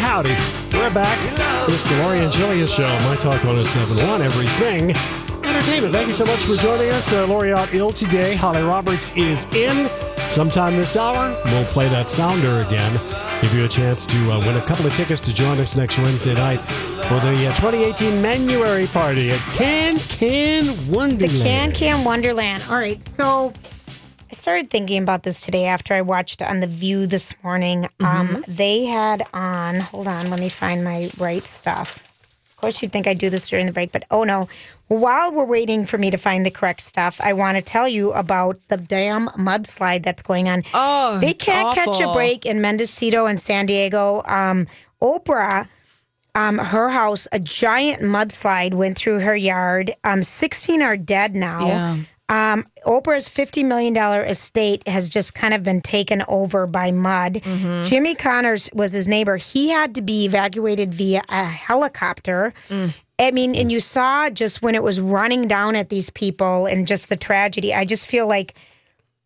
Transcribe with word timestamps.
Howdy. 0.00 0.34
We're 0.72 0.92
back. 0.92 1.18
It's 1.68 1.84
the 1.84 1.96
Lori 2.02 2.20
and 2.20 2.32
Julia 2.32 2.66
Show, 2.66 2.88
My 3.00 3.16
Talk 3.16 3.44
1071, 3.44 4.22
Everything 4.22 4.90
Entertainment. 5.44 5.92
Thank 5.92 6.06
you 6.06 6.12
so 6.14 6.24
much 6.24 6.44
for 6.46 6.56
joining 6.56 6.88
us. 6.90 7.12
Uh, 7.12 7.26
Lori 7.26 7.52
out 7.52 7.74
ill 7.74 7.92
today. 7.92 8.34
Holly 8.34 8.62
Roberts 8.62 9.12
is 9.14 9.44
in. 9.54 9.88
Sometime 10.30 10.76
this 10.76 10.96
hour, 10.96 11.36
we'll 11.46 11.64
play 11.66 11.88
that 11.88 12.08
sounder 12.08 12.60
again. 12.60 12.92
Give 13.42 13.52
you 13.54 13.64
a 13.64 13.68
chance 13.68 14.06
to 14.06 14.32
uh, 14.32 14.38
win 14.40 14.56
a 14.56 14.64
couple 14.64 14.86
of 14.86 14.94
tickets 14.94 15.20
to 15.22 15.34
join 15.34 15.58
us 15.58 15.76
next 15.76 15.98
Wednesday 15.98 16.34
night 16.34 16.60
for 16.60 17.20
the 17.20 17.46
uh, 17.46 17.54
2018 17.56 18.22
Manuary 18.22 18.86
Party 18.86 19.32
at 19.32 19.40
Can 19.54 19.98
Can 19.98 20.66
Wonderland. 20.90 21.32
The 21.32 21.44
Can 21.44 21.72
Can 21.72 22.04
Wonderland. 22.04 22.62
All 22.70 22.76
right, 22.76 23.02
so 23.02 23.52
I 24.30 24.32
started 24.32 24.70
thinking 24.70 25.02
about 25.02 25.24
this 25.24 25.40
today 25.40 25.64
after 25.64 25.92
I 25.92 26.02
watched 26.02 26.40
on 26.40 26.60
The 26.60 26.68
View 26.68 27.08
this 27.08 27.34
morning. 27.42 27.88
Um, 27.98 28.44
they 28.46 28.84
had 28.84 29.26
on, 29.34 29.80
hold 29.80 30.06
on, 30.06 30.30
let 30.30 30.38
me 30.38 30.48
find 30.48 30.84
my 30.84 31.10
right 31.18 31.44
stuff. 31.44 31.96
Of 32.50 32.56
course, 32.56 32.80
you'd 32.80 32.92
think 32.92 33.08
I'd 33.08 33.18
do 33.18 33.28
this 33.28 33.48
during 33.48 33.66
the 33.66 33.72
break, 33.72 33.90
but 33.90 34.04
oh 34.10 34.22
no. 34.22 34.48
While 34.86 35.34
we're 35.34 35.46
waiting 35.46 35.84
for 35.84 35.98
me 35.98 36.10
to 36.10 36.16
find 36.16 36.46
the 36.46 36.50
correct 36.50 36.82
stuff, 36.82 37.20
I 37.20 37.32
want 37.32 37.56
to 37.56 37.62
tell 37.62 37.88
you 37.88 38.12
about 38.12 38.60
the 38.68 38.76
damn 38.76 39.28
mudslide 39.30 40.04
that's 40.04 40.22
going 40.22 40.48
on. 40.48 40.62
Oh, 40.74 41.18
they 41.18 41.32
can't 41.32 41.74
catch 41.74 42.00
a 42.00 42.12
break 42.12 42.46
in 42.46 42.60
Mendocino 42.60 43.26
and 43.26 43.40
San 43.40 43.66
Diego. 43.66 44.22
Um, 44.26 44.68
Oprah 45.02 45.66
um, 46.34 46.58
her 46.58 46.88
house, 46.88 47.26
a 47.32 47.40
giant 47.40 48.02
mudslide 48.02 48.74
went 48.74 48.96
through 48.96 49.20
her 49.20 49.34
yard. 49.34 49.92
Um, 50.04 50.22
16 50.22 50.82
are 50.82 50.96
dead 50.96 51.34
now. 51.34 51.66
Yeah. 51.66 51.96
Um, 52.30 52.62
Oprah's 52.86 53.28
$50 53.28 53.64
million 53.66 53.96
estate 53.96 54.86
has 54.86 55.08
just 55.08 55.34
kind 55.34 55.52
of 55.52 55.64
been 55.64 55.80
taken 55.80 56.22
over 56.28 56.68
by 56.68 56.92
mud. 56.92 57.34
Mm-hmm. 57.34 57.88
Jimmy 57.88 58.14
Connors 58.14 58.70
was 58.72 58.92
his 58.92 59.08
neighbor. 59.08 59.36
He 59.36 59.68
had 59.68 59.96
to 59.96 60.02
be 60.02 60.26
evacuated 60.26 60.94
via 60.94 61.22
a 61.28 61.44
helicopter. 61.44 62.54
Mm. 62.68 62.96
I 63.18 63.32
mean, 63.32 63.56
and 63.56 63.72
you 63.72 63.80
saw 63.80 64.30
just 64.30 64.62
when 64.62 64.76
it 64.76 64.82
was 64.82 65.00
running 65.00 65.48
down 65.48 65.74
at 65.74 65.88
these 65.88 66.08
people 66.08 66.66
and 66.66 66.86
just 66.86 67.08
the 67.08 67.16
tragedy. 67.16 67.74
I 67.74 67.84
just 67.84 68.06
feel 68.06 68.28
like 68.28 68.54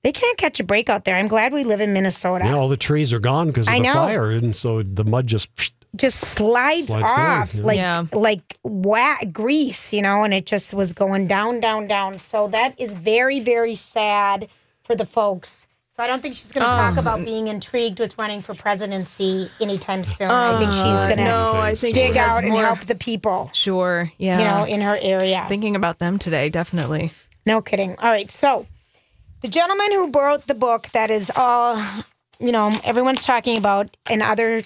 they 0.02 0.10
can't 0.10 0.38
catch 0.38 0.58
a 0.58 0.64
break 0.64 0.88
out 0.88 1.04
there. 1.04 1.14
I'm 1.14 1.28
glad 1.28 1.52
we 1.52 1.62
live 1.62 1.82
in 1.82 1.92
Minnesota. 1.92 2.46
Yeah, 2.46 2.54
all 2.54 2.68
the 2.68 2.76
trees 2.76 3.12
are 3.12 3.20
gone 3.20 3.48
because 3.48 3.66
of 3.66 3.74
I 3.74 3.78
the 3.78 3.84
know. 3.84 3.92
fire, 3.92 4.30
and 4.30 4.56
so 4.56 4.82
the 4.82 5.04
mud 5.04 5.26
just. 5.26 5.50
Just 5.96 6.20
slides, 6.20 6.88
Slides 6.92 7.04
off 7.04 7.52
down, 7.52 7.60
yeah. 7.60 7.66
like 7.66 7.76
Yeah. 7.78 8.04
like 8.12 8.56
wet 8.64 9.32
grease, 9.32 9.92
you 9.92 10.02
know, 10.02 10.22
and 10.24 10.34
it 10.34 10.46
just 10.46 10.74
was 10.74 10.92
going 10.92 11.26
down, 11.28 11.60
down, 11.60 11.86
down. 11.86 12.18
So 12.18 12.48
that 12.48 12.78
is 12.80 12.94
very, 12.94 13.40
very 13.40 13.74
sad 13.74 14.48
for 14.82 14.94
the 14.96 15.06
folks. 15.06 15.68
So 15.90 16.02
I 16.02 16.08
don't 16.08 16.20
think 16.20 16.34
she's 16.34 16.50
going 16.50 16.66
to 16.66 16.72
talk 16.72 16.96
about 16.96 17.24
being 17.24 17.46
intrigued 17.46 18.00
with 18.00 18.18
running 18.18 18.42
for 18.42 18.52
presidency 18.52 19.48
anytime 19.60 20.02
soon. 20.02 20.28
I 20.28 20.58
think 20.58 20.72
she's 20.72 21.04
going 21.04 21.18
to 21.18 21.22
Uh, 21.22 21.52
no, 21.52 21.60
I 21.60 21.76
think 21.76 21.94
dig 21.94 22.16
out 22.16 22.42
and 22.42 22.52
more- 22.52 22.64
help 22.64 22.80
the 22.80 22.96
people, 22.96 23.48
Sure. 23.52 24.10
Yeah. 24.18 24.38
you 24.38 24.44
know, 24.44 24.74
in 24.74 24.80
her 24.80 24.98
area. 25.00 25.44
Thinking 25.46 25.76
about 25.76 26.00
them 26.00 26.18
today, 26.18 26.48
definitely. 26.48 27.12
No 27.46 27.62
kidding. 27.62 27.94
All 28.00 28.10
right. 28.10 28.28
So 28.28 28.66
the 29.42 29.48
gentleman 29.48 29.92
who 29.92 30.10
wrote 30.10 30.48
the 30.48 30.54
book 30.56 30.88
that 30.94 31.12
is 31.12 31.30
all, 31.36 31.80
you 32.40 32.50
know, 32.50 32.72
everyone's 32.82 33.24
talking 33.24 33.56
about 33.56 33.96
and 34.10 34.20
other 34.20 34.62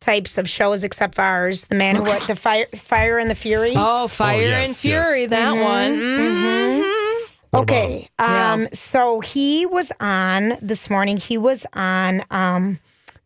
types 0.00 0.38
of 0.38 0.48
shows 0.48 0.82
except 0.84 1.14
for 1.14 1.22
ours, 1.22 1.66
the 1.66 1.76
man 1.76 1.96
who 1.96 2.04
wrote 2.04 2.26
the 2.26 2.34
fire, 2.36 2.66
fire 2.74 3.18
and 3.18 3.30
the 3.30 3.34
fury. 3.34 3.74
Oh, 3.76 4.08
Fire 4.08 4.40
yes, 4.40 4.68
and 4.68 4.76
Fury, 4.76 5.20
yes. 5.22 5.30
that 5.30 5.52
one. 5.52 5.94
Mm-hmm. 5.94 6.82
Mhm. 6.82 7.20
What 7.50 7.62
about 7.62 7.62
Okay. 7.62 8.08
Um, 8.18 8.68
so 8.72 9.20
he 9.20 9.66
was 9.66 9.92
on 10.00 10.56
this 10.62 10.88
morning, 10.88 11.16
he 11.16 11.36
was 11.36 11.66
on 11.72 12.22
um, 12.30 12.78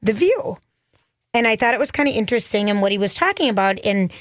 The 0.02 0.12
View. 0.14 0.56
And 1.34 1.46
I 1.46 1.56
thought 1.56 1.74
it 1.74 1.80
was 1.80 1.90
kind 1.90 2.08
of 2.08 2.14
interesting 2.14 2.68
in 2.68 2.80
what 2.80 2.92
he 2.92 2.98
was 2.98 3.12
talking 3.12 3.48
about. 3.48 3.78
And 3.84 4.12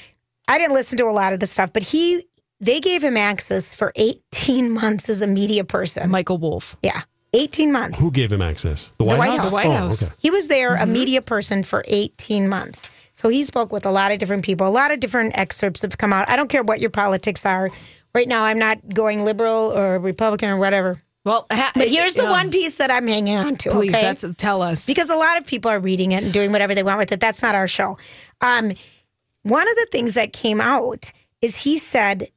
I 0.48 0.58
didn't 0.58 0.74
listen 0.74 0.98
to 0.98 1.04
a 1.04 1.12
lot 1.12 1.32
of 1.32 1.40
the 1.40 1.46
stuff, 1.46 1.72
but 1.72 1.82
he 1.84 2.24
they 2.60 2.80
gave 2.80 3.02
him 3.02 3.16
access 3.16 3.74
for 3.74 3.92
18 3.96 4.70
months 4.80 5.08
as 5.08 5.22
a 5.22 5.26
media 5.26 5.64
person. 5.64 6.10
Michael 6.10 6.38
Wolff. 6.38 6.76
yeah. 6.82 7.02
18 7.34 7.72
months. 7.72 8.00
Who 8.00 8.10
gave 8.10 8.32
him 8.32 8.40
access? 8.42 8.90
The 8.98 9.04
White, 9.04 9.18
White 9.18 9.30
House. 9.32 9.40
House. 9.42 9.50
The 9.50 9.54
White 9.56 9.66
Oh, 9.66 9.72
House. 9.72 10.02
okay. 10.04 10.14
He 10.18 10.30
was 10.30 10.48
there, 10.48 10.76
a 10.76 10.86
media 10.86 11.20
person 11.22 11.62
for 11.62 11.84
18 11.88 12.48
months. 12.48 12.88
So 13.14 13.28
he 13.28 13.44
spoke 13.44 13.72
with 13.72 13.86
a 13.86 13.90
lot 13.90 14.10
of 14.12 14.18
different 14.18 14.44
people. 14.44 14.66
A 14.66 14.70
lot 14.70 14.92
of 14.92 15.00
different 15.00 15.36
excerpts 15.38 15.82
have 15.82 15.98
come 15.98 16.12
out. 16.12 16.28
I 16.30 16.36
don't 16.36 16.48
care 16.48 16.62
what 16.62 16.80
your 16.80 16.90
politics 16.90 17.44
are. 17.46 17.70
Right 18.14 18.26
now, 18.28 18.44
I'm 18.44 18.58
not 18.58 18.78
going 18.94 19.24
liberal 19.24 19.72
or 19.76 19.98
Republican 19.98 20.50
or 20.50 20.56
whatever. 20.56 20.98
Well, 21.24 21.46
ha- 21.50 21.72
But 21.74 21.88
here's 21.88 22.14
the 22.14 22.24
yeah. 22.24 22.30
one 22.30 22.50
piece 22.50 22.76
that 22.76 22.90
I'm 22.90 23.06
hanging 23.08 23.36
on 23.38 23.56
to. 23.56 23.70
Please, 23.70 23.90
okay? 23.92 24.02
that's 24.02 24.24
tell 24.36 24.60
us 24.62 24.86
because 24.86 25.10
a 25.10 25.16
lot 25.16 25.38
of 25.38 25.46
people 25.46 25.70
are 25.70 25.80
reading 25.80 26.12
it 26.12 26.22
and 26.22 26.32
doing 26.32 26.52
whatever 26.52 26.74
they 26.74 26.82
want 26.82 26.98
with 26.98 27.12
it. 27.12 27.20
That's 27.20 27.42
not 27.42 27.54
our 27.54 27.66
show. 27.66 27.96
Um, 28.40 28.72
one 29.42 29.66
of 29.68 29.74
the 29.76 29.86
things 29.90 30.14
that 30.14 30.32
came 30.32 30.60
out 30.60 31.10
is 31.40 31.56
he 31.62 31.78
said 31.78 32.28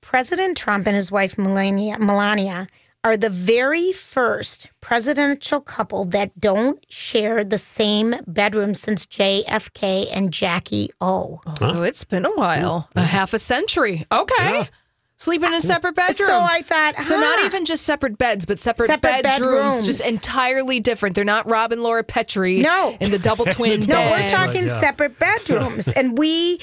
President 0.00 0.56
Trump 0.56 0.86
and 0.86 0.96
his 0.96 1.10
wife 1.12 1.38
Melania, 1.38 1.98
Melania 1.98 2.66
are 3.04 3.16
the 3.16 3.28
very 3.30 3.92
first 3.92 4.68
presidential 4.80 5.60
couple 5.60 6.04
that 6.06 6.38
don't 6.38 6.84
share 6.88 7.42
the 7.42 7.58
same 7.58 8.14
bedroom 8.26 8.74
since 8.74 9.06
JFK 9.06 10.06
and 10.12 10.32
Jackie 10.32 10.90
O. 11.00 11.40
Oh, 11.46 11.54
so 11.58 11.82
it's 11.82 12.04
been 12.04 12.24
a 12.24 12.30
while, 12.32 12.88
a 12.94 13.02
half 13.02 13.34
a 13.34 13.38
century. 13.38 14.06
Okay. 14.12 14.68
Sleeping 15.16 15.52
in 15.54 15.60
separate 15.62 15.94
bedrooms. 15.94 16.16
So 16.28 16.40
I 16.40 16.62
thought, 16.62 17.04
So 17.06 17.18
not 17.20 17.44
even 17.44 17.64
just 17.64 17.84
separate 17.84 18.18
beds, 18.18 18.44
but 18.44 18.58
separate, 18.58 18.88
Separate 18.88 19.22
bedrooms, 19.22 19.76
bedrooms. 19.76 19.86
just 19.86 20.04
entirely 20.06 20.80
different. 20.80 21.14
They're 21.14 21.24
not 21.24 21.48
Rob 21.48 21.70
and 21.70 21.80
Laura 21.80 22.02
Petrie 22.02 22.58
No. 22.60 22.96
in 23.00 23.12
the 23.12 23.20
double 23.20 23.44
twin 23.52 23.80
No, 23.86 24.00
we're 24.00 24.28
talking 24.28 24.62
Yeah. 24.62 24.80
separate 24.80 25.20
bedrooms, 25.20 25.86
and 25.88 26.18
we 26.18 26.58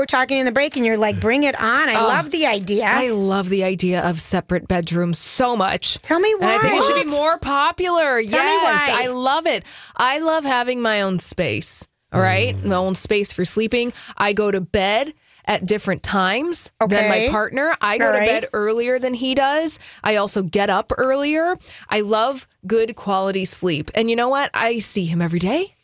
were 0.00 0.06
talking 0.06 0.38
in 0.38 0.46
the 0.46 0.52
break, 0.52 0.76
and 0.76 0.84
you're 0.84 0.98
like, 0.98 1.20
"Bring 1.20 1.44
it 1.44 1.58
on!" 1.60 1.88
I 1.88 1.96
oh, 1.96 2.08
love 2.08 2.30
the 2.30 2.46
idea. 2.46 2.84
I 2.84 3.10
love 3.10 3.48
the 3.48 3.64
idea 3.64 4.02
of 4.02 4.20
separate 4.20 4.68
bedrooms 4.68 5.18
so 5.18 5.56
much. 5.56 5.98
Tell 6.02 6.20
me 6.20 6.32
And 6.34 6.44
I 6.44 6.58
think 6.58 6.74
it 6.74 6.84
should 6.84 7.06
be 7.06 7.12
more 7.12 7.38
popular. 7.38 8.22
Tell 8.22 8.22
me 8.22 8.28
yes, 8.28 8.88
why. 8.88 9.04
I 9.04 9.06
love 9.06 9.46
it. 9.46 9.64
I 9.96 10.18
love 10.18 10.44
having 10.44 10.80
my 10.80 11.02
own 11.02 11.18
space. 11.18 11.86
All 12.12 12.20
right, 12.20 12.54
mm. 12.54 12.66
my 12.66 12.76
own 12.76 12.94
space 12.94 13.32
for 13.32 13.44
sleeping. 13.44 13.92
I 14.16 14.34
go 14.34 14.50
to 14.50 14.60
bed 14.60 15.14
at 15.46 15.66
different 15.66 16.02
times 16.02 16.70
than 16.80 17.08
my 17.08 17.28
partner. 17.30 17.76
I 17.80 17.98
go 17.98 18.06
All 18.06 18.12
to 18.12 18.18
right. 18.18 18.26
bed 18.26 18.48
earlier 18.52 18.98
than 18.98 19.14
he 19.14 19.34
does. 19.34 19.78
I 20.02 20.16
also 20.16 20.42
get 20.42 20.70
up 20.70 20.92
earlier. 20.96 21.56
I 21.88 22.00
love 22.00 22.48
good 22.66 22.96
quality 22.96 23.44
sleep. 23.44 23.90
And 23.94 24.08
you 24.08 24.16
know 24.16 24.28
what? 24.28 24.50
I 24.54 24.78
see 24.78 25.04
him 25.04 25.20
every 25.20 25.40
day. 25.40 25.74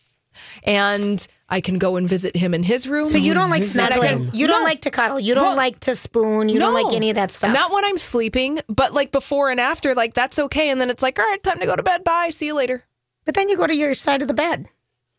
And 0.64 1.26
I 1.50 1.60
can 1.60 1.78
go 1.78 1.96
and 1.96 2.08
visit 2.08 2.36
him 2.36 2.54
in 2.54 2.62
his 2.62 2.86
room. 2.88 3.06
So 3.08 3.16
you 3.16 3.34
don't 3.34 3.50
like 3.50 3.62
And 3.62 3.70
snuggling. 3.70 4.30
can- 4.30 4.30
You 4.32 4.46
don't 4.46 4.60
No. 4.60 4.64
like 4.68 4.82
to 4.82 4.90
cuddle. 4.90 5.18
You 5.18 5.34
don't 5.34 5.44
Well, 5.44 5.56
like 5.56 5.80
to 5.80 5.96
spoon. 5.96 6.48
You 6.48 6.58
don't 6.60 6.74
like 6.74 6.94
any 6.94 7.10
of 7.10 7.16
that 7.16 7.30
stuff. 7.32 7.52
Not 7.52 7.72
when 7.72 7.84
I'm 7.84 7.98
sleeping, 7.98 8.60
but 8.68 8.94
like 8.94 9.10
before 9.10 9.50
and 9.50 9.60
after, 9.60 9.94
like 9.94 10.14
that's 10.14 10.38
okay. 10.38 10.70
And 10.70 10.80
then 10.80 10.90
it's 10.90 11.02
like, 11.02 11.18
all 11.18 11.24
right, 11.26 11.42
time 11.42 11.58
to 11.58 11.66
go 11.66 11.74
to 11.76 11.82
bed. 11.82 12.04
Bye. 12.04 12.30
See 12.30 12.46
you 12.46 12.54
later. 12.54 12.84
But 13.24 13.34
then 13.34 13.48
you 13.48 13.56
go 13.56 13.66
to 13.66 13.74
your 13.74 13.94
side 13.94 14.22
of 14.22 14.28
the 14.28 14.34
bed. 14.34 14.68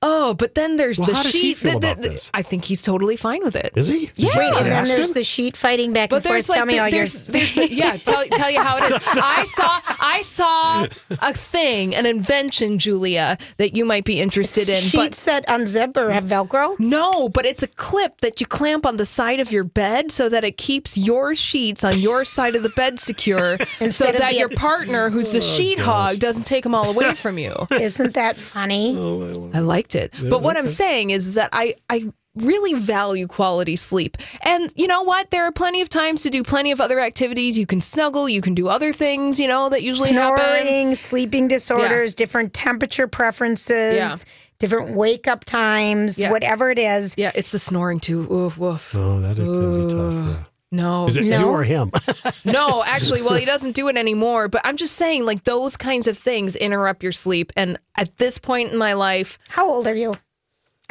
Oh, 0.03 0.33
but 0.33 0.55
then 0.55 0.77
there's 0.77 0.97
Well, 0.97 1.07
the 1.09 1.13
how 1.15 1.23
does 1.23 1.31
he 1.33 1.39
sheet. 1.53 1.57
feel 1.57 1.73
the- 1.73 1.79
the- 1.79 1.91
about 1.93 2.01
this? 2.01 2.31
I 2.33 2.41
think 2.41 2.65
he's 2.65 2.81
totally 2.81 3.15
fine 3.15 3.43
with 3.43 3.55
it. 3.55 3.71
Is 3.75 3.87
he? 3.87 4.07
Did 4.07 4.11
Yeah. 4.17 4.37
Wait, 4.37 4.47
And 4.55 4.65
then 4.71 4.83
there's 4.85 5.09
him? 5.09 5.13
the 5.13 5.23
sheet 5.23 5.55
fighting 5.55 5.93
back 5.93 6.09
But 6.09 6.17
and 6.17 6.25
forth. 6.25 6.49
like 6.49 6.57
Tell 6.57 6.65
me 6.65 6.73
the- 6.73 6.79
all 6.79 6.87
your. 6.89 6.97
there's, 6.99 7.27
there's 7.27 7.53
the, 7.55 7.71
yeah 7.71 7.97
tell, 8.03 8.23
tell 8.25 8.49
you 8.49 8.61
how 8.61 8.77
it 8.77 8.91
is 8.91 8.97
i 9.13 9.43
saw 9.45 9.79
i 9.99 10.21
saw 10.21 10.87
a 11.21 11.33
thing 11.33 11.93
an 11.95 12.05
invention 12.05 12.79
julia 12.79 13.37
that 13.57 13.75
you 13.75 13.85
might 13.85 14.03
be 14.05 14.19
interested 14.19 14.67
in 14.69 14.75
but 14.91 15.03
sheets 15.03 15.23
that 15.23 15.45
unzip 15.47 15.95
or 15.97 16.09
have 16.11 16.25
Velcro. 16.25 16.79
no 16.79 17.29
but 17.29 17.45
it's 17.45 17.61
a 17.63 17.67
clip 17.67 18.19
that 18.21 18.39
you 18.41 18.47
clamp 18.47 18.85
on 18.85 18.97
the 18.97 19.05
side 19.05 19.39
of 19.39 19.51
your 19.51 19.63
bed 19.63 20.11
so 20.11 20.27
that 20.29 20.43
it 20.43 20.57
keeps 20.57 20.97
your 20.97 21.35
sheets 21.35 21.83
on 21.83 21.99
your 21.99 22.25
side 22.25 22.55
of 22.55 22.63
the 22.63 22.69
bed 22.69 22.99
secure 22.99 23.57
and 23.79 23.93
so 23.99 24.05
that 24.11 24.31
the- 24.31 24.35
your 24.37 24.49
partner 24.49 25.09
who's 25.09 25.31
the 25.31 25.37
oh, 25.37 25.41
sheet 25.41 25.77
hog 25.79 26.17
doesn't 26.19 26.45
take 26.45 26.63
them 26.63 26.73
all 26.73 26.89
away 26.89 27.13
from 27.13 27.37
you 27.37 27.53
Isn't 27.71 28.13
that 28.15 28.35
funny? 28.35 28.95
Oh, 28.97 29.49
I 29.53 29.59
liked 29.95 30.13
it. 30.19 30.29
But 30.29 30.41
what 30.41 30.57
I'm 30.57 30.67
saying 30.67 31.09
is 31.11 31.35
that 31.35 31.49
I, 31.53 31.75
I 31.89 32.11
really 32.35 32.73
value 32.73 33.27
quality 33.27 33.75
sleep. 33.75 34.17
And 34.41 34.71
you 34.75 34.87
know 34.87 35.03
what? 35.03 35.31
There 35.31 35.45
are 35.45 35.51
plenty 35.51 35.81
of 35.81 35.89
times 35.89 36.23
to 36.23 36.29
do 36.29 36.43
plenty 36.43 36.71
of 36.71 36.79
other 36.79 36.99
activities. 36.99 37.57
You 37.57 37.65
can 37.65 37.81
snuggle, 37.81 38.29
you 38.29 38.41
can 38.41 38.53
do 38.55 38.67
other 38.69 38.93
things, 38.93 39.39
you 39.39 39.47
know, 39.47 39.69
that 39.69 39.83
usually 39.83 40.11
happen. 40.13 40.43
Snoring, 40.63 40.95
sleeping 40.95 41.47
disorders, 41.47 42.15
different 42.15 42.53
temperature 42.53 43.07
preferences, 43.07 43.95
Yeah. 43.95 44.15
different 44.59 44.95
wake 44.95 45.27
up 45.27 45.43
times, 45.43 46.19
Yeah. 46.19 46.31
whatever 46.31 46.69
it 46.71 46.79
is. 46.79 47.15
Yeah, 47.17 47.31
it's 47.35 47.51
the 47.51 47.59
snoring 47.59 47.99
too. 47.99 48.31
Oof, 48.31 48.57
woof. 48.57 48.95
Oh, 48.95 49.19
that'd, 49.19 49.37
that'd 49.37 49.87
be 49.89 49.93
tough. 49.93 50.13
Yeah. 50.13 50.43
No. 50.71 51.07
Is 51.07 51.17
it 51.17 51.25
you 51.25 51.45
or 51.47 51.63
him? 51.63 51.91
no, 52.45 52.83
actually, 52.85 53.21
well, 53.21 53.35
he 53.35 53.45
doesn't 53.45 53.73
do 53.73 53.89
it 53.89 53.97
anymore. 53.97 54.47
But 54.47 54.61
I'm 54.63 54.77
just 54.77 54.95
saying, 54.95 55.25
like, 55.25 55.43
those 55.43 55.75
kinds 55.75 56.07
of 56.07 56.17
things 56.17 56.55
interrupt 56.55 57.03
your 57.03 57.11
sleep. 57.11 57.51
And 57.57 57.77
at 57.95 58.17
this 58.17 58.37
point 58.37 58.71
in 58.71 58.77
my 58.77 58.93
life, 58.93 59.37
How 59.49 59.69
old 59.69 59.85
are 59.87 59.95
you? 59.95 60.15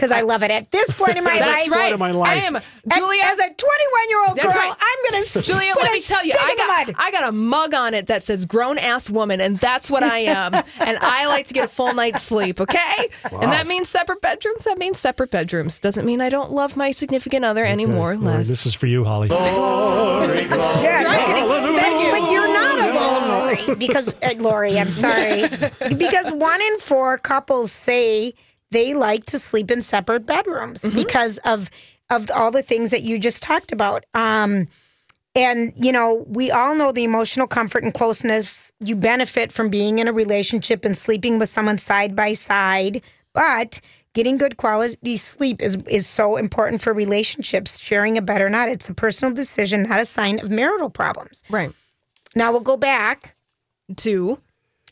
Because 0.00 0.12
I 0.12 0.22
love 0.22 0.42
it. 0.42 0.50
At 0.50 0.70
this 0.70 0.92
point 0.94 1.18
in 1.18 1.24
my 1.24 1.38
that's 1.38 1.68
life, 1.68 1.76
right. 1.76 1.92
in 1.92 1.98
my 1.98 2.10
life. 2.10 2.30
I 2.30 2.46
am. 2.46 2.58
Julia, 2.90 3.22
as 3.24 3.38
a 3.38 3.52
21 3.52 4.08
year 4.08 4.18
old 4.26 4.36
girl, 4.38 4.44
That's 4.44 4.56
right. 4.56 4.72
I'm 4.80 5.10
going 5.12 5.22
to 5.24 5.42
Julia, 5.42 5.74
let 5.76 5.92
me 5.92 6.00
tell 6.00 6.24
you, 6.24 6.32
I 6.38 6.54
got 6.56 6.94
I 6.98 7.10
got 7.10 7.28
a 7.28 7.32
mug 7.32 7.74
on 7.74 7.92
it 7.92 8.06
that 8.06 8.22
says 8.22 8.46
"grown 8.46 8.78
ass 8.78 9.10
woman," 9.10 9.42
and 9.42 9.58
that's 9.58 9.90
what 9.90 10.02
I 10.02 10.20
am. 10.20 10.54
and 10.80 10.98
I 11.02 11.26
like 11.26 11.46
to 11.48 11.54
get 11.54 11.64
a 11.64 11.68
full 11.68 11.92
night's 11.92 12.22
sleep. 12.22 12.60
Okay, 12.62 13.08
and 13.30 13.52
that 13.52 13.66
means 13.66 13.90
separate 13.90 14.22
bedrooms. 14.22 14.64
That 14.64 14.78
means 14.78 14.98
separate 14.98 15.30
bedrooms. 15.30 15.78
Doesn't 15.78 16.06
mean 16.06 16.22
I 16.22 16.30
don't 16.30 16.50
love 16.50 16.76
my 16.76 16.92
significant 16.92 17.44
other 17.44 17.64
any 17.64 17.84
more 17.84 18.12
or 18.12 18.14
All 18.14 18.20
right, 18.20 18.36
less. 18.38 18.48
this 18.48 18.64
is 18.64 18.74
for 18.74 18.86
you, 18.86 19.04
Holly. 19.04 19.28
Yeah, 19.28 21.02
right. 21.04 21.28
Thank 21.78 22.02
you. 22.04 22.10
But 22.10 22.32
you're 22.32 22.52
not 22.52 22.78
alone, 22.78 23.28
Lori. 23.28 23.74
Because 23.76 24.14
uh, 24.22 24.32
Lori, 24.38 24.78
I'm 24.78 24.90
sorry. 24.90 25.48
because 25.96 26.32
one 26.32 26.62
in 26.62 26.78
four 26.78 27.18
couples 27.18 27.70
say 27.72 28.34
they 28.70 28.94
like 28.94 29.24
to 29.26 29.38
sleep 29.38 29.70
in 29.70 29.82
separate 29.82 30.26
bedrooms 30.26 30.82
because 30.94 31.38
of 31.38 31.70
of 32.08 32.30
all 32.30 32.50
the 32.50 32.62
things 32.62 32.90
that 32.90 33.02
you 33.02 33.18
just 33.18 33.42
talked 33.42 33.70
about. 33.72 34.04
Um, 34.14 34.68
and 35.36 35.72
you 35.76 35.92
know, 35.92 36.24
we 36.28 36.50
all 36.50 36.74
know 36.74 36.90
the 36.92 37.04
emotional 37.04 37.46
comfort 37.46 37.84
and 37.84 37.94
closeness 37.94 38.72
you 38.80 38.96
benefit 38.96 39.52
from 39.52 39.68
being 39.68 39.98
in 40.00 40.08
a 40.08 40.12
relationship 40.12 40.84
and 40.84 40.96
sleeping 40.96 41.38
with 41.38 41.48
someone 41.48 41.78
side 41.78 42.16
by 42.16 42.32
side. 42.32 43.00
But 43.32 43.80
getting 44.12 44.38
good 44.38 44.56
quality 44.56 45.16
sleep 45.16 45.62
is 45.62 45.76
is 45.88 46.06
so 46.08 46.36
important 46.36 46.82
for 46.82 46.92
relationships. 46.92 47.78
Sharing 47.78 48.18
a 48.18 48.22
bed 48.22 48.40
or 48.40 48.50
not, 48.50 48.68
it's 48.68 48.88
a 48.88 48.94
personal 48.94 49.32
decision, 49.32 49.84
not 49.84 50.00
a 50.00 50.04
sign 50.04 50.40
of 50.40 50.50
marital 50.50 50.90
problems. 50.90 51.44
right. 51.48 51.72
Now 52.36 52.52
we'll 52.52 52.60
go 52.60 52.76
back. 52.76 53.34
Two. 53.96 54.38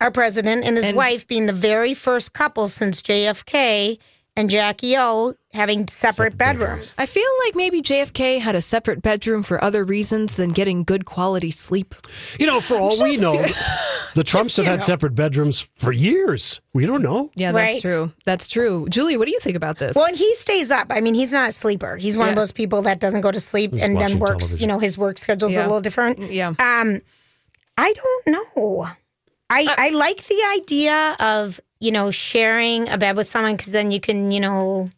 Our 0.01 0.11
president 0.11 0.65
and 0.65 0.77
his 0.77 0.87
And- 0.89 0.97
wife 0.97 1.27
being 1.27 1.47
the 1.47 1.53
very 1.53 1.95
first 1.95 2.33
couple 2.33 2.69
since 2.69 3.03
JFK 3.03 3.99
and 4.37 4.49
Jackie 4.49 4.97
O 4.97 5.35
having 5.53 5.89
separate, 5.89 6.39
bedrooms. 6.39 6.95
I 6.99 7.07
feel 7.07 7.27
like 7.45 7.57
maybe 7.57 7.83
JFK 7.83 8.39
had 8.39 8.55
a 8.55 8.61
separate 8.63 9.03
bedroom 9.03 9.43
for 9.43 9.63
other 9.65 9.85
reasons 9.85 10.35
than 10.37 10.51
getting 10.51 10.85
good 10.85 11.05
quality 11.05 11.51
sleep. 11.51 11.97
You 12.39 12.47
know, 12.47 12.61
for 12.61 12.77
all 12.77 13.03
we 13.03 13.17
know, 13.17 13.45
the 14.15 14.23
Trumps 14.25 14.57
have 14.59 14.67
had 14.67 14.79
know. 14.79 14.85
separate 14.85 15.17
bedrooms 15.17 15.67
for 15.75 15.91
years. 15.91 16.61
We 16.73 16.87
don't 16.87 17.03
know. 17.03 17.33
Yeah, 17.35 17.51
Right. 17.51 17.73
that's 17.73 17.83
true. 17.83 18.13
That's 18.25 18.47
true. 18.47 18.87
Julie, 18.91 19.17
what 19.17 19.25
do 19.27 19.33
you 19.33 19.41
think 19.41 19.57
about 19.57 19.79
this? 19.79 19.97
Well, 19.97 20.07
and 20.07 20.17
he 20.17 20.33
stays 20.35 20.71
up. 20.71 20.87
I 20.91 21.01
mean, 21.01 21.15
he's 21.15 21.33
not 21.33 21.49
a 21.49 21.53
sleeper. 21.53 21.97
He's 21.97 22.17
one 22.17 22.29
of 22.29 22.37
those 22.37 22.53
people 22.53 22.83
that 22.83 23.01
doesn't 23.01 23.23
go 23.23 23.33
to 23.33 23.41
sleep 23.41 23.73
and 23.73 24.01
then 24.01 24.21
works. 24.21 24.39
television. 24.51 24.61
You 24.61 24.67
know, 24.69 24.79
his 24.79 24.97
work 24.97 25.19
schedule's 25.19 25.55
Yeah. 25.55 25.63
a 25.63 25.67
little 25.67 25.81
different. 25.81 26.31
yeah. 26.31 26.49
Um, 26.61 27.01
I 27.77 27.93
don't 27.93 28.27
know. 28.57 28.89
I 29.51 29.63
Uh, 29.63 29.75
I 29.79 29.91
like 29.91 30.25
the 30.27 30.43
idea 30.57 31.17
of 31.21 31.61
you 31.81 31.91
know 31.93 32.11
sharing 32.11 32.89
a 32.89 32.99
bed 32.99 33.17
with 33.17 33.27
someone 33.27 33.57
because 33.57 33.73
then 33.73 33.91
you 33.91 34.01
can 34.01 34.31
you 34.33 34.41
know 34.41 34.91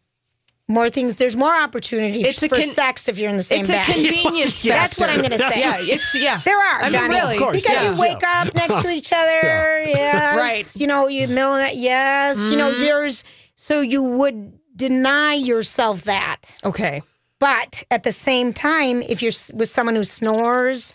more 0.69 0.89
things. 0.89 1.17
There's 1.17 1.35
more 1.37 1.53
opportunity 1.55 2.21
It's 2.23 2.43
a 2.45 2.49
for 2.49 2.55
con- 2.57 2.65
sex 2.65 3.09
if 3.09 3.19
you're 3.19 3.29
in 3.31 3.37
the 3.37 3.43
same 3.43 3.67
bed. 3.67 3.81
it's 3.81 3.89
a 3.89 3.93
bed. 3.93 4.13
convenience 4.13 4.63
That's 4.63 4.99
what 5.01 5.11
I'm 5.11 5.19
going 5.19 5.33
to 5.33 5.39
say. 5.39 5.59
Yeah, 5.61 5.79
it's 5.81 6.15
yeah. 6.15 6.39
There 6.45 6.57
are, 6.57 6.81
I 6.83 6.83
mean, 6.85 6.93
Donnie. 6.93 7.15
really, 7.17 7.37
Of 7.37 7.43
course, 7.43 7.57
because 7.63 7.83
yeah. 7.83 7.93
you 7.95 8.01
wake 8.01 8.23
up 8.25 8.55
next 8.55 8.81
to 8.83 8.89
each 8.99 9.13
other. 9.13 9.83
Yes. 9.89 10.37
Right. 10.39 10.81
You 10.81 10.87
know, 10.87 11.09
you 11.09 11.27
middle 11.27 11.55
of 11.55 11.59
the 11.59 11.65
night. 11.65 11.77
Yes. 11.77 12.39
You 12.45 12.55
know, 12.57 12.71
there's 12.79 13.25
so 13.57 13.81
you 13.81 14.03
would 14.05 14.59
deny 14.77 15.35
yourself 15.35 16.03
that. 16.03 16.57
Okay. 16.65 17.03
But 17.41 17.83
at 17.91 18.05
the 18.05 18.13
same 18.13 18.53
time, 18.53 19.03
if 19.03 19.23
you're 19.23 19.33
with 19.53 19.69
someone 19.69 19.97
who 19.97 20.05
snores 20.05 20.95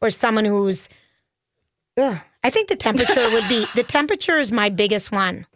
or 0.00 0.10
someone 0.10 0.46
who's, 0.46 0.88
ugh, 1.96 2.18
I 2.44 2.50
think 2.50 2.68
the 2.68 2.76
temperature 2.76 3.30
would 3.32 3.48
be 3.48 3.66
the 3.74 3.82
temperature 3.84 4.38
is 4.38 4.50
my 4.52 4.68
biggest 4.68 5.12
one. 5.12 5.46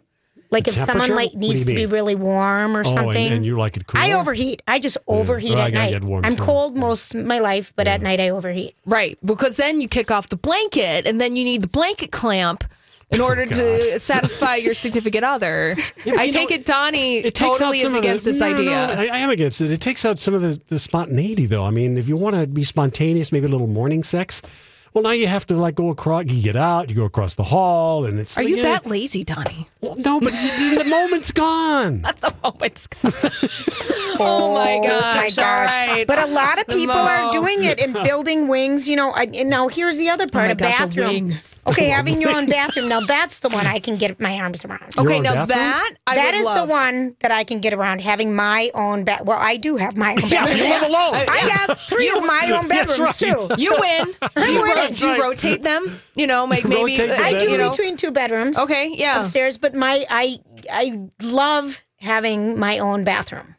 Like 0.49 0.69
if 0.69 0.75
someone 0.75 1.09
temperature? 1.09 1.15
like 1.15 1.33
What 1.33 1.41
do 1.41 1.47
needs 1.47 1.59
you 1.61 1.65
to 1.65 1.73
be 1.73 1.85
mean? 1.85 1.89
really 1.93 2.15
warm 2.15 2.77
or 2.77 2.79
Oh, 2.79 2.83
and, 2.83 2.93
something. 2.93 3.31
and 3.33 3.45
you 3.45 3.57
like 3.57 3.75
it 3.75 3.85
cool? 3.87 3.99
I 3.99 4.13
overheat. 4.13 4.61
I 4.65 4.79
just 4.79 4.97
overheat 5.07 5.55
Oh, 5.57 5.59
I 5.59 5.65
at 5.67 5.73
gotta 5.73 5.85
night. 5.85 5.91
get 5.91 6.03
warm, 6.05 6.23
I'm 6.23 6.37
too. 6.37 6.43
cold 6.43 6.77
most 6.77 7.13
of 7.13 7.25
my 7.25 7.39
life, 7.39 7.73
but 7.75 7.85
at 7.85 8.01
night 8.01 8.21
I 8.21 8.29
overheat. 8.29 8.73
Right, 8.85 9.17
because 9.25 9.57
then 9.57 9.81
you 9.81 9.89
kick 9.89 10.09
off 10.09 10.29
the 10.29 10.37
blanket, 10.37 11.05
and 11.05 11.19
then 11.19 11.35
you 11.35 11.43
need 11.43 11.63
the 11.63 11.67
blanket 11.67 12.13
clamp 12.13 12.63
in 13.11 13.19
oh, 13.21 13.25
order 13.25 13.45
to 13.45 13.99
satisfy 13.99 14.55
your 14.55 14.73
significant 14.85 15.25
other. 15.25 15.75
I 16.05 16.29
take 16.29 16.49
know, 16.49 16.55
it 16.55 16.65
Donnie 16.65 17.17
It 17.17 17.35
takes 17.35 17.57
totally 17.57 17.79
out 17.81 17.85
is 17.87 17.91
some 17.91 17.99
against 17.99 18.25
of 18.27 18.33
the, 18.35 18.39
this 18.39 18.39
no, 18.39 18.49
no, 18.51 18.55
idea. 18.55 18.95
no, 18.95 19.01
I, 19.13 19.17
I 19.17 19.19
am 19.19 19.29
against 19.29 19.59
it. 19.59 19.69
It 19.69 19.81
takes 19.81 20.05
out 20.05 20.17
some 20.17 20.33
of 20.33 20.41
the, 20.41 20.57
the 20.69 20.79
spontaneity, 20.79 21.45
though. 21.45 21.65
I 21.65 21.71
mean, 21.71 21.97
if 21.97 22.07
you 22.07 22.15
want 22.15 22.37
to 22.37 22.47
be 22.47 22.63
spontaneous, 22.63 23.33
maybe 23.33 23.47
a 23.47 23.49
little 23.49 23.67
morning 23.67 24.01
sex. 24.01 24.41
Well, 24.97 25.03
now 25.03 25.11
you 25.11 25.27
have 25.27 25.45
to 25.45 25.55
like 25.55 25.75
go 25.75 25.91
across. 25.91 26.25
You 26.25 26.41
get 26.41 26.55
out, 26.55 26.89
you 26.89 26.95
go 26.95 27.05
across 27.05 27.35
the 27.35 27.43
hall, 27.43 28.05
and 28.05 28.17
it's. 28.17 28.35
Are 28.35 28.41
like, 28.41 28.49
you 28.49 28.55
yeah. 28.55 28.63
that 28.63 28.87
lazy, 28.87 29.23
Donnie? 29.23 29.69
Well, 29.79 29.93
no, 29.95 30.19
but 30.19 30.31
the 30.31 30.85
moment's 30.89 31.31
gone. 31.31 32.03
Oh, 32.43 32.55
it's 32.61 32.87
oh 33.03 34.53
my 34.53 34.79
gosh! 34.87 34.87
Oh 34.89 35.13
my 35.15 35.23
all 35.23 35.29
gosh. 35.35 35.75
right. 35.75 36.07
But 36.07 36.19
a 36.19 36.27
lot 36.27 36.59
of 36.59 36.67
people 36.67 36.95
are 36.95 37.31
doing 37.31 37.63
it 37.63 37.81
and 37.81 37.93
building 37.93 38.47
wings. 38.47 38.87
You 38.87 38.95
know, 38.95 39.11
I, 39.11 39.23
and 39.23 39.49
now 39.49 39.67
here's 39.67 39.97
the 39.97 40.09
other 40.09 40.25
oh, 40.25 40.29
part: 40.29 40.45
Oh 40.45 40.47
my 40.47 40.51
a 40.51 40.55
gosh, 40.55 40.79
a 40.79 40.83
bathroom. 40.83 41.07
wing. 41.07 41.37
Okay, 41.67 41.89
having 41.89 42.21
your 42.21 42.31
own 42.31 42.47
bathroom. 42.47 42.87
Now 42.87 43.01
that's 43.01 43.39
the 43.39 43.49
one 43.49 43.67
I 43.67 43.79
can 43.79 43.97
get 43.97 44.19
my 44.19 44.39
arms 44.39 44.63
around. 44.63 44.95
Your 44.95 45.05
okay, 45.05 45.19
now 45.19 45.33
bathroom? 45.33 45.47
that 45.47 45.93
I 46.07 46.15
That 46.15 46.25
would 46.25 46.35
is 46.35 46.45
love. 46.45 46.67
the 46.67 46.71
one 46.71 47.15
that 47.19 47.31
I 47.31 47.43
can 47.43 47.59
get 47.59 47.73
around. 47.73 47.99
Having 47.99 48.35
my 48.35 48.71
own 48.73 49.03
bed. 49.03 49.21
Well, 49.25 49.39
I 49.39 49.57
do 49.57 49.75
have 49.75 49.97
my 49.97 50.13
own 50.13 50.29
bathroom. 50.29 50.57
you 50.57 50.63
live 50.63 50.83
alone. 50.83 51.25
I 51.29 51.65
have 51.67 51.77
three 51.79 52.09
of 52.09 52.25
my 52.25 52.51
own 52.55 52.67
bedrooms 52.67 52.99
right. 52.99 53.15
too. 53.15 53.49
You 53.57 53.75
win. 53.77 54.15
Do 54.45 54.53
you, 54.53 54.61
winning. 54.61 54.86
Ro- 54.89 54.95
do 54.95 55.07
you 55.07 55.21
rotate 55.23 55.63
them? 55.63 55.99
You 56.15 56.27
know, 56.27 56.45
like 56.45 56.63
maybe 56.65 56.91
Rotate 56.97 57.09
the 57.09 57.17
uh, 57.19 57.23
I 57.25 57.39
do 57.39 57.49
you 57.51 57.57
know. 57.57 57.69
between 57.69 57.97
two 57.97 58.11
bedrooms. 58.11 58.57
Okay, 58.57 58.91
yeah. 58.95 59.19
Upstairs, 59.19 59.57
but 59.57 59.73
my 59.75 60.05
I 60.09 60.37
I 60.71 61.09
love 61.23 61.79
having 61.99 62.59
my 62.59 62.79
own 62.79 63.03
bathroom. 63.03 63.55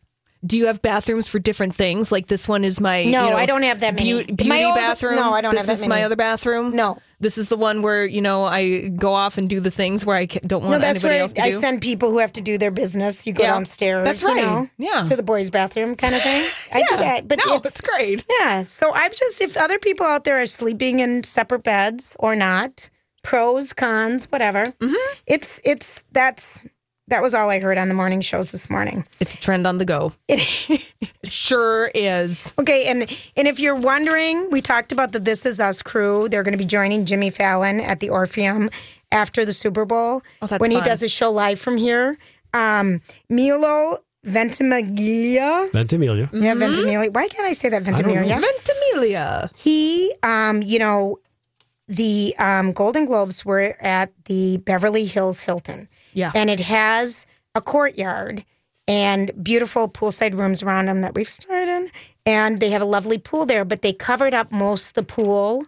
Do 0.46 0.56
you 0.56 0.66
have 0.66 0.80
bathrooms 0.82 1.26
for 1.26 1.40
different 1.40 1.74
things? 1.74 2.12
Like 2.12 2.28
this 2.28 2.46
one 2.46 2.62
is 2.62 2.80
my 2.80 3.04
No, 3.04 3.24
you 3.24 3.30
know, 3.30 3.36
I 3.36 3.44
don't 3.46 3.62
have 3.64 3.80
that 3.80 3.94
many. 3.96 4.12
beau- 4.12 4.24
beauty 4.26 4.48
My 4.48 4.62
old- 4.64 4.76
bathroom. 4.76 5.16
no, 5.16 5.32
I 5.34 5.40
don't 5.40 5.52
this 5.52 5.66
have 5.66 5.78
that 5.78 5.82
is 5.82 5.88
my 5.88 5.96
many. 5.96 6.04
other 6.04 6.16
bathroom. 6.16 6.76
No. 6.76 6.98
This 7.20 7.36
is 7.38 7.48
the 7.48 7.56
one 7.56 7.82
where 7.82 8.06
you 8.06 8.20
know 8.20 8.44
I 8.44 8.88
go 8.88 9.12
off 9.12 9.38
and 9.38 9.48
do 9.48 9.60
the 9.60 9.70
things 9.70 10.06
where 10.06 10.16
I 10.16 10.26
don't 10.26 10.62
want 10.62 10.72
No, 10.72 10.78
that's 10.78 11.02
anybody 11.02 11.14
where 11.16 11.22
else 11.22 11.32
to 11.32 11.40
do. 11.40 11.46
I 11.46 11.50
do. 11.50 11.56
send 11.56 11.80
people 11.82 12.10
who 12.10 12.18
have 12.18 12.32
to 12.34 12.40
do 12.40 12.58
their 12.58 12.70
business. 12.70 13.26
You 13.26 13.32
go 13.32 13.42
Yeah. 13.42 13.50
downstairs. 13.54 14.04
That's 14.04 14.22
you 14.22 14.28
right. 14.28 14.36
know, 14.44 14.68
Yeah. 14.78 15.04
To 15.04 15.16
the 15.16 15.22
boys' 15.22 15.50
bathroom 15.50 15.94
kind 15.94 16.14
of 16.14 16.22
thing. 16.22 16.48
I 16.72 16.82
do 16.88 16.96
that. 16.96 17.26
But 17.28 17.40
no, 17.46 17.56
it's, 17.56 17.66
it's 17.66 17.80
great. 17.80 18.24
Yeah. 18.40 18.62
So 18.62 18.92
I'm 18.94 19.10
just, 19.12 19.40
if 19.40 19.56
other 19.56 19.78
people 19.78 20.06
out 20.06 20.24
there 20.24 20.40
are 20.40 20.46
sleeping 20.46 21.00
in 21.00 21.22
separate 21.24 21.64
beds 21.64 22.14
or 22.18 22.36
not, 22.36 22.88
pros, 23.24 23.72
cons, 23.72 24.26
whatever, 24.26 24.64
Mm-hmm. 24.80 24.94
it's, 25.26 25.60
it's, 25.64 26.04
that's, 26.12 26.64
that 27.08 27.22
was 27.22 27.34
all 27.34 27.50
I 27.50 27.60
heard 27.60 27.76
on 27.78 27.88
the 27.88 27.94
morning 27.94 28.20
shows 28.20 28.52
this 28.52 28.70
morning. 28.70 29.06
It's 29.20 29.34
a 29.34 29.38
trend 29.38 29.66
on 29.66 29.78
the 29.78 29.84
go. 29.84 30.12
It 30.28 31.32
sure 31.32 31.90
is. 31.94 32.52
Okay, 32.58 32.86
and 32.86 33.02
and 33.36 33.48
if 33.48 33.58
you're 33.60 33.74
wondering, 33.74 34.48
we 34.50 34.60
talked 34.62 34.92
about 34.92 35.12
the 35.12 35.18
This 35.20 35.44
Is 35.44 35.58
Us 35.60 35.82
crew. 35.82 36.28
They're 36.28 36.42
going 36.42 36.52
to 36.52 36.58
be 36.58 36.64
joining 36.64 37.04
Jimmy 37.06 37.30
Fallon 37.30 37.80
at 37.80 38.00
the 38.00 38.10
Orpheum 38.10 38.70
after 39.12 39.44
the 39.44 39.52
Super 39.52 39.84
Bowl 39.84 40.22
Oh, 40.42 40.46
that's 40.46 40.60
when 40.60 40.70
he 40.70 40.80
does 40.80 41.02
a 41.02 41.08
show 41.08 41.30
live 41.30 41.58
from 41.60 41.76
here. 41.76 42.16
Um, 42.54 43.00
Milo 43.28 43.98
Ventimiglia. 44.24 45.68
Ventimiglia. 45.72 46.28
Yeah, 46.32 46.52
Mm-hmm. 46.52 46.58
Ventimiglia. 46.60 47.10
Why 47.10 47.28
can't 47.28 47.46
I 47.46 47.52
say 47.52 47.68
that. 47.68 47.82
Ventimiglia? 47.82 48.40
Ventimiglia. 48.40 49.50
He, 49.56 50.12
um, 50.22 50.62
you 50.62 50.78
know, 50.78 51.18
the 51.88 52.34
um, 52.38 52.72
Golden 52.72 53.06
Globes 53.06 53.44
were 53.44 53.74
at 53.80 54.12
the 54.26 54.58
Beverly 54.58 55.04
Hills 55.06 55.42
Hilton. 55.42 55.88
Yeah. 56.12 56.32
And 56.34 56.50
it 56.50 56.60
has 56.60 57.26
a 57.54 57.60
courtyard 57.60 58.44
and 58.86 59.30
beautiful 59.42 59.88
poolside 59.88 60.36
rooms 60.38 60.62
around 60.62 60.86
them 60.86 61.02
that 61.02 61.14
we've 61.14 61.28
started 61.28 61.68
in. 61.68 61.90
And 62.24 62.60
they 62.60 62.70
have 62.70 62.82
a 62.82 62.86
lovely 62.86 63.18
pool 63.18 63.46
there, 63.46 63.64
but 63.64 63.82
they 63.82 63.92
covered 63.92 64.34
up 64.34 64.50
most 64.52 64.88
of 64.88 64.94
the 64.94 65.02
pool. 65.02 65.66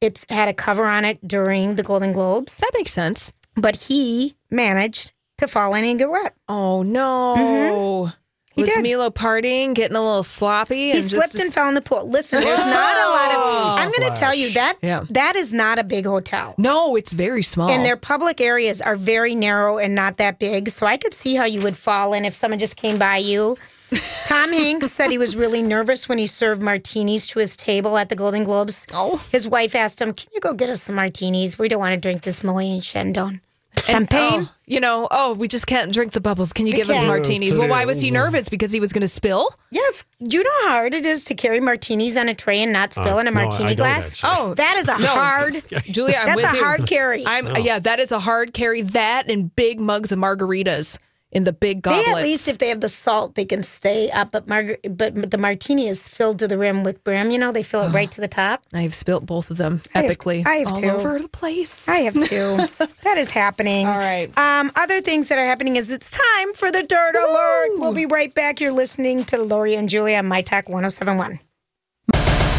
It's 0.00 0.26
had 0.30 0.48
a 0.48 0.54
cover 0.54 0.84
on 0.86 1.04
it 1.04 1.26
during 1.26 1.74
the 1.74 1.82
Golden 1.82 2.12
Globes, 2.12 2.58
That 2.58 2.70
makes 2.74 2.92
sense. 2.92 3.32
but 3.54 3.76
he 3.76 4.34
managed 4.50 5.12
to 5.38 5.46
fall 5.48 5.74
in 5.74 5.84
and 5.84 5.98
get 5.98 6.10
wet. 6.10 6.34
Oh 6.48 6.82
no. 6.82 7.34
Mm-hmm. 7.36 8.19
He 8.54 8.62
was 8.62 8.70
did. 8.70 8.82
Milo 8.82 9.10
partying, 9.10 9.74
getting 9.74 9.96
a 9.96 10.00
little 10.02 10.22
sloppy? 10.24 10.86
He 10.88 10.92
and 10.92 11.02
slipped 11.02 11.32
just, 11.32 11.44
and 11.44 11.52
fell 11.52 11.68
in 11.68 11.74
the 11.74 11.80
pool. 11.80 12.08
Listen, 12.08 12.40
there's 12.42 12.64
not 12.64 12.96
a 12.96 13.08
lot 13.08 13.34
of. 13.34 13.78
I'm 13.80 13.92
going 13.92 14.12
to 14.12 14.18
tell 14.20 14.34
you 14.34 14.50
that 14.54 14.76
Yeah. 14.82 15.04
that 15.10 15.36
is 15.36 15.52
not 15.52 15.78
a 15.78 15.84
big 15.84 16.04
hotel. 16.04 16.54
No, 16.58 16.96
it's 16.96 17.12
very 17.12 17.42
small. 17.42 17.70
And 17.70 17.84
their 17.84 17.96
public 17.96 18.40
areas 18.40 18.80
are 18.80 18.96
very 18.96 19.34
narrow 19.34 19.78
and 19.78 19.94
not 19.94 20.16
that 20.16 20.38
big. 20.38 20.68
So 20.68 20.84
I 20.86 20.96
could 20.96 21.14
see 21.14 21.36
how 21.36 21.44
you 21.44 21.60
would 21.62 21.76
fall 21.76 22.12
in 22.12 22.24
if 22.24 22.34
someone 22.34 22.58
just 22.58 22.76
came 22.76 22.98
by 22.98 23.18
you. 23.18 23.56
Tom 24.26 24.52
Hanks 24.52 24.90
said 24.92 25.10
he 25.10 25.18
was 25.18 25.34
really 25.36 25.62
nervous 25.62 26.08
when 26.08 26.18
he 26.18 26.26
served 26.26 26.62
martinis 26.62 27.26
to 27.28 27.38
his 27.40 27.56
table 27.56 27.98
at 27.98 28.08
the 28.08 28.16
Golden 28.16 28.44
Globes. 28.44 28.86
Oh. 28.92 29.24
His 29.32 29.48
wife 29.48 29.74
asked 29.74 30.00
him, 30.00 30.12
Can 30.12 30.28
you 30.34 30.40
go 30.40 30.52
get 30.54 30.68
us 30.70 30.82
some 30.82 30.94
martinis? 30.96 31.58
We 31.58 31.68
don't 31.68 31.80
want 31.80 31.94
to 31.94 32.00
drink 32.00 32.22
this 32.22 32.44
Moet 32.44 32.64
and 32.64 32.82
Chandon. 32.82 33.40
Champagne? 33.78 34.48
Oh, 34.48 34.50
you 34.66 34.80
know, 34.80 35.08
oh, 35.10 35.34
we 35.34 35.48
just 35.48 35.66
can't 35.66 35.92
drink 35.92 36.12
the 36.12 36.20
bubbles. 36.20 36.52
Can 36.52 36.66
you 36.66 36.74
give 36.74 36.90
us 36.90 36.96
can't. 36.96 37.08
martinis? 37.08 37.56
Well, 37.56 37.68
why 37.68 37.84
was 37.84 38.00
he 38.00 38.10
nervous? 38.10 38.48
Because 38.48 38.72
he 38.72 38.80
was 38.80 38.92
going 38.92 39.02
to 39.02 39.08
spill? 39.08 39.48
Yes. 39.70 40.04
Do 40.22 40.36
you 40.36 40.44
know 40.44 40.50
how 40.62 40.68
hard 40.68 40.94
it 40.94 41.04
is 41.04 41.24
to 41.24 41.34
carry 41.34 41.60
martinis 41.60 42.16
on 42.16 42.28
a 42.28 42.34
tray 42.34 42.62
and 42.62 42.72
not 42.72 42.92
spill 42.92 43.16
uh, 43.16 43.20
in 43.20 43.28
a 43.28 43.32
martini 43.32 43.70
don't 43.70 43.76
glass? 43.76 44.20
Oh, 44.22 44.54
that 44.54 44.76
is 44.76 44.88
a 44.88 44.94
hard. 44.94 45.62
Julia, 45.84 46.16
I'm 46.18 46.26
That's 46.26 46.36
with 46.36 46.52
a 46.52 46.56
you. 46.56 46.64
hard 46.64 46.86
carry. 46.86 47.26
I'm 47.26 47.64
yeah, 47.64 47.78
that 47.78 48.00
is 48.00 48.12
a 48.12 48.20
hard 48.20 48.52
carry. 48.52 48.82
That 48.82 49.28
and 49.28 49.54
big 49.54 49.80
mugs 49.80 50.12
of 50.12 50.18
margaritas 50.18 50.98
in 51.32 51.44
the 51.44 51.52
big 51.52 51.82
They 51.82 52.04
at 52.06 52.22
least, 52.22 52.48
if 52.48 52.58
they 52.58 52.68
have 52.70 52.80
the 52.80 52.88
salt, 52.88 53.36
they 53.36 53.44
can 53.44 53.62
stay 53.62 54.10
up. 54.10 54.32
But 54.32 54.48
mar- 54.48 54.78
but 54.90 55.30
the 55.30 55.38
martini 55.38 55.86
is 55.86 56.08
filled 56.08 56.38
to 56.40 56.48
the 56.48 56.58
rim 56.58 56.82
with 56.82 57.04
brim. 57.04 57.30
You 57.30 57.38
know, 57.38 57.52
they 57.52 57.62
fill 57.62 57.82
it 57.84 57.90
right 57.92 58.10
to 58.10 58.20
the 58.20 58.28
top. 58.42 58.64
I've 58.72 58.94
spilt 58.94 59.26
both 59.26 59.50
of 59.50 59.56
them 59.56 59.82
I 59.94 60.02
have- 60.02 60.10
epically 60.10 60.44
I 60.46 60.54
have 60.56 60.68
all 60.68 60.76
too. 60.80 60.90
over 60.90 61.18
the 61.20 61.28
place. 61.28 61.88
I 61.88 61.98
have 61.98 62.14
two. 62.14 62.56
that 63.04 63.16
is 63.16 63.30
happening. 63.30 63.86
All 63.86 63.96
right. 63.98 64.36
Um, 64.36 64.72
other 64.76 65.00
things 65.00 65.28
that 65.28 65.38
are 65.38 65.46
happening 65.46 65.76
is 65.76 65.92
it's 65.92 66.10
time 66.10 66.52
for 66.54 66.72
the 66.72 66.82
dirt 66.82 67.14
alert. 67.14 67.80
We'll 67.80 67.94
be 67.94 68.06
right 68.06 68.32
back. 68.34 68.60
You're 68.60 68.72
listening 68.72 69.24
to 69.26 69.38
Lori 69.38 69.74
and 69.76 69.88
Julia 69.88 70.16
on 70.18 70.26
My 70.26 70.42
Talk 70.42 70.68
1071. 70.68 71.38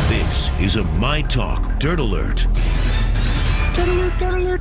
This 0.07 0.49
is 0.61 0.75
a 0.77 0.83
My 0.83 1.21
Talk 1.23 1.79
Dirt 1.79 1.99
Alert. 1.99 2.45
All 4.55 4.57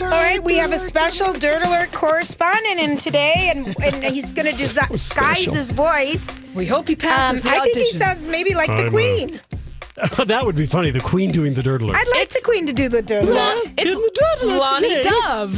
right, 0.00 0.40
we 0.44 0.56
have 0.58 0.70
a 0.72 0.78
special 0.78 1.32
Dirt 1.32 1.60
Alert 1.66 1.90
correspondent 1.90 2.78
in 2.78 2.96
today, 2.96 3.50
and, 3.52 3.74
and 3.82 4.04
he's 4.14 4.32
going 4.32 4.46
to 4.50 4.56
disguise 4.56 5.52
his 5.52 5.72
voice. 5.72 6.44
we 6.54 6.66
hope 6.66 6.86
he 6.86 6.94
Um, 6.94 6.98
passes 7.00 7.42
the 7.42 7.50
I 7.50 7.58
think 7.58 7.76
he 7.78 7.90
sounds 7.90 8.28
maybe 8.28 8.54
like 8.54 8.68
I 8.70 8.76
the 8.76 8.82
know. 8.84 8.90
Queen. 8.90 9.40
that 10.26 10.42
would 10.46 10.54
be 10.54 10.66
funny. 10.66 10.90
The 10.92 11.00
Queen 11.00 11.32
doing 11.32 11.52
the 11.54 11.64
dirt 11.64 11.82
alert. 11.82 11.96
I'd 11.96 12.08
like 12.16 12.28
the 12.28 12.42
Queen 12.44 12.64
to 12.66 12.72
do 12.72 12.88
the 12.88 13.02
Dirt 13.02 13.24
Alert. 13.24 13.72
it's 13.76 13.94
the 13.94 14.10
dirt 14.14 14.42
alert 14.46 14.58
Lonnie 14.60 14.88
today. 14.88 15.02
Dove. 15.02 15.56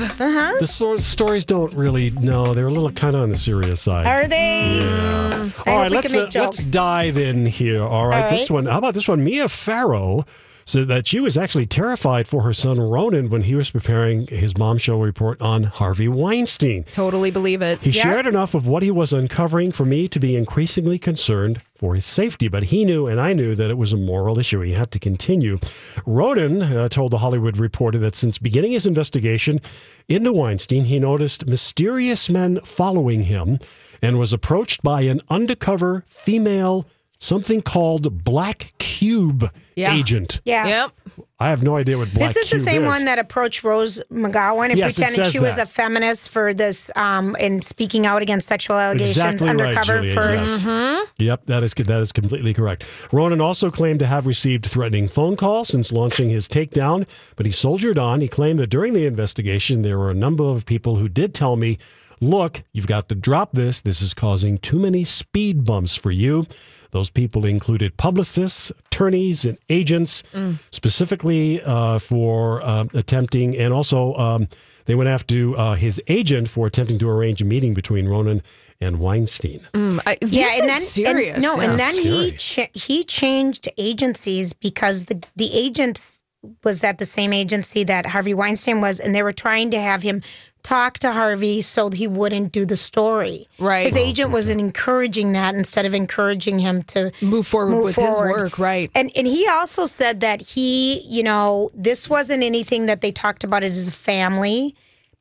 the 0.60 0.66
stor- 0.66 0.98
stories 0.98 1.44
don't 1.44 1.72
really. 1.74 2.10
No, 2.12 2.54
they're 2.54 2.66
a 2.68 2.72
little 2.72 2.90
kind 2.92 3.14
of 3.14 3.22
on 3.22 3.28
the 3.30 3.36
serious 3.36 3.82
side. 3.82 4.06
Are 4.06 4.26
they? 4.26 4.80
I 4.82 5.50
All 5.66 5.82
hope 5.82 5.90
let's 5.92 6.14
uh, 6.14 6.28
let's 6.34 6.70
dive 6.70 7.18
in 7.18 7.44
here. 7.44 7.82
All 7.82 8.06
right, 8.06 8.24
All 8.24 8.30
this 8.30 8.50
one. 8.50 8.64
How 8.66 8.78
about 8.78 8.94
this 8.94 9.06
one? 9.08 9.22
Mia 9.22 9.48
Farrow 9.50 10.24
said 10.66 10.88
that 10.88 11.06
she 11.06 11.20
was 11.20 11.38
actually 11.38 11.64
terrified 11.64 12.26
for 12.26 12.42
her 12.42 12.52
son 12.52 12.78
Ronan 12.80 13.30
when 13.30 13.42
he 13.42 13.54
was 13.54 13.70
preparing 13.70 14.26
his 14.26 14.58
mom 14.58 14.78
show 14.78 15.00
report 15.00 15.40
on 15.40 15.62
Harvey 15.62 16.08
Weinstein. 16.08 16.84
Totally 16.92 17.30
believe 17.30 17.62
it. 17.62 17.78
He 17.80 17.90
Yeah. 17.90 18.02
shared 18.02 18.26
enough 18.26 18.52
of 18.54 18.66
what 18.66 18.82
he 18.82 18.90
was 18.90 19.12
uncovering 19.12 19.70
for 19.72 19.84
me 19.86 20.08
to 20.08 20.18
be 20.18 20.34
increasingly 20.36 20.98
concerned 20.98 21.60
for 21.74 21.94
his 21.94 22.04
safety, 22.04 22.48
but 22.48 22.64
he 22.64 22.84
knew 22.84 23.06
and 23.06 23.20
I 23.20 23.32
knew 23.32 23.54
that 23.54 23.70
it 23.70 23.78
was 23.78 23.92
a 23.92 23.96
moral 23.96 24.38
issue. 24.38 24.60
He 24.60 24.72
had 24.72 24.90
to 24.90 24.98
continue. 24.98 25.58
Ronan 26.04 26.62
uh, 26.62 26.88
told 26.88 27.12
the 27.12 27.18
Hollywood 27.18 27.58
Reporter 27.58 27.98
that 28.00 28.16
since 28.16 28.38
beginning 28.38 28.72
his 28.72 28.86
investigation 28.86 29.60
into 30.08 30.32
Weinstein, 30.32 30.84
he 30.84 30.98
noticed 30.98 31.46
mysterious 31.46 32.28
men 32.28 32.58
following 32.64 33.22
him 33.24 33.60
and 34.02 34.18
was 34.18 34.32
approached 34.32 34.82
by 34.82 35.02
an 35.02 35.20
undercover 35.30 36.02
female, 36.08 36.86
something 37.26 37.60
called 37.60 38.24
Black 38.24 38.72
Cube 38.78 39.50
Yeah. 39.74 39.94
agent. 39.94 40.40
Yeah. 40.44 40.66
Yep. 40.66 40.92
I 41.38 41.50
have 41.50 41.62
no 41.62 41.76
idea 41.76 41.98
what 41.98 42.12
Black 42.14 42.28
This 42.32 42.36
is 42.36 42.50
the 42.50 42.58
same 42.58 42.82
is. 42.82 42.86
one 42.86 43.04
that 43.06 43.18
approached 43.18 43.62
Rose 43.64 44.00
McGowan 44.10 44.70
and 44.70 44.78
Yes, 44.78 44.94
pretended 44.94 45.24
says 45.26 45.32
she 45.32 45.38
was 45.38 45.58
a 45.58 45.66
feminist 45.66 46.30
for 46.30 46.54
this 46.54 46.90
um 46.96 47.36
and 47.40 47.62
speaking 47.62 48.06
out 48.06 48.22
against 48.22 48.46
sexual 48.46 48.76
allegations 48.76 49.16
Exactly 49.18 49.48
undercover 49.48 49.94
right, 49.96 50.02
Julia, 50.02 50.14
for 50.14 50.34
yes. 50.34 50.62
Mm-hmm. 50.64 51.04
Yep, 51.18 51.46
that 51.46 51.62
is 51.62 51.74
that 51.74 52.00
is 52.00 52.12
completely 52.12 52.54
correct. 52.54 52.84
Ronan 53.12 53.40
also 53.40 53.70
claimed 53.70 53.98
to 53.98 54.06
have 54.06 54.26
received 54.26 54.64
threatening 54.66 55.08
phone 55.08 55.36
calls 55.36 55.68
since 55.68 55.90
launching 55.92 56.30
his 56.30 56.48
takedown, 56.48 57.06
but 57.36 57.44
he 57.44 57.52
soldiered 57.52 57.98
on. 57.98 58.20
He 58.20 58.28
claimed 58.28 58.58
that 58.60 58.68
during 58.70 58.92
the 58.92 59.04
investigation 59.06 59.82
there 59.82 59.98
were 59.98 60.10
a 60.10 60.14
number 60.14 60.44
of 60.44 60.64
people 60.64 60.96
who 60.96 61.08
did 61.08 61.34
tell 61.34 61.56
me, 61.56 61.78
"Look, 62.20 62.62
you've 62.72 62.86
got 62.86 63.08
to 63.10 63.14
drop 63.14 63.52
this. 63.52 63.80
This 63.80 64.00
is 64.00 64.14
causing 64.14 64.56
too 64.58 64.78
many 64.78 65.04
speed 65.04 65.64
bumps 65.64 65.96
for 65.96 66.10
you." 66.10 66.46
Those 66.90 67.10
people 67.10 67.44
included 67.44 67.96
publicists, 67.96 68.70
attorneys, 68.86 69.44
and 69.44 69.58
agents, 69.68 70.22
specifically 70.70 71.62
uh, 71.62 71.98
for 71.98 72.62
uh, 72.62 72.84
attempting, 72.94 73.56
and 73.56 73.72
also 73.72 74.14
um, 74.14 74.48
they 74.86 74.94
went 74.94 75.08
after 75.08 75.56
uh, 75.56 75.74
his 75.74 76.00
agent 76.08 76.48
for 76.48 76.66
attempting 76.66 76.98
to 76.98 77.08
arrange 77.08 77.42
a 77.42 77.44
meeting 77.44 77.74
between 77.74 78.08
Ronan 78.08 78.42
and 78.80 78.98
Weinstein. 79.00 79.60
I, 79.74 80.16
yeah, 80.20 80.48
these 80.48 80.60
and 80.60 80.62
are 80.62 80.66
then 80.66 80.80
serious. 80.80 81.34
And, 81.34 81.42
no, 81.42 81.56
Yeah. 81.56 81.70
and 81.70 81.80
then 81.80 81.94
he 81.94 82.32
cha- 82.32 82.68
he 82.74 83.04
changed 83.04 83.68
agencies 83.78 84.52
because 84.52 85.04
the 85.06 85.22
the 85.36 85.50
agents 85.52 86.22
was 86.62 86.84
at 86.84 86.98
the 86.98 87.04
same 87.06 87.32
agency 87.32 87.82
that 87.84 88.06
Harvey 88.06 88.34
Weinstein 88.34 88.80
was, 88.80 89.00
and 89.00 89.14
they 89.14 89.22
were 89.22 89.32
trying 89.32 89.70
to 89.72 89.80
have 89.80 90.02
him 90.02 90.22
talk 90.66 90.98
to 90.98 91.12
Harvey 91.12 91.60
so 91.60 91.90
he 91.90 92.08
wouldn't 92.08 92.50
do 92.50 92.66
the 92.66 92.74
story. 92.74 93.46
Right. 93.60 93.86
His 93.86 93.96
agent 93.96 94.32
was 94.32 94.48
encouraging 94.48 95.32
that 95.32 95.54
instead 95.54 95.86
of 95.86 95.94
encouraging 95.94 96.58
him 96.58 96.82
to 96.84 97.12
move 97.22 97.46
forward 97.46 97.70
move 97.70 97.84
with 97.84 97.94
forward. 97.94 98.28
his 98.28 98.36
work, 98.36 98.58
right? 98.58 98.90
And 98.92 99.12
and 99.14 99.28
he 99.28 99.46
also 99.48 99.86
said 99.86 100.20
that 100.20 100.40
he, 100.40 101.02
you 101.02 101.22
know, 101.22 101.70
this 101.72 102.10
wasn't 102.10 102.42
anything 102.42 102.86
that 102.86 103.00
they 103.00 103.12
talked 103.12 103.44
about 103.44 103.62
it 103.62 103.68
as 103.68 103.86
a 103.86 103.92
family, 103.92 104.74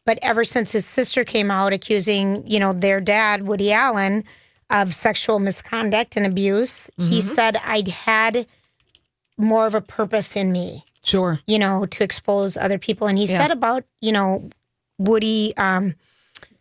but 0.04 0.18
ever 0.24 0.44
since 0.44 0.72
his 0.72 0.86
sister 0.86 1.24
came 1.24 1.52
out 1.52 1.74
accusing, 1.74 2.46
you 2.48 2.60
know, 2.60 2.74
their 2.74 3.00
dad, 3.00 3.44
Woody 3.44 3.72
Allen, 3.72 4.24
of 4.72 4.96
sexual 4.96 5.38
misconduct 5.38 6.18
and 6.18 6.26
abuse, 6.26 6.90
he 6.98 7.04
mm-hmm. 7.04 7.20
said 7.20 7.58
I'd 7.64 7.90
had 7.90 8.48
more 9.38 9.68
of 9.68 9.76
a 9.76 9.82
purpose 9.82 10.36
in 10.36 10.52
me, 10.52 10.86
Sure. 11.04 11.40
you 11.46 11.60
know, 11.60 11.86
to 11.86 12.04
expose 12.04 12.58
other 12.58 12.80
people. 12.80 13.06
And 13.06 13.20
he 13.20 13.28
said 13.28 13.52
about, 13.52 13.84
you 14.02 14.12
know, 14.12 14.50
Woody 14.98 15.54
um 15.58 15.96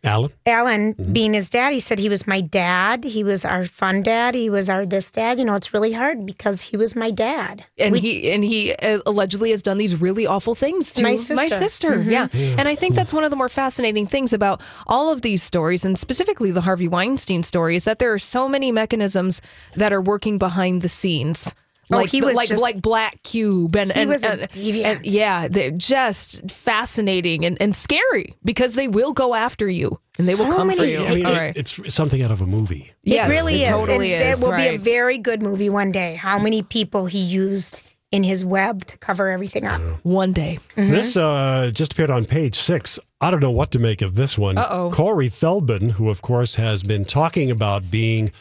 Allen? 0.03 0.31
Allen 0.45 0.93
Mm-hmm. 0.93 1.13
being 1.13 1.33
his 1.33 1.49
dad, 1.49 1.73
he 1.73 1.79
said 1.79 1.97
he 1.97 2.09
was 2.09 2.27
my 2.27 2.39
dad. 2.39 3.03
He 3.03 3.23
was 3.23 3.43
our 3.43 3.65
fun 3.65 4.03
dad. 4.03 4.35
He 4.35 4.51
was 4.51 4.69
our 4.69 4.85
this 4.85 5.09
dad. 5.09 5.39
You 5.39 5.45
know, 5.45 5.55
it's 5.55 5.73
really 5.73 5.93
hard 5.93 6.27
because 6.27 6.61
he 6.61 6.77
was 6.77 6.95
my 6.95 7.09
dad. 7.09 7.65
and 7.79 7.97
he 7.97 8.31
and 8.31 8.43
he 8.43 8.71
uh, 8.75 8.99
allegedly 9.07 9.49
has 9.49 9.63
done 9.63 9.79
these 9.79 9.99
really 9.99 10.27
awful 10.27 10.53
things 10.53 10.91
to 10.91 11.01
My 11.01 11.15
sister. 11.15 11.91
Mm-hmm. 11.91 12.09
Yeah. 12.11 12.27
and 12.31 12.67
I 12.67 12.75
think 12.75 12.93
that's 12.93 13.13
one 13.13 13.23
of 13.23 13.31
the 13.31 13.35
more 13.35 13.49
fascinating 13.49 14.05
things 14.05 14.31
about 14.31 14.61
all 14.85 15.11
of 15.11 15.23
these 15.23 15.41
stories, 15.41 15.83
and 15.83 15.97
specifically 15.97 16.51
the 16.51 16.61
Harvey 16.61 16.87
Weinstein 16.87 17.41
story, 17.41 17.75
is 17.75 17.85
that 17.85 17.97
there 17.97 18.13
are 18.13 18.19
so 18.19 18.47
many 18.47 18.71
mechanisms 18.71 19.41
that 19.75 19.91
are 19.91 20.01
working 20.01 20.37
behind 20.37 20.83
the 20.83 20.89
scenes. 20.89 21.55
Oh, 21.91 21.97
Like 21.97 22.09
he 22.09 22.21
was 22.21 22.35
like 22.35 22.47
just- 22.49 22.61
like 22.61 22.81
Black 22.81 23.21
Cube 23.23 23.75
and 23.75 23.91
He 23.91 24.01
and, 24.01 24.09
was 24.09 24.23
a 24.23 24.31
and- 24.41 24.51
deviant. 24.51 24.83
and- 24.85 25.05
yeah, 25.05 25.47
they're 25.47 25.71
just 25.71 26.49
fascinating 26.49 27.45
and, 27.45 27.61
and 27.61 27.75
scary 27.75 28.35
because 28.43 28.75
they 28.75 28.87
will 28.87 29.13
go 29.13 29.35
after 29.35 29.69
you 29.69 29.99
and 30.17 30.27
they 30.27 30.35
will 30.35 30.45
So 30.45 30.51
come 30.57 30.71
for 30.71 30.83
you. 30.85 31.05
I 31.05 31.15
mean, 31.15 31.25
All 31.25 31.33
it- 31.33 31.37
right. 31.37 31.55
it's 31.57 31.79
something 31.93 32.21
out 32.21 32.31
of 32.31 32.41
a 32.41 32.47
movie. 32.47 32.91
Yes, 33.03 33.29
it 33.29 33.33
really 33.33 33.63
is. 33.63 33.69
Totally 33.69 34.13
and 34.13 34.23
is. 34.23 34.41
There 34.41 34.49
will 34.49 34.57
be 34.57 34.67
a 34.75 34.77
very 34.77 35.17
good 35.17 35.41
movie 35.43 35.69
one 35.69 35.91
day. 35.91 36.15
How 36.15 36.39
many 36.39 36.63
people 36.63 37.05
he 37.05 37.19
used 37.19 37.81
in 38.11 38.23
his 38.23 38.43
web 38.45 38.85
to 38.85 38.97
cover 38.97 39.29
everything 39.29 39.65
up? 39.65 39.81
one 40.03 40.31
day. 40.33 40.57
This 40.75 41.17
uh, 41.17 41.69
just 41.73 41.93
appeared 41.93 42.09
on 42.11 42.25
page 42.25 42.55
six. 42.55 42.97
I 43.21 43.29
don't 43.31 43.41
know 43.41 43.51
what 43.51 43.71
to 43.71 43.79
make 43.79 44.01
of 44.01 44.15
this 44.15 44.37
one. 44.37 44.57
Uh-oh. 44.57 44.91
Corey 44.91 45.29
Feldman, 45.29 45.89
who 45.91 46.09
of 46.09 46.21
course 46.21 46.55
has 46.55 46.81
been 46.83 47.05
talking 47.05 47.51
about 47.51 47.89
being 47.91 48.31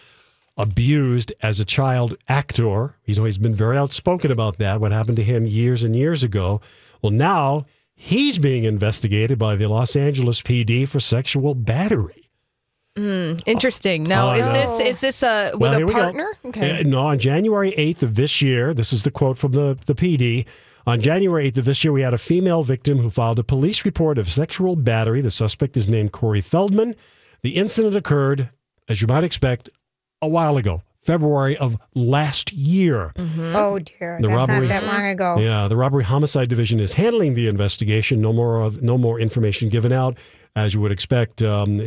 abused 0.57 1.33
as 1.43 1.59
a 1.61 1.65
child 1.65 2.17
actor. 2.29 2.97
He's 3.03 3.19
always 3.19 3.39
been 3.39 3.55
very 3.55 3.77
outspoken 3.77 4.31
about 4.31 4.59
that, 4.59 4.81
what 4.81 4.93
happened 4.93 5.17
to 5.17 5.23
him 5.25 5.47
years 5.47 5.83
and 5.85 5.97
years 5.97 6.23
ago. 6.23 6.61
Well, 7.03 7.13
now 7.13 7.67
he's 7.95 8.39
being 8.39 8.65
investigated 8.65 9.39
by 9.39 9.57
the 9.57 9.67
Los 9.69 9.97
Angeles 9.97 10.41
PD 10.43 10.89
for 10.89 11.01
sexual 11.01 11.55
battery. 11.55 12.21
Interesting. 12.97 14.05
Now, 14.05 14.31
Oh, 14.31 14.35
is 14.35 14.53
this 14.53 14.81
is 14.81 15.01
this 15.01 15.23
a 15.25 15.51
with 15.55 15.61
Well, 15.73 15.83
a 15.89 15.93
partner? 15.93 16.37
Okay. 16.45 16.81
Uh, 16.81 16.83
no, 16.85 17.01
on 17.01 17.19
January 17.19 17.73
8th 17.77 18.03
of 18.05 18.15
this 18.15 18.41
year, 18.41 18.73
this 18.73 18.93
is 18.93 19.03
the 19.03 19.11
quote 19.11 19.37
from 19.37 19.51
the, 19.53 19.77
the 19.87 19.95
PD. 19.97 20.47
On 20.87 21.01
January 21.01 21.51
8th 21.51 21.59
of 21.59 21.65
this 21.65 21.83
year, 21.83 21.93
we 21.93 22.03
had 22.03 22.15
a 22.15 22.19
female 22.19 22.63
victim 22.63 22.99
who 22.99 23.11
filed 23.11 23.39
a 23.41 23.45
police 23.45 23.85
report 23.85 24.17
of 24.17 24.31
sexual 24.31 24.77
battery. 24.77 25.21
The 25.23 25.31
suspect 25.33 25.77
is 25.77 25.89
named 25.89 26.13
Corey 26.13 26.41
Feldman. 26.41 26.95
The 27.43 27.57
incident 27.57 27.97
occurred, 27.97 28.51
as 28.89 29.03
you 29.03 29.09
might 29.09 29.25
expect, 29.25 29.71
a 30.23 30.29
while 30.29 30.57
ago, 30.57 30.83
February 31.01 31.57
of 31.57 31.77
last 31.95 32.53
year. 32.53 33.13
Oh 33.55 33.79
dear, 33.79 34.19
The 34.21 34.29
that's 34.29 34.37
robbery- 34.49 34.69
not 34.69 34.81
that 34.81 34.85
long 34.87 35.07
ago. 35.07 35.37
Yeah, 35.39 35.69
the 35.69 35.77
robbery 35.77 36.05
homicide 36.05 36.49
division 36.49 36.81
is 36.81 36.95
handling 36.95 37.35
the 37.35 37.49
investigation. 37.49 38.21
No 38.21 38.33
more, 38.33 38.71
no 38.81 38.97
more 38.97 39.21
information 39.21 39.69
given 39.69 39.93
out, 39.93 40.17
as 40.57 40.73
you 40.75 40.81
would 40.81 40.93
expect. 40.93 41.43
Um, 41.43 41.87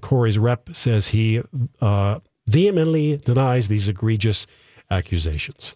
Corey's 0.00 0.38
rep 0.38 0.70
says 0.74 1.08
he 1.08 1.42
uh, 1.80 2.18
vehemently 2.46 3.16
denies 3.18 3.68
these 3.68 3.88
egregious 3.88 4.46
accusations. 4.90 5.74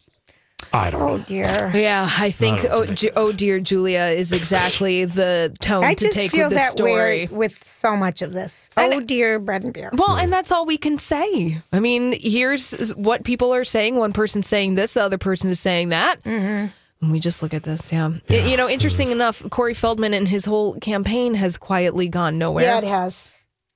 I 0.72 0.90
don't 0.90 1.02
Oh 1.02 1.16
know. 1.18 1.24
dear. 1.24 1.70
Yeah, 1.74 2.08
I 2.18 2.30
think 2.30 2.64
I 2.64 2.68
oh, 2.70 2.86
Ju- 2.86 3.10
oh 3.16 3.32
dear 3.32 3.58
Julia 3.60 4.04
is 4.04 4.32
exactly 4.32 5.04
the 5.20 5.54
tone 5.60 5.84
I 5.84 5.94
to 5.94 6.08
take 6.10 6.30
feel 6.30 6.48
with 6.48 6.56
this 6.56 6.74
that 6.74 6.82
way 6.82 7.26
story. 7.26 7.38
with 7.38 7.62
so 7.64 7.96
much 7.96 8.22
of 8.22 8.32
this. 8.32 8.70
Oh 8.76 9.00
dear, 9.00 9.38
bread 9.38 9.64
and 9.64 9.74
beer. 9.74 9.90
Well, 9.92 10.16
and 10.16 10.32
that's 10.32 10.50
all 10.52 10.64
we 10.64 10.78
can 10.78 10.98
say. 10.98 11.58
I 11.72 11.80
mean, 11.80 12.16
here's 12.18 12.90
what 12.94 13.24
people 13.24 13.52
are 13.52 13.64
saying. 13.64 13.96
One 13.96 14.12
person's 14.12 14.46
saying 14.46 14.76
this, 14.76 14.94
the 14.94 15.02
other 15.02 15.18
person 15.18 15.50
is 15.50 15.58
saying 15.60 15.90
that. 15.90 16.22
Mm-hmm. 16.22 16.68
And 17.02 17.10
we 17.12 17.18
just 17.18 17.42
look 17.42 17.52
at 17.52 17.64
this, 17.64 17.92
yeah. 17.92 18.10
I- 18.30 18.34
you 18.36 18.56
know, 18.56 18.68
interesting 18.68 19.10
enough, 19.10 19.42
Corey 19.50 19.74
Feldman 19.74 20.14
and 20.14 20.28
his 20.28 20.44
whole 20.44 20.76
campaign 20.76 21.34
has 21.34 21.58
quietly 21.58 22.08
gone 22.08 22.38
nowhere. 22.38 22.64
Yeah, 22.64 22.78
it 22.78 22.84
has. 22.84 23.32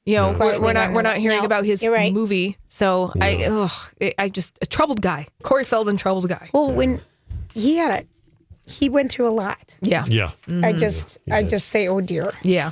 You 0.06 0.16
know, 0.16 0.30
we're, 0.38 0.60
we're 0.60 0.72
not 0.72 0.92
we're 0.92 1.02
not 1.02 1.16
hearing 1.18 1.40
No, 1.40 1.44
about 1.44 1.64
his 1.64 1.84
right. 1.84 2.12
movie. 2.12 2.56
So 2.68 3.12
I, 3.20 3.44
ugh, 3.44 3.70
I- 4.00 4.14
I 4.18 4.28
just 4.28 4.56
a 4.62 4.66
troubled 4.66 5.02
guy. 5.02 5.26
Corey 5.42 5.64
Feldman, 5.64 5.96
troubled 5.96 6.28
guy. 6.28 6.48
Well, 6.54 6.72
when 6.72 7.00
he 7.52 7.76
had 7.76 7.94
it, 8.00 8.08
he 8.68 8.88
went 8.88 9.10
through 9.10 9.28
a 9.28 9.30
lot. 9.34 9.74
Yeah, 9.80 10.04
Yeah. 10.06 10.30
I 10.62 10.72
just, 10.72 11.18
I 11.30 11.42
just 11.42 11.68
say, 11.68 11.88
oh 11.88 12.00
dear. 12.00 12.30
yeah. 12.42 12.70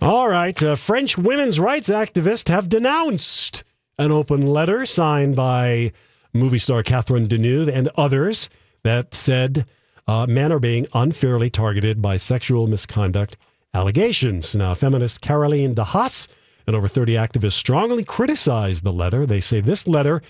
All 0.00 0.28
right. 0.28 0.60
Uh, 0.60 0.74
French 0.74 1.16
women's 1.16 1.60
rights 1.60 1.88
activists 1.88 2.48
have 2.48 2.68
denounced 2.68 3.62
an 3.98 4.10
open 4.10 4.40
letter 4.42 4.84
signed 4.84 5.36
by 5.36 5.92
movie 6.32 6.58
star 6.58 6.82
Catherine 6.82 7.28
Deneuve 7.28 7.68
and 7.72 7.88
others 7.96 8.48
that 8.82 9.14
said 9.14 9.66
uh, 10.08 10.26
men 10.28 10.50
are 10.50 10.58
being 10.58 10.88
unfairly 10.94 11.50
targeted 11.50 12.02
by 12.02 12.16
sexual 12.16 12.66
misconduct 12.66 13.36
allegations. 13.72 14.56
Now, 14.56 14.74
feminist 14.74 15.20
Caroline 15.20 15.74
de 15.74 15.84
Haas 15.84 16.26
and 16.66 16.76
over 16.76 16.88
30 16.88 17.14
activists 17.14 17.52
strongly 17.52 18.04
criticized 18.04 18.84
the 18.84 18.92
letter. 18.92 19.26
They 19.26 19.40
say 19.40 19.60
this 19.60 19.86
letter, 19.86 20.22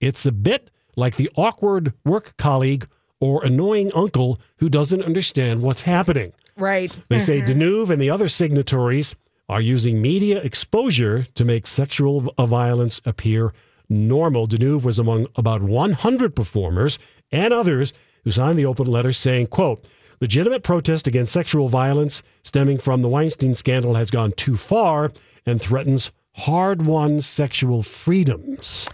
it's 0.00 0.26
a 0.26 0.32
bit 0.32 0.70
like 0.96 1.16
the 1.16 1.30
awkward 1.36 1.92
work 2.04 2.36
colleague 2.36 2.86
or 3.20 3.44
annoying 3.44 3.92
uncle 3.94 4.40
who 4.58 4.68
doesn't 4.68 5.02
understand 5.02 5.62
what's 5.62 5.82
happening. 5.82 6.32
Right. 6.56 6.92
They 7.08 7.20
say 7.20 7.40
mm-hmm. 7.40 7.60
Deneuve 7.60 7.90
and 7.90 8.00
the 8.00 8.10
other 8.10 8.28
signatories 8.28 9.14
are 9.48 9.60
using 9.60 10.00
media 10.00 10.40
exposure 10.42 11.24
to 11.34 11.44
make 11.44 11.66
sexual 11.66 12.32
uh, 12.38 12.46
violence 12.46 13.00
appear 13.04 13.52
normal. 13.88 14.46
Deneuve 14.46 14.84
was 14.84 14.98
among 14.98 15.26
about 15.36 15.62
100 15.62 16.36
performers 16.36 16.98
and 17.32 17.52
others 17.52 17.92
who 18.24 18.30
signed 18.30 18.58
the 18.58 18.66
open 18.66 18.86
letter 18.86 19.12
saying, 19.12 19.48
quote, 19.48 19.86
legitimate 20.20 20.62
protest 20.62 21.06
against 21.06 21.32
sexual 21.32 21.68
violence 21.68 22.22
stemming 22.44 22.78
from 22.78 23.02
the 23.02 23.08
Weinstein 23.08 23.54
scandal 23.54 23.94
has 23.94 24.10
gone 24.10 24.32
too 24.32 24.56
far 24.56 25.10
and 25.46 25.60
threatens 25.60 26.10
hard-won 26.32 27.20
sexual 27.20 27.82
freedoms. 27.82 28.88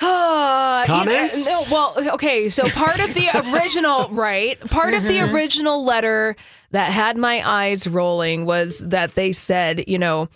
Uh, 0.00 0.84
you 0.86 0.94
know, 0.94 0.98
Comments? 1.04 1.46
no, 1.46 1.62
well, 1.72 2.14
okay. 2.14 2.48
So 2.48 2.62
part 2.64 3.00
of 3.00 3.14
the 3.14 3.28
original, 3.52 4.08
right? 4.10 4.60
Part 4.60 4.94
of 4.94 5.04
the 5.04 5.20
original 5.32 5.84
letter 5.84 6.36
that 6.70 6.92
had 6.92 7.16
my 7.16 7.42
eyes 7.48 7.88
rolling 7.88 8.46
was 8.46 8.78
that 8.78 9.14
they 9.14 9.32
said, 9.32 9.84
you 9.88 9.98
know, 9.98 10.28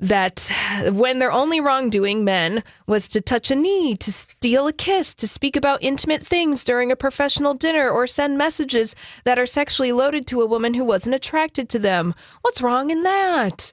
that 0.00 0.52
when 0.92 1.18
their 1.18 1.32
only 1.32 1.60
wrongdoing, 1.60 2.24
men, 2.24 2.62
was 2.86 3.08
to 3.08 3.20
touch 3.20 3.50
a 3.50 3.56
knee, 3.56 3.96
to 3.96 4.12
steal 4.12 4.68
a 4.68 4.72
kiss, 4.72 5.12
to 5.14 5.26
speak 5.26 5.56
about 5.56 5.82
intimate 5.82 6.24
things 6.24 6.62
during 6.62 6.92
a 6.92 6.96
professional 6.96 7.54
dinner, 7.54 7.90
or 7.90 8.06
send 8.06 8.38
messages 8.38 8.94
that 9.24 9.38
are 9.40 9.46
sexually 9.46 9.90
loaded 9.90 10.26
to 10.28 10.40
a 10.40 10.46
woman 10.46 10.74
who 10.74 10.84
wasn't 10.84 11.16
attracted 11.16 11.68
to 11.70 11.80
them. 11.80 12.14
What's 12.42 12.62
wrong 12.62 12.90
in 12.90 13.02
that? 13.02 13.72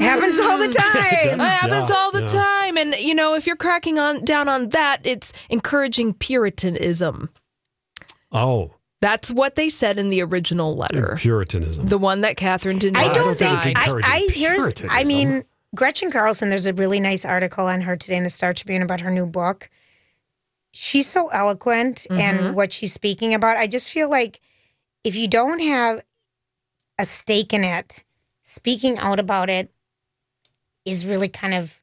Happens 0.00 0.40
all 0.40 0.58
the 0.58 0.68
time. 0.72 1.38
That 1.38 1.58
happens 1.60 1.90
Yeah, 1.90 1.96
all 1.96 2.10
the 2.10 2.22
yeah. 2.22 2.26
time. 2.26 2.76
And 2.76 2.94
you 2.96 3.14
know, 3.14 3.34
if 3.34 3.46
you're 3.46 3.56
cracking 3.56 3.98
on 3.98 4.24
down 4.24 4.48
on 4.48 4.70
that, 4.70 5.00
it's 5.04 5.32
encouraging 5.48 6.14
puritanism. 6.14 7.30
Oh, 8.32 8.72
That's 9.00 9.30
what 9.30 9.54
they 9.54 9.68
said 9.68 9.98
in 9.98 10.08
the 10.10 10.22
original 10.22 10.76
letter. 10.76 11.16
Puritanism. 11.18 11.86
The 11.86 11.98
one 11.98 12.22
that 12.22 12.36
Catherine 12.36 12.78
did 12.78 12.94
not 12.94 13.04
I 13.04 13.12
don't 13.12 13.34
think 13.36 13.60
think. 13.60 13.78
I, 13.78 14.00
I 14.02 14.28
here's. 14.32 14.82
I 14.88 15.04
mean, 15.04 15.44
Gretchen 15.74 16.10
Carlson. 16.10 16.50
There's 16.50 16.66
a 16.66 16.74
really 16.74 16.98
nice 17.00 17.24
article 17.24 17.66
on 17.66 17.82
her 17.82 17.96
today 17.96 18.16
in 18.16 18.24
the 18.24 18.30
Star 18.30 18.52
Tribune 18.52 18.82
about 18.82 19.00
her 19.00 19.10
new 19.10 19.26
book. 19.26 19.70
She's 20.72 21.08
so 21.08 21.28
eloquent 21.28 22.04
and 22.10 22.40
mm-hmm. 22.40 22.54
what 22.54 22.72
she's 22.72 22.92
speaking 22.92 23.32
about. 23.32 23.56
I 23.56 23.68
just 23.68 23.90
feel 23.90 24.10
like 24.10 24.40
if 25.04 25.14
you 25.14 25.28
don't 25.28 25.60
have 25.60 26.02
a 26.98 27.04
stake 27.04 27.52
in 27.52 27.62
it, 27.62 28.02
speaking 28.42 28.98
out 28.98 29.20
about 29.20 29.48
it 29.50 29.70
is 30.84 31.06
really 31.06 31.28
kind 31.28 31.54
of 31.54 31.80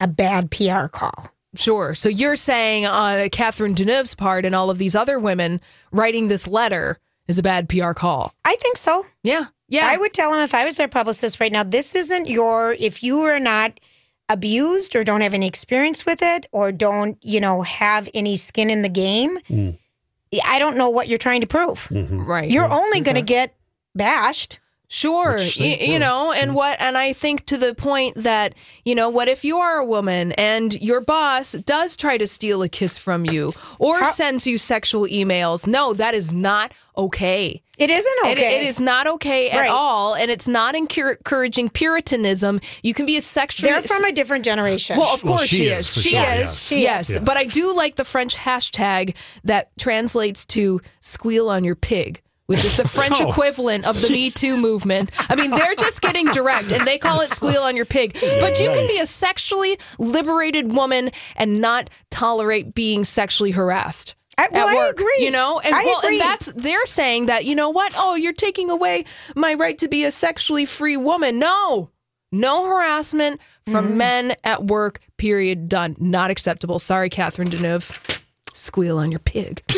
a 0.00 0.06
bad 0.06 0.50
PR 0.50 0.86
call. 0.86 1.30
Sure. 1.56 1.94
So 1.94 2.08
you're 2.08 2.36
saying 2.36 2.86
on 2.86 3.28
Catherine 3.30 3.74
Deneuve's 3.74 4.14
part 4.14 4.44
and 4.44 4.54
all 4.54 4.70
of 4.70 4.78
these 4.78 4.94
other 4.94 5.18
women 5.18 5.60
writing 5.92 6.28
this 6.28 6.48
letter 6.48 6.98
is 7.28 7.38
a 7.38 7.42
bad 7.42 7.68
PR 7.68 7.92
call. 7.92 8.34
I 8.44 8.56
think 8.56 8.76
so. 8.76 9.06
Yeah. 9.22 9.46
Yeah. 9.68 9.88
I 9.88 9.96
would 9.96 10.12
tell 10.12 10.34
him 10.34 10.40
if 10.40 10.54
I 10.54 10.64
was 10.64 10.76
their 10.76 10.88
publicist 10.88 11.40
right 11.40 11.52
now, 11.52 11.62
this 11.62 11.94
isn't 11.94 12.28
your, 12.28 12.74
if 12.78 13.02
you 13.02 13.20
are 13.20 13.40
not 13.40 13.80
abused 14.28 14.94
or 14.96 15.04
don't 15.04 15.20
have 15.20 15.34
any 15.34 15.46
experience 15.46 16.04
with 16.04 16.22
it 16.22 16.46
or 16.52 16.72
don't, 16.72 17.18
you 17.22 17.40
know, 17.40 17.62
have 17.62 18.08
any 18.14 18.36
skin 18.36 18.68
in 18.68 18.82
the 18.82 18.88
game, 18.88 19.38
mm. 19.48 19.78
I 20.44 20.58
don't 20.58 20.76
know 20.76 20.90
what 20.90 21.08
you're 21.08 21.18
trying 21.18 21.40
to 21.42 21.46
prove. 21.46 21.88
Mm-hmm. 21.90 22.24
right. 22.24 22.50
You're 22.50 22.70
only 22.70 23.00
going 23.00 23.16
to 23.16 23.22
get 23.22 23.54
bashed. 23.94 24.58
Sure. 24.88 25.32
Which 25.32 25.58
You, 25.58 25.74
you 25.92 25.98
know, 25.98 26.30
and 26.32 26.52
mm. 26.52 26.54
what, 26.54 26.80
and 26.80 26.96
I 26.96 27.12
think 27.12 27.46
to 27.46 27.56
the 27.56 27.74
point 27.74 28.14
that, 28.16 28.54
you 28.84 28.94
know, 28.94 29.08
what 29.08 29.28
if 29.28 29.44
you 29.44 29.58
are 29.58 29.78
a 29.78 29.84
woman 29.84 30.32
and 30.32 30.80
your 30.80 31.00
boss 31.00 31.52
does 31.52 31.96
try 31.96 32.16
to 32.18 32.26
steal 32.26 32.62
a 32.62 32.68
kiss 32.68 32.96
from 32.98 33.24
you 33.24 33.52
or 33.78 34.04
sends 34.04 34.46
you 34.46 34.56
sexual 34.58 35.06
emails? 35.06 35.66
No, 35.66 35.94
that 35.94 36.14
is 36.14 36.32
not 36.32 36.72
okay. 36.96 37.60
It 37.76 37.90
isn't 37.90 38.14
It- 38.26 38.38
okay. 38.38 38.60
it 38.60 38.66
is 38.68 38.80
not 38.80 39.08
okay 39.08 39.50
at 39.50 39.62
Right. 39.62 39.70
all, 39.70 40.14
and 40.14 40.30
it's 40.30 40.46
not 40.46 40.76
encouraging 40.76 41.70
Puritanism. 41.70 42.60
You 42.84 42.94
can 42.94 43.04
be 43.04 43.16
a 43.16 43.20
sexual. 43.20 43.68
They're 43.68 43.82
from 43.82 44.04
a 44.04 44.12
different 44.12 44.44
generation. 44.44 44.96
well, 44.96 45.12
of 45.12 45.24
Well, 45.24 45.38
course 45.38 45.48
she 45.48 45.56
she, 45.56 45.66
is, 45.68 45.96
is. 45.96 46.02
She 46.02 46.10
sure, 46.10 46.20
is. 46.20 46.24
yes. 46.38 46.66
She 46.68 46.82
yes. 46.82 47.10
is. 47.10 47.18
But 47.20 47.36
I 47.36 47.44
do 47.44 47.74
like 47.74 47.96
the 47.96 48.04
French 48.04 48.36
hashtag 48.36 49.14
that 49.42 49.76
translates 49.76 50.44
to 50.46 50.80
"squeal 51.00 51.48
on 51.50 51.64
your 51.64 51.74
pig." 51.74 52.20
Which 52.46 52.64
is 52.64 52.76
the 52.76 52.86
French 52.86 53.14
Oh. 53.20 53.30
equivalent 53.30 53.86
of 53.86 54.00
the 54.00 54.10
Me 54.10 54.30
Too 54.30 54.56
movement. 54.58 55.10
I 55.30 55.34
mean, 55.34 55.50
they're 55.50 55.74
just 55.74 56.02
getting 56.02 56.26
direct 56.26 56.72
and 56.72 56.86
they 56.86 56.98
call 56.98 57.20
it 57.22 57.32
squeal 57.32 57.62
on 57.62 57.74
your 57.76 57.86
pig. 57.86 58.12
But 58.40 58.60
you 58.60 58.68
can 58.70 58.86
be 58.86 58.98
a 58.98 59.06
sexually 59.06 59.78
liberated 59.98 60.72
woman 60.72 61.10
and 61.36 61.60
not 61.60 61.88
tolerate 62.10 62.74
being 62.74 63.04
sexually 63.04 63.50
harassed. 63.52 64.14
I- 64.36 64.48
well, 64.52 64.68
at 64.68 64.76
I 64.76 64.88
agree. 64.88 65.18
You 65.20 65.30
know, 65.30 65.60
and 65.60 65.74
I 65.74 65.84
well, 65.84 66.00
agree. 66.00 66.20
and 66.20 66.20
that's 66.20 66.46
they're 66.56 66.86
saying 66.86 67.26
that 67.26 67.44
you 67.44 67.54
know 67.54 67.70
what? 67.70 67.92
Oh, 67.96 68.14
you're 68.16 68.32
taking 68.32 68.68
away 68.68 69.04
my 69.36 69.54
right 69.54 69.78
to 69.78 69.88
be 69.88 70.04
a 70.04 70.10
sexually 70.10 70.64
free 70.66 70.96
woman. 70.96 71.38
No, 71.38 71.90
no 72.32 72.66
harassment 72.66 73.40
from 73.64 73.86
Mm-hmm. 73.88 73.96
men 73.96 74.34
at 74.44 74.64
work. 74.64 75.00
Period. 75.16 75.68
Done. 75.68 75.96
Not 75.98 76.30
acceptable. 76.30 76.78
Sorry, 76.80 77.08
Catherine 77.08 77.48
Deneuve. 77.48 78.13
Squeal 78.64 78.98
on 78.98 79.12
your 79.12 79.20
pig. 79.20 79.62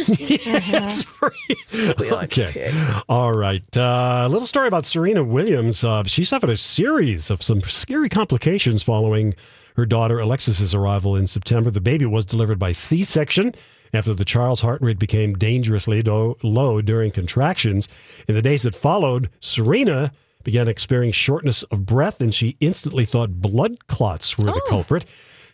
Okay. 2.25 2.71
All 3.09 3.33
right. 3.33 3.77
Uh, 3.77 4.23
a 4.25 4.29
little 4.29 4.47
story 4.47 4.69
about 4.69 4.87
Serena 4.87 5.25
Williams. 5.25 5.83
Uh, 5.83 6.05
she 6.05 6.23
suffered 6.23 6.51
a 6.51 6.57
series 6.57 7.29
of 7.29 7.43
some 7.43 7.61
scary 7.63 8.09
complications 8.09 8.85
following 8.85 9.35
her 9.75 9.87
daughter 9.87 10.21
Alexis's 10.21 10.73
arrival 10.75 11.17
in 11.17 11.27
September. 11.27 11.71
The 11.71 11.81
baby 11.81 12.07
was 12.07 12.25
delivered 12.25 12.61
by 12.61 12.71
C 12.73 13.03
section 13.03 13.55
after 13.93 14.15
the 14.15 14.25
child's 14.25 14.61
heart 14.61 14.81
rate 14.81 15.01
became 15.01 15.35
dangerously 15.35 16.03
do- 16.03 16.37
low 16.45 16.81
during 16.81 17.11
contractions. 17.11 17.89
In 18.29 18.37
the 18.37 18.43
days 18.43 18.63
that 18.63 18.75
followed, 18.75 19.29
Serena 19.41 20.13
began 20.45 20.69
experiencing 20.69 21.13
shortness 21.13 21.65
of 21.65 21.85
breath 21.85 22.21
and 22.21 22.33
she 22.33 22.57
instantly 22.61 23.05
thought 23.05 23.43
blood 23.43 23.89
clots 23.89 24.39
were 24.39 24.45
the 24.45 24.63
culprit. 24.69 25.05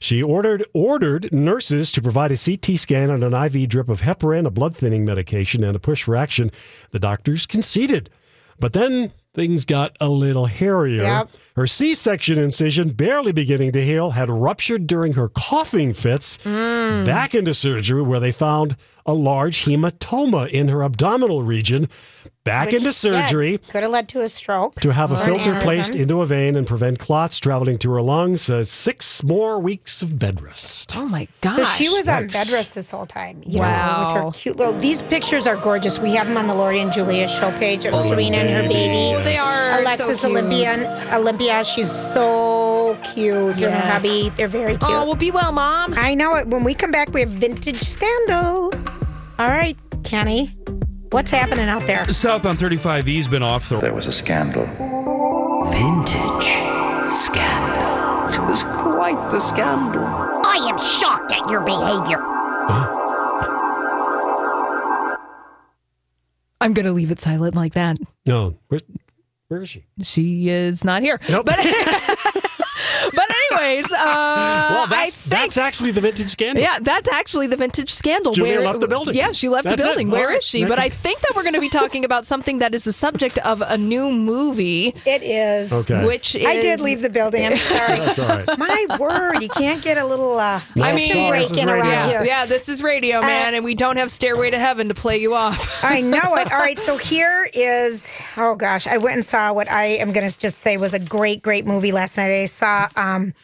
She 0.03 0.21
ordered 0.21 0.65
ordered 0.75 1.33
nurses 1.33 1.93
to 1.93 2.03
provide 2.03 2.33
a 2.33 2.37
CT 2.37 2.77
scan 2.79 3.09
and 3.09 3.23
an 3.23 3.35
IV 3.35 3.69
drip 3.69 3.89
of 3.89 4.01
heparin, 4.01 4.47
a 4.47 4.51
blood 4.51 4.77
thinning 4.77 5.05
medication, 5.05 5.63
and 5.63 5.77
a 5.77 5.79
push 5.79 6.03
for 6.03 6.17
action. 6.17 6.51
The 6.91 6.99
doctors 6.99 7.47
conceded. 7.47 8.11
But 8.59 8.73
then 8.73 9.13
things 9.33 9.65
got 9.65 9.97
a 10.01 10.09
little 10.09 10.47
hairier. 10.47 11.03
Yep. 11.03 11.31
Her 11.57 11.67
C 11.67 11.95
section 11.95 12.39
incision, 12.39 12.91
barely 12.91 13.33
beginning 13.33 13.73
to 13.73 13.85
heal, 13.85 14.11
had 14.11 14.29
ruptured 14.29 14.87
during 14.87 15.13
her 15.13 15.29
coughing 15.29 15.93
fits. 15.93 16.39
Mm. 16.39 17.07
Back 17.07 17.35
into 17.35 17.55
surgery, 17.55 18.03
where 18.03 18.21
they 18.21 18.33
found 18.33 18.77
a 19.07 19.15
large 19.15 19.65
hematoma 19.65 20.49
in 20.49 20.69
her 20.69 20.83
abdominal 20.83 21.43
region. 21.43 21.89
Back 22.45 22.67
Which, 22.67 22.75
into 22.75 22.87
yeah, 22.87 22.91
surgery 23.27 23.59
could 23.69 23.85
have 23.85 23.93
led 23.93 24.09
to 24.09 24.21
a 24.23 24.29
stroke. 24.29 24.75
to 24.81 24.91
have 24.93 25.13
a 25.13 25.17
filter 25.17 25.53
aneurysm. 25.53 25.63
placed 25.63 25.95
into 25.95 26.23
a 26.23 26.27
vein 26.27 26.57
and 26.57 26.67
prevent 26.67 26.99
clots 26.99 27.39
traveling 27.39 27.79
to 27.79 27.93
her 27.93 28.03
lungs. 28.03 28.51
Uh, 28.51 28.65
six 28.65 29.23
more 29.23 29.61
weeks 29.61 30.03
of 30.03 30.19
bed 30.19 30.41
rest. 30.43 30.97
Oh 30.97 31.07
my 31.07 31.27
So 31.27 31.57
gosh. 31.57 31.77
she 31.79 31.89
was 31.89 32.09
on 32.09 32.27
bed 32.27 32.51
rest 32.51 32.75
this 32.75 32.91
whole 32.91 33.07
time. 33.07 33.45
You 33.47 33.61
Wow. 33.61 34.15
Know, 34.15 34.27
with 34.27 34.35
her 34.35 34.41
cute 34.41 34.57
little. 34.57 34.75
These 34.75 35.03
pictures 35.03 35.47
are 35.47 35.55
gorgeous. 35.55 36.01
We 36.01 36.17
have 36.17 36.27
them 36.27 36.37
on 36.37 36.49
the 36.49 36.55
Lori 36.55 36.81
and 36.81 36.93
Julia 36.93 37.29
show 37.29 37.53
page 37.53 37.85
of 37.85 37.97
Serena 37.97 38.39
and 38.39 38.51
her 38.51 38.69
baby. 38.69 39.15
Oh, 39.17 39.23
they 39.23 39.37
are 39.37 39.81
Alexis 39.81 40.21
so 40.21 40.27
cute. 40.27 40.39
Olympia. 40.39 41.15
Olympia. 41.15 41.63
She's 41.63 41.93
so 41.93 42.52
cute. 43.05 43.63
And 43.63 43.75
her 43.75 43.81
hubby. 43.81 44.31
They're 44.37 44.49
very 44.49 44.75
oh, 44.75 44.79
cute. 44.79 44.91
Oh, 44.91 45.05
well, 45.07 45.15
be 45.15 45.31
well, 45.31 45.53
mom. 45.53 45.95
I 45.97 46.15
know 46.15 46.35
it. 46.37 46.49
When 46.49 46.65
we 46.65 46.75
come 46.75 46.91
back, 46.91 47.13
we 47.13 47.21
have 47.21 47.31
vintage 47.31 47.83
scandal. 47.83 48.73
All 49.39 49.49
right, 49.49 49.77
Kenny. 50.05 50.57
What's 51.11 51.31
happening 51.31 51.69
out 51.69 51.83
there? 51.83 52.11
Southbound 52.13 52.59
35E's 52.59 53.29
been 53.29 53.43
off 53.43 53.69
the. 53.69 53.77
There 53.77 53.95
was 53.95 54.07
a 54.07 54.13
scandal. 54.13 54.65
Vintage 55.71 56.47
scandal. 57.07 57.93
It 58.33 58.41
was 58.49 58.63
quite 58.63 59.31
the 59.31 59.41
scandal. 59.41 60.05
I 60.05 60.69
am 60.71 60.79
shocked 60.79 61.33
at 61.33 61.51
your 61.51 61.61
behavior. 61.61 62.23
I'm 66.63 66.75
going 66.75 66.87
to 66.87 66.93
leave 66.93 67.11
it 67.11 67.21
silent 67.21 67.57
like 67.57 67.75
that. 67.75 67.99
No, 68.25 68.57
where, 68.69 68.79
where 69.49 69.63
is 69.63 69.69
she? 69.69 69.85
She 70.03 70.49
is 70.49 70.85
not 70.85 71.03
here. 71.03 71.19
Nope. 71.29 71.45
But, 71.45 71.57
but 71.57 71.67
anyways, 73.53 73.93
uh, 73.93 73.97
well, 73.97 74.85
I 74.85 74.87
that's 74.89 75.17
think. 75.17 75.31
that's 75.31 75.59
actually 75.59 75.91
the 75.93 76.01
vintage 76.01 76.29
scandal. 76.29 76.63
yeah, 76.63 76.79
that's 76.81 77.11
actually 77.13 77.47
the 77.47 77.57
vintage 77.57 77.91
scandal. 77.93 78.33
Julia 78.33 78.57
Where- 78.59 78.67
left 78.67 78.81
the 78.81 78.89
building. 78.89 79.15
Yeah, 79.15 79.33
she 79.33 79.49
left 79.49 79.65
That's 79.65 79.83
the 79.83 79.89
it. 79.89 79.91
building. 79.91 80.09
All 80.09 80.15
Where 80.15 80.31
is 80.31 80.35
right. 80.37 80.43
she? 80.45 80.65
But 80.65 80.79
I 80.79 80.89
think 80.89 81.21
that 81.21 81.33
we're 81.35 81.43
going 81.43 81.55
to 81.55 81.61
be 81.61 81.69
talking 81.69 82.05
about 82.05 82.27
something 82.27 82.59
that 82.59 82.75
is 82.75 82.85
the 82.85 82.93
subject 82.93 83.39
of 83.39 83.63
a 83.63 83.77
new 83.79 84.11
movie, 84.11 84.95
It 85.05 85.23
is. 85.23 85.73
Okay. 85.73 86.05
which 86.07 86.35
is. 86.35 86.47
I 86.47 86.61
did 86.61 86.81
leave 86.81 87.03
the 87.03 87.11
building. 87.11 87.45
I'm 87.45 87.57
sorry. 87.57 87.99
That's 87.99 88.19
all 88.19 88.29
right. 88.29 88.59
My 88.59 88.87
word, 88.99 89.41
you 89.43 89.49
can't 89.49 89.83
get 89.83 89.99
a 89.99 90.05
little. 90.07 90.39
Uh, 90.39 90.61
No, 90.75 90.85
I 90.85 90.95
mean, 90.95 91.11
sorry, 91.13 91.29
break 91.31 91.43
this 91.43 91.51
is 91.53 91.59
in 91.59 91.69
around 91.69 91.87
radio. 91.89 92.07
here. 92.19 92.25
Yeah, 92.25 92.47
this 92.47 92.69
is 92.69 92.83
radio, 92.83 93.21
man, 93.21 93.55
and 93.55 93.65
we 93.65 93.75
don't 93.75 93.97
have 93.97 94.11
Stairway 94.11 94.51
to 94.51 94.59
Heaven 94.59 94.89
to 94.89 94.95
play 94.95 95.19
you 95.19 95.35
off. 95.35 95.81
I 95.85 96.01
know 96.01 96.37
it. 96.37 96.51
All 96.53 96.59
right, 96.59 96.79
so 96.79 96.97
here 96.97 97.47
is. 97.53 98.21
Oh 98.37 98.55
gosh, 98.55 98.87
I 98.87 98.97
went 98.99 99.15
and 99.17 99.25
saw 99.25 99.53
what 99.53 99.71
I 99.71 99.85
am 99.87 100.13
going 100.13 100.29
to 100.29 100.39
just 100.39 100.59
say 100.59 100.77
was 100.77 100.95
a 100.95 100.99
great, 100.99 101.43
great 101.43 101.67
movie 101.67 101.93
last 101.93 102.17
night. 102.17 102.33
I 102.43 102.45
saw 102.47 102.89
um, 102.97 103.35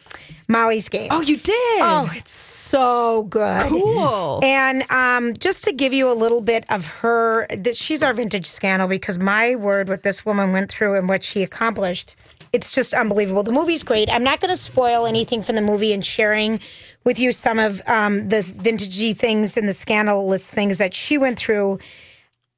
Molly's 0.47 0.89
Game. 0.89 1.09
Oh, 1.11 1.21
you 1.21 1.37
did? 1.37 1.81
Oh, 1.81 2.09
it's 2.15 2.31
so 2.31 3.23
good. 3.23 3.69
cool. 3.69 4.39
And 4.43 4.89
um, 4.91 5.33
just 5.37 5.63
to 5.63 5.71
give 5.71 5.93
you 5.93 6.11
a 6.11 6.13
little 6.13 6.41
bit 6.41 6.65
of 6.69 6.85
her, 6.85 7.47
this, 7.47 7.77
she's 7.77 8.03
our 8.03 8.13
vintage 8.13 8.45
scandal 8.45 8.87
because 8.87 9.17
my 9.17 9.55
word, 9.55 9.89
what 9.89 10.03
this 10.03 10.25
woman 10.25 10.51
went 10.51 10.71
through 10.71 10.95
and 10.95 11.09
what 11.09 11.23
she 11.23 11.41
accomplished, 11.43 12.15
it's 12.53 12.71
just 12.71 12.93
unbelievable. 12.93 13.43
The 13.43 13.51
movie's 13.51 13.83
great. 13.83 14.09
I'm 14.11 14.23
not 14.23 14.39
going 14.39 14.51
to 14.51 14.57
spoil 14.57 15.05
anything 15.05 15.43
from 15.43 15.55
the 15.55 15.61
movie 15.61 15.93
and 15.93 16.05
sharing 16.05 16.59
with 17.05 17.19
you 17.19 17.31
some 17.31 17.59
of 17.59 17.81
um, 17.87 18.29
the 18.29 18.37
vintagey 18.37 19.15
things 19.15 19.57
and 19.57 19.67
the 19.67 19.73
scandalous 19.73 20.49
things 20.49 20.77
that 20.79 20.93
she 20.93 21.17
went 21.17 21.39
through. 21.39 21.79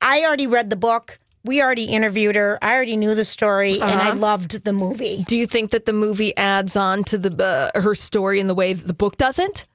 I 0.02 0.24
already 0.24 0.48
read 0.48 0.70
the 0.70 0.76
book. 0.76 1.20
We 1.44 1.62
already 1.62 1.86
interviewed 1.86 2.36
her. 2.36 2.60
I 2.62 2.74
already 2.74 2.98
knew 2.98 3.16
the 3.16 3.26
story, 3.26 3.74
and 3.74 3.84
I 4.02 4.12
loved 4.14 4.64
the 4.64 4.74
movie. 4.74 5.24
Do 5.28 5.38
you 5.38 5.48
think 5.48 5.72
that 5.72 5.86
the 5.86 5.94
movie 5.94 6.36
adds 6.38 6.76
on 6.76 7.04
to 7.06 7.18
the 7.18 7.72
uh, 7.76 7.80
her 7.82 7.96
story 7.96 8.40
in 8.40 8.48
the 8.48 8.56
way 8.56 8.74
that 8.74 8.86
the 8.86 8.94
book 8.94 9.18
doesn't? 9.18 9.66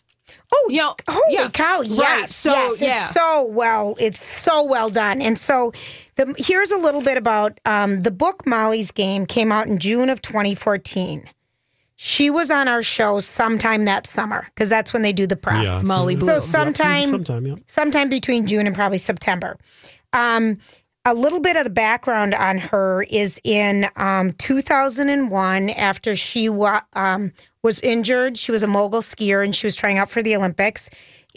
Oh, 0.52 0.66
You 0.70 0.78
know, 0.78 0.94
holy 1.08 1.34
yeah. 1.34 1.48
cow! 1.48 1.80
Right, 1.80 1.90
Yes, 1.90 2.34
so, 2.34 2.50
yes, 2.52 2.80
yeah. 2.82 3.04
it's 3.04 3.10
so 3.14 3.46
well. 3.50 3.96
It's 3.98 4.24
so 4.24 4.62
well 4.62 4.90
done. 4.90 5.20
And 5.20 5.36
so, 5.38 5.72
the 6.14 6.34
here's 6.38 6.70
a 6.70 6.76
little 6.78 7.00
bit 7.02 7.16
about 7.16 7.58
um, 7.64 8.02
the 8.02 8.10
book. 8.12 8.46
Molly's 8.46 8.90
Game 8.92 9.26
came 9.26 9.50
out 9.50 9.66
in 9.66 9.78
June 9.78 10.08
of 10.08 10.22
2014. 10.22 11.28
She 11.98 12.28
was 12.30 12.50
on 12.50 12.68
our 12.68 12.82
show 12.82 13.20
sometime 13.20 13.86
that 13.86 14.06
summer 14.06 14.44
because 14.54 14.68
that's 14.68 14.92
when 14.92 15.02
they 15.02 15.12
do 15.12 15.26
the 15.26 15.36
press. 15.36 15.66
Yeah. 15.66 15.82
Molly 15.82 16.14
So 16.14 16.20
Bloom. 16.26 16.40
sometime, 16.40 17.08
Sometime, 17.08 17.46
yeah. 17.46 17.54
sometime 17.66 18.08
between 18.08 18.46
June 18.46 18.66
and 18.66 18.74
probably 18.76 18.98
September. 18.98 19.56
Um, 20.12 20.58
a 21.06 21.14
little 21.14 21.38
bit 21.40 21.56
of 21.56 21.64
the 21.64 21.70
background 21.70 22.34
on 22.34 22.58
her 22.58 23.04
is 23.08 23.40
in 23.44 23.86
um, 23.96 24.32
2001 24.32 25.70
after 25.70 26.16
she 26.16 26.48
wa- 26.48 26.80
um, 26.94 27.32
was 27.62 27.78
injured. 27.80 28.36
She 28.36 28.50
was 28.52 28.62
a 28.62 28.66
mogul 28.66 29.00
skier 29.00 29.44
and 29.44 29.54
she 29.54 29.66
was 29.66 29.76
trying 29.76 29.98
out 29.98 30.10
for 30.10 30.22
the 30.22 30.34
Olympics. 30.36 30.90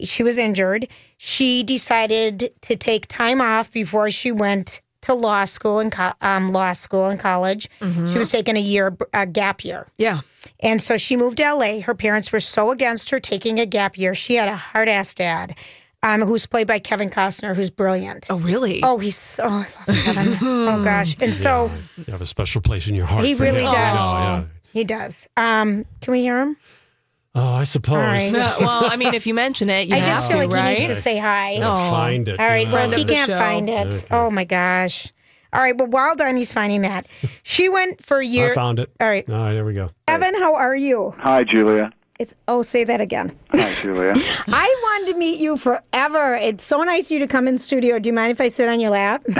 She 0.03 0.23
was 0.23 0.38
injured. 0.38 0.88
She 1.17 1.62
decided 1.63 2.49
to 2.62 2.75
take 2.75 3.08
time 3.08 3.41
off 3.41 3.71
before 3.71 4.10
she 4.12 4.32
went 4.32 4.82
to 5.01 5.13
law 5.13 5.45
school 5.45 5.79
and 5.79 5.91
co- 5.91 6.13
um, 6.21 6.51
law 6.51 6.71
school 6.73 7.05
and 7.05 7.19
college. 7.19 7.69
She 7.79 8.17
was 8.17 8.32
taking 8.32 8.58
a 8.58 8.62
year 8.62 8.97
a 9.13 9.25
gap 9.25 9.63
year. 9.63 9.88
Yeah. 9.97 10.21
And 10.62 10.82
so 10.82 10.97
she 10.97 11.15
moved 11.15 11.38
to 11.38 11.53
LA. 11.53 11.82
Her 11.82 11.95
parents 11.95 12.32
were 12.32 12.39
so 12.39 12.71
against 12.71 13.10
her 13.12 13.19
taking 13.19 13.60
a 13.60 13.65
gap 13.65 13.97
year. 13.97 14.13
She 14.15 14.36
had 14.36 14.47
a 14.49 14.55
hard 14.58 14.89
ass 14.89 15.13
dad, 15.13 15.55
um, 16.03 16.21
who's 16.21 16.45
played 16.45 16.67
by 16.67 16.79
Kevin 16.79 17.09
Costner, 17.09 17.55
who's 17.55 17.69
brilliant. 17.69 18.27
Oh, 18.29 18.38
really? 18.39 18.81
Oh, 18.83 18.97
he's 18.99 19.39
oh, 19.43 19.47
I 19.88 19.91
love 19.91 20.03
Kevin. 20.05 20.38
oh 20.41 20.83
gosh. 20.83 21.15
And 21.21 21.35
so 21.35 21.71
You 21.97 22.12
have 22.12 22.21
a 22.21 22.25
special 22.25 22.62
place 22.62 22.88
in 22.88 22.95
your 22.95 23.05
heart. 23.05 23.23
he 23.25 23.35
for 23.35 23.43
really 23.43 23.59
him. 23.63 23.71
does. 23.71 23.99
I 23.99 24.39
know, 24.39 24.47
He 24.73 24.83
does. 24.83 25.27
Um, 25.38 25.85
can 26.01 26.12
we 26.12 26.21
hear 26.21 26.39
him? 26.39 26.57
Oh, 27.35 27.53
I 27.53 27.63
suppose. 27.63 27.93
All 27.95 27.99
right. 28.01 28.31
Well, 28.59 28.85
I 28.91 28.95
mean, 28.95 29.13
if 29.13 29.27
you 29.27 29.33
mention 29.33 29.69
it, 29.69 29.88
you 29.88 29.95
I 29.95 29.99
have 29.99 30.07
just 30.07 30.31
feel 30.31 30.41
to, 30.41 30.47
like 30.47 30.55
right? 30.55 30.77
he 30.77 30.88
needs 30.88 30.95
to 30.95 31.01
say 31.01 31.17
hi. 31.19 31.55
I'll 31.57 31.88
Oh. 31.88 31.91
find 31.91 32.27
it. 32.27 32.39
All 32.39 32.45
right. 32.45 32.65
yeah. 32.65 32.73
Well, 32.73 32.89
Friend 32.89 32.93
if 33.01 33.07
he 33.07 33.13
can't 33.15 33.29
show. 33.29 33.38
find 33.38 33.69
it, 33.69 33.93
Okay. 33.93 34.07
oh 34.12 34.31
my 34.31 34.45
gosh. 34.45 35.12
All 35.53 35.62
right. 35.62 35.75
Well, 35.77 35.88
while 35.88 36.15
done, 36.15 36.35
he's 36.35 36.53
finding 36.53 36.81
that. 36.81 37.07
She 37.43 37.69
went 37.69 38.03
for 38.03 38.17
a 38.19 38.25
year. 38.25 38.51
I 38.51 38.55
found 38.55 38.79
it. 38.79 38.91
All 38.99 39.07
right. 39.07 39.29
All 39.29 39.35
right, 39.35 39.53
there 39.53 39.63
we 39.65 39.73
go. 39.73 39.89
Evan, 40.07 40.33
how 40.35 40.55
are 40.55 40.75
you? 40.75 41.13
Hi, 41.19 41.43
Julia. 41.43 41.91
It's 42.19 42.36
oh, 42.49 42.63
say 42.63 42.84
that 42.84 42.99
again. 42.99 43.32
Hi, 43.51 43.73
Julia. 43.82 44.13
I 44.49 44.79
wanted 44.84 45.13
to 45.13 45.17
meet 45.17 45.39
you 45.39 45.55
forever. 45.55 46.36
It's 46.36 46.65
so 46.65 46.84
nice 46.84 47.05
of 47.08 47.12
you 47.12 47.19
to 47.19 47.27
come 47.27 47.47
in 47.47 47.58
studio. 47.58 47.97
Do 47.97 48.10
you 48.10 48.13
mind 48.13 48.32
if 48.32 48.41
I 48.41 48.49
sit 48.49 48.67
on 48.67 48.82
your 48.82 48.89
lap? 48.89 49.23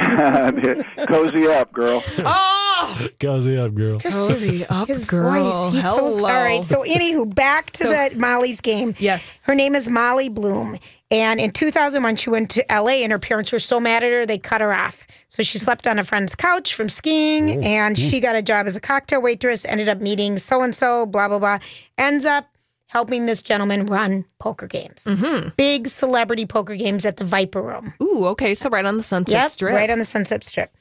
Cozy 1.10 1.46
up, 1.46 1.74
girl. 1.74 2.02
Oh, 2.20 3.08
Cozy 3.20 3.58
up, 3.58 3.76
girl. 3.76 4.00
cozy 4.00 4.66
up, 4.68 4.88
His 4.88 5.04
girl. 5.04 5.30
voice. 5.30 5.74
He's 5.74 5.84
so 5.84 6.06
Hello. 6.06 6.24
all 6.24 6.42
right. 6.42 6.64
So, 6.64 6.86
anywho, 6.86 7.36
back 7.36 7.72
to 7.72 7.84
So- 7.84 7.90
the 7.90 8.16
Molly's 8.16 8.62
game. 8.62 8.96
Yes. 8.98 9.34
Her 9.42 9.56
name 9.56 9.76
is 9.76 9.90
Molly 9.90 10.30
Bloom. 10.30 10.78
And 11.12 11.42
in 11.42 11.52
2001, 11.52 12.16
she 12.16 12.30
went 12.30 12.50
to 12.52 12.66
LA, 12.70 13.02
and 13.04 13.12
her 13.12 13.20
parents 13.20 13.52
were 13.52 13.60
so 13.60 13.82
mad 13.82 14.06
at 14.06 14.12
her, 14.12 14.26
they 14.26 14.38
cut 14.38 14.62
her 14.62 14.72
off. 14.72 15.06
So 15.28 15.44
she 15.44 15.58
slept 15.58 15.86
on 15.86 16.00
a 16.00 16.06
friend's 16.06 16.34
couch 16.34 16.76
from 16.76 16.88
skiing, 16.88 17.66
and 17.66 17.98
she 17.98 18.20
mm. 18.20 18.22
got 18.22 18.36
a 18.36 18.42
job 18.42 18.68
as 18.68 18.78
a 18.78 18.80
cocktail 18.80 19.22
waitress, 19.22 19.66
ended 19.66 19.90
up 19.90 20.00
meeting 20.00 20.38
so 20.38 20.62
and 20.62 20.74
so, 20.74 21.06
blah, 21.08 21.28
blah, 21.28 21.40
blah. 21.40 21.58
Ends 21.98 22.24
up 22.24 22.46
helping 22.90 23.28
this 23.28 23.42
gentleman 23.44 23.86
run 23.86 24.26
poker 24.40 24.66
games. 24.68 25.06
Mm-hmm. 25.06 25.50
Big 25.56 25.88
celebrity 25.88 26.46
poker 26.48 26.76
games 26.76 27.06
at 27.06 27.18
the 27.18 27.24
Viper 27.24 27.62
Room. 27.62 27.94
Ooh, 28.02 28.26
okay. 28.28 28.56
So 28.56 28.68
right 28.70 28.84
on 28.84 28.98
the 28.98 29.04
Sunset 29.04 29.34
Yep, 29.34 29.52
Strip. 29.52 29.74
right 29.74 29.90
on 29.90 30.00
the 30.00 30.06
Sunset 30.06 30.44
Strip. 30.44 30.76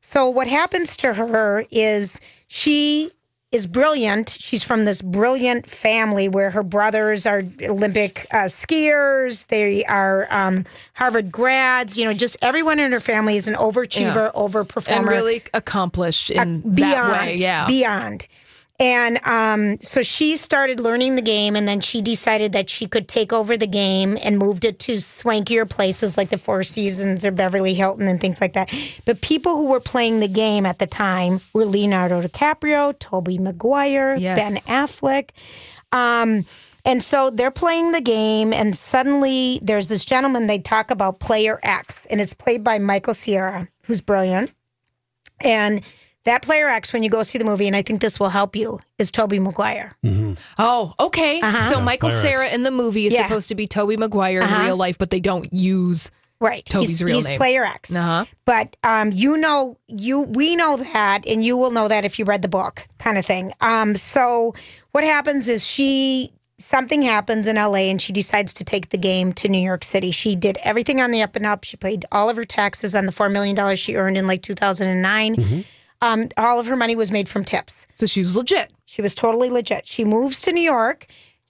So 0.00 0.28
what 0.28 0.48
happens 0.48 0.96
to 0.98 1.14
her 1.14 1.64
is 1.70 2.20
she 2.48 3.12
is 3.52 3.68
brilliant. 3.68 4.30
She's 4.40 4.64
from 4.64 4.86
this 4.86 5.02
brilliant 5.02 5.70
family 5.70 6.28
where 6.28 6.50
her 6.50 6.64
brothers 6.64 7.26
are 7.26 7.42
Olympic 7.62 8.26
uh, 8.32 8.46
skiers. 8.46 9.46
They 9.46 9.84
are 9.84 10.26
um, 10.30 10.64
Harvard 10.94 11.30
grads. 11.30 11.96
You 11.96 12.06
know, 12.06 12.12
just 12.14 12.36
everyone 12.42 12.80
in 12.80 12.90
her 12.90 12.98
family 12.98 13.36
is 13.36 13.46
an 13.46 13.54
overachiever, 13.54 14.32
overperformer, 14.34 14.88
and 14.88 15.06
really 15.06 15.42
accomplished 15.54 16.30
in 16.30 16.60
beyond, 16.62 17.12
that 17.12 17.20
way. 17.20 17.36
Yeah. 17.36 17.66
beyond. 17.66 18.26
And 18.82 19.20
um, 19.24 19.80
so 19.80 20.02
she 20.02 20.36
started 20.36 20.80
learning 20.80 21.14
the 21.14 21.22
game, 21.22 21.54
and 21.54 21.68
then 21.68 21.80
she 21.80 22.02
decided 22.02 22.50
that 22.54 22.68
she 22.68 22.88
could 22.88 23.06
take 23.06 23.32
over 23.32 23.56
the 23.56 23.68
game 23.68 24.18
and 24.24 24.38
moved 24.38 24.64
it 24.64 24.80
to 24.80 24.94
swankier 24.94 25.70
places 25.70 26.16
like 26.16 26.30
the 26.30 26.36
Four 26.36 26.64
Seasons 26.64 27.24
or 27.24 27.30
Beverly 27.30 27.74
Hilton 27.74 28.08
and 28.08 28.20
things 28.20 28.40
like 28.40 28.54
that. 28.54 28.74
But 29.04 29.20
people 29.20 29.54
who 29.54 29.70
were 29.70 29.78
playing 29.78 30.18
the 30.18 30.26
game 30.26 30.66
at 30.66 30.80
the 30.80 30.88
time 30.88 31.40
were 31.52 31.64
Leonardo 31.64 32.20
DiCaprio, 32.22 32.98
Tobey 32.98 33.38
Maguire, 33.38 34.16
Yes. 34.16 34.36
Ben 34.36 34.54
Affleck. 34.76 35.30
Um, 35.92 36.44
and 36.84 37.04
so 37.04 37.30
they're 37.30 37.52
playing 37.52 37.92
the 37.92 38.00
game, 38.00 38.52
and 38.52 38.76
suddenly 38.76 39.60
there's 39.62 39.86
this 39.86 40.04
gentleman 40.04 40.48
they 40.48 40.58
talk 40.58 40.90
about, 40.90 41.20
Player 41.20 41.60
X, 41.62 42.04
and 42.06 42.20
it's 42.20 42.34
played 42.34 42.64
by 42.64 42.80
Michael 42.80 43.14
Cera, 43.14 43.68
who's 43.84 44.00
brilliant. 44.00 44.50
And 45.40 45.86
that 46.24 46.42
Player 46.42 46.68
X, 46.68 46.92
when 46.92 47.02
you 47.02 47.10
go 47.10 47.22
see 47.22 47.38
the 47.38 47.44
movie, 47.44 47.66
and 47.66 47.74
I 47.74 47.82
think 47.82 48.00
this 48.00 48.20
will 48.20 48.28
help 48.28 48.54
you, 48.56 48.80
is 48.98 49.10
Tobey 49.10 49.38
Maguire. 49.40 49.90
Oh, 50.58 50.94
okay. 51.00 51.40
Uh-huh. 51.40 51.70
So 51.70 51.78
Yeah, 51.78 51.84
Michael 51.84 52.10
Player 52.10 52.22
Cera 52.22 52.44
X. 52.46 52.54
in 52.54 52.62
the 52.62 52.70
movie 52.70 53.06
is 53.06 53.14
Yeah. 53.14 53.24
supposed 53.24 53.48
to 53.48 53.54
be 53.54 53.66
Tobey 53.66 53.96
Maguire 53.96 54.42
Uh-huh. 54.42 54.60
in 54.60 54.66
real 54.66 54.76
life, 54.76 54.98
but 54.98 55.10
they 55.10 55.20
don't 55.20 55.52
use 55.52 56.10
Right. 56.40 56.64
Tobey's 56.66 56.88
he's, 56.88 57.04
real 57.04 57.16
he's 57.16 57.28
name. 57.28 57.38
Player 57.38 57.64
X. 57.64 57.94
Uh-huh. 57.94 58.24
But 58.44 58.76
um, 58.82 59.12
you 59.12 59.36
know, 59.36 59.76
you 59.88 60.22
we 60.22 60.56
know 60.56 60.76
that, 60.76 61.26
and 61.26 61.44
you 61.44 61.56
will 61.56 61.70
know 61.70 61.86
that 61.88 62.04
if 62.04 62.18
you 62.18 62.24
read 62.24 62.42
the 62.42 62.48
book, 62.48 62.86
kind 62.98 63.16
of 63.16 63.24
thing. 63.24 63.52
Um, 63.60 63.94
so 63.94 64.52
what 64.90 65.04
happens 65.04 65.46
is 65.48 65.64
she 65.66 66.32
something 66.58 67.02
happens 67.02 67.46
in 67.48 67.56
LA, 67.56 67.90
and 67.90 68.00
she 68.02 68.12
decides 68.12 68.52
to 68.54 68.64
take 68.64 68.90
the 68.90 68.98
game 68.98 69.32
to 69.34 69.48
New 69.48 69.58
York 69.64 69.82
City. 69.84 70.10
She 70.10 70.34
did 70.36 70.58
everything 70.64 71.00
on 71.00 71.10
the 71.12 71.22
up 71.22 71.34
and 71.36 71.46
up. 71.46 71.62
She 71.64 71.76
paid 71.76 72.04
all 72.12 72.28
of 72.28 72.36
her 72.36 72.44
taxes 72.44 72.94
on 72.96 73.06
the 73.06 73.12
four 73.12 73.28
million 73.28 73.54
dollars 73.54 73.78
she 73.78 73.94
earned 73.96 74.18
in 74.18 74.26
like 74.26 74.42
2009. 74.42 75.64
Um, 76.02 76.28
all 76.36 76.60
of 76.60 76.66
her 76.66 76.76
money 76.76 76.96
was 76.96 77.10
made 77.10 77.28
from 77.28 77.44
tips. 77.44 77.86
So 77.94 78.06
she 78.06 78.20
was 78.20 78.36
legit. 78.36 78.72
She 78.84 79.00
was 79.00 79.14
totally 79.14 79.48
legit. 79.48 79.86
She 79.86 80.04
moves 80.04 80.42
to 80.42 80.52
New 80.52 80.60
York. 80.60 81.06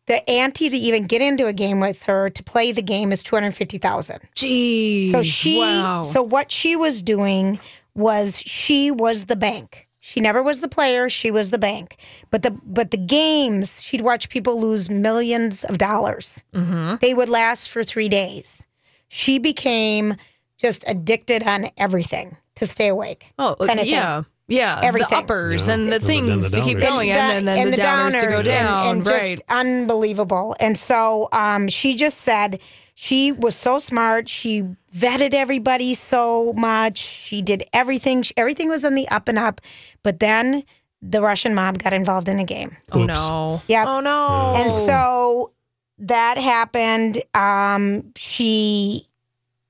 The 0.06 0.28
ante 0.28 0.68
to 0.68 0.76
even 0.76 1.06
get 1.06 1.22
into 1.22 1.46
a 1.46 1.52
game 1.52 1.80
with 1.80 2.02
her 2.04 2.28
to 2.30 2.42
play 2.44 2.70
the 2.70 2.82
game 2.82 3.12
is 3.12 3.22
two 3.22 3.34
hundred 3.34 3.54
fifty 3.54 3.78
thousand. 3.78 4.20
Jeez. 4.36 5.10
So 5.10 5.22
she, 5.22 5.58
wow. 5.58 6.02
so 6.02 6.22
what 6.22 6.50
she 6.50 6.76
was 6.76 7.02
doing 7.02 7.58
was 7.94 8.40
she 8.40 8.90
was 8.90 9.26
the 9.26 9.36
bank. 9.36 9.88
She 10.00 10.20
never 10.20 10.42
was 10.42 10.60
the 10.60 10.68
player. 10.68 11.08
She 11.08 11.30
was 11.30 11.50
the 11.50 11.58
bank. 11.58 11.96
But 12.30 12.42
the 12.42 12.50
but 12.50 12.90
the 12.90 12.96
games, 12.96 13.82
she'd 13.82 14.00
watch 14.00 14.28
people 14.28 14.60
lose 14.60 14.90
millions 14.90 15.64
of 15.64 15.78
dollars. 15.78 16.42
Mm-hmm. 16.52 16.96
They 17.00 17.14
would 17.14 17.28
last 17.28 17.70
for 17.70 17.84
three 17.84 18.08
days. 18.08 18.66
She 19.08 19.38
became 19.38 20.16
just 20.58 20.84
addicted 20.86 21.44
on 21.44 21.70
everything 21.76 22.36
to 22.56 22.66
stay 22.66 22.88
awake. 22.88 23.32
Oh, 23.38 23.54
kind 23.58 23.80
of 23.80 23.86
yeah. 23.86 24.22
thing. 24.22 24.31
Yeah. 24.52 24.78
Everything. 24.82 25.08
The 25.10 25.16
uppers 25.16 25.66
Yeah. 25.68 25.74
and 25.74 25.88
the 25.88 25.96
And 25.96 26.04
things 26.04 26.50
the 26.50 26.58
to 26.58 26.62
keep 26.62 26.78
downers. 26.78 26.88
going, 26.88 27.10
and, 27.10 27.46
then, 27.48 27.56
then 27.56 27.70
the, 27.70 27.76
downers, 27.78 28.20
to 28.20 28.26
go 28.28 28.42
down. 28.42 28.86
and, 28.98 29.08
right. 29.08 29.30
just 29.38 29.42
unbelievable. 29.48 30.54
And 30.60 30.76
so 30.78 31.28
um, 31.32 31.68
she 31.68 31.94
just 31.96 32.18
said 32.18 32.60
she 32.94 33.32
was 33.32 33.56
so 33.56 33.78
smart. 33.78 34.28
She 34.28 34.62
vetted 34.94 35.32
everybody 35.34 35.94
so 35.94 36.52
much. 36.52 36.98
She 36.98 37.40
did 37.42 37.64
everything. 37.72 38.22
She- 38.22 38.34
Everything 38.36 38.68
was 38.68 38.84
on 38.84 38.94
the 38.94 39.08
up 39.08 39.28
and 39.28 39.38
up. 39.38 39.60
But 40.02 40.20
then 40.20 40.64
the 41.00 41.20
Russian 41.20 41.54
mob 41.54 41.78
got 41.82 41.92
involved 41.92 42.28
in 42.28 42.38
a 42.38 42.44
game. 42.44 42.76
oh, 42.92 43.00
Oops. 43.00 43.06
no. 43.28 43.62
Yep. 43.68 43.86
Oh, 43.88 44.00
no. 44.00 44.54
And 44.56 44.72
so 44.72 45.50
that 45.98 46.36
happened. 46.38 47.22
Um, 47.34 48.12
she 48.16 49.08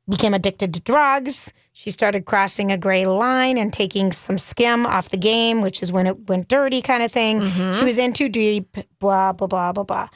became 0.09 0.35
addicted 0.35 0.75
to 0.75 0.81
drugs. 0.81 1.53
She 1.83 1.91
started 1.91 2.27
crossing 2.27 2.71
a 2.71 2.79
gray 2.79 3.07
line 3.07 3.59
and 3.59 3.73
taking 3.73 4.13
some 4.13 4.39
skim 4.39 4.87
off 4.87 5.09
the 5.09 5.17
game, 5.17 5.63
which 5.63 5.83
is 5.83 5.91
when 5.91 6.07
it 6.07 6.29
went 6.29 6.47
dirty, 6.47 6.81
kind 6.81 7.03
of 7.03 7.11
thing. 7.11 7.41
She 7.73 7.85
was 7.85 7.99
in 7.99 8.13
too 8.13 8.29
deep, 8.29 8.77
blah 9.01 9.33
blah 9.33 9.49
blah 9.49 9.73
blah 9.73 9.83
blah. 9.83 10.09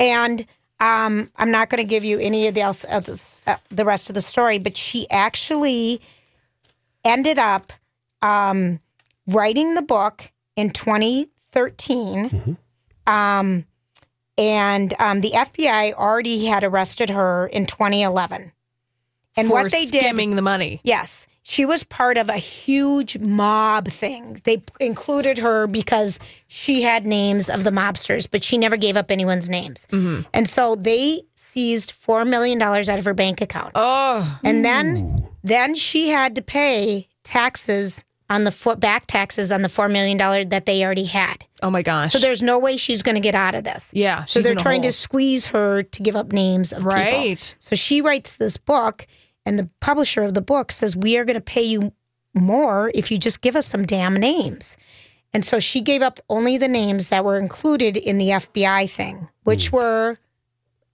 And 0.00 0.44
um, 0.80 1.30
I'm 1.36 1.52
not 1.52 1.70
going 1.70 1.78
to 1.78 1.88
give 1.88 2.02
you 2.02 2.18
any 2.18 2.48
of 2.48 2.56
the 2.56 2.62
else 2.62 2.82
of 2.82 3.04
this, 3.04 3.40
uh, 3.46 3.54
the 3.70 3.84
rest 3.84 4.10
of 4.10 4.14
the 4.14 4.20
story, 4.20 4.58
but 4.58 4.76
she 4.76 5.08
actually 5.10 6.00
ended 7.04 7.38
up 7.38 7.72
um, 8.20 8.80
writing 9.28 9.74
the 9.74 9.82
book 9.82 10.32
in 10.56 10.70
2013. 10.70 12.56
Um, 13.06 13.64
and 14.36 14.94
um, 14.98 15.20
the 15.20 15.30
FBI 15.30 15.92
already 15.92 16.46
had 16.46 16.64
arrested 16.64 17.10
her 17.10 17.46
in 17.46 17.66
2011. 17.66 18.50
And 19.36 19.48
For 19.48 19.54
what 19.54 19.72
they 19.72 19.86
did, 19.86 20.00
skimming 20.02 20.36
the 20.36 20.42
money. 20.42 20.80
yes, 20.84 21.26
she 21.44 21.64
was 21.66 21.84
part 21.84 22.18
of 22.18 22.28
a 22.28 22.36
huge 22.36 23.18
mob 23.18 23.88
thing. 23.88 24.40
They 24.44 24.62
included 24.78 25.38
her 25.38 25.66
because 25.66 26.20
she 26.48 26.82
had 26.82 27.06
names 27.06 27.50
of 27.50 27.64
the 27.64 27.70
mobsters, 27.70 28.28
but 28.30 28.44
she 28.44 28.56
never 28.58 28.76
gave 28.76 28.96
up 28.96 29.10
anyone's 29.10 29.48
names. 29.50 29.86
Mm-hmm. 29.90 30.22
And 30.32 30.48
so 30.48 30.76
they 30.76 31.22
seized 31.34 31.94
$4 32.06 32.26
million 32.28 32.60
out 32.62 32.88
of 32.90 33.04
her 33.04 33.14
bank 33.14 33.40
account. 33.40 33.72
Oh. 33.74 34.40
And 34.44 34.64
then 34.64 35.26
then 35.42 35.74
she 35.74 36.08
had 36.10 36.36
to 36.36 36.42
pay 36.42 37.08
taxes 37.24 38.04
on 38.30 38.44
the 38.44 38.52
foot 38.52 38.78
back 38.80 39.06
taxes 39.08 39.50
on 39.52 39.60
the 39.62 39.68
four 39.68 39.88
million 39.88 40.16
dollar 40.16 40.44
that 40.44 40.64
they 40.64 40.82
already 40.84 41.04
had. 41.04 41.44
Oh, 41.62 41.70
my 41.70 41.82
gosh. 41.82 42.12
So 42.12 42.18
there's 42.18 42.40
no 42.40 42.58
way 42.58 42.76
she's 42.76 43.02
going 43.02 43.16
to 43.16 43.20
get 43.20 43.34
out 43.34 43.54
of 43.54 43.64
this. 43.64 43.90
Yeah, 43.92 44.24
So 44.24 44.38
she's 44.38 44.44
they're 44.44 44.52
in 44.52 44.58
a 44.58 44.62
trying 44.62 44.82
hole. 44.82 44.90
to 44.90 44.96
squeeze 44.96 45.48
her 45.48 45.82
to 45.82 46.02
give 46.02 46.16
up 46.16 46.32
names 46.32 46.72
of 46.72 46.78
people. 46.78 46.92
Right. 46.94 47.54
So 47.58 47.76
she 47.76 48.00
writes 48.00 48.36
this 48.36 48.56
book, 48.56 49.06
and 49.46 49.58
the 49.58 49.68
publisher 49.80 50.22
of 50.22 50.34
the 50.34 50.40
book 50.42 50.72
says 50.72 50.96
we 50.96 51.18
are 51.18 51.24
going 51.24 51.34
to 51.36 51.40
pay 51.40 51.62
you 51.62 51.92
more 52.34 52.90
if 52.94 53.10
you 53.10 53.18
just 53.18 53.40
give 53.40 53.56
us 53.56 53.66
some 53.66 53.84
damn 53.84 54.14
names. 54.14 54.76
And 55.34 55.44
so 55.44 55.58
she 55.58 55.80
gave 55.80 56.02
up 56.02 56.20
only 56.28 56.58
the 56.58 56.68
names 56.68 57.08
that 57.08 57.24
were 57.24 57.38
included 57.38 57.96
in 57.96 58.18
the 58.18 58.28
FBI 58.30 58.88
thing, 58.90 59.28
which 59.44 59.68
Hmm. 59.70 59.76
were 59.76 60.18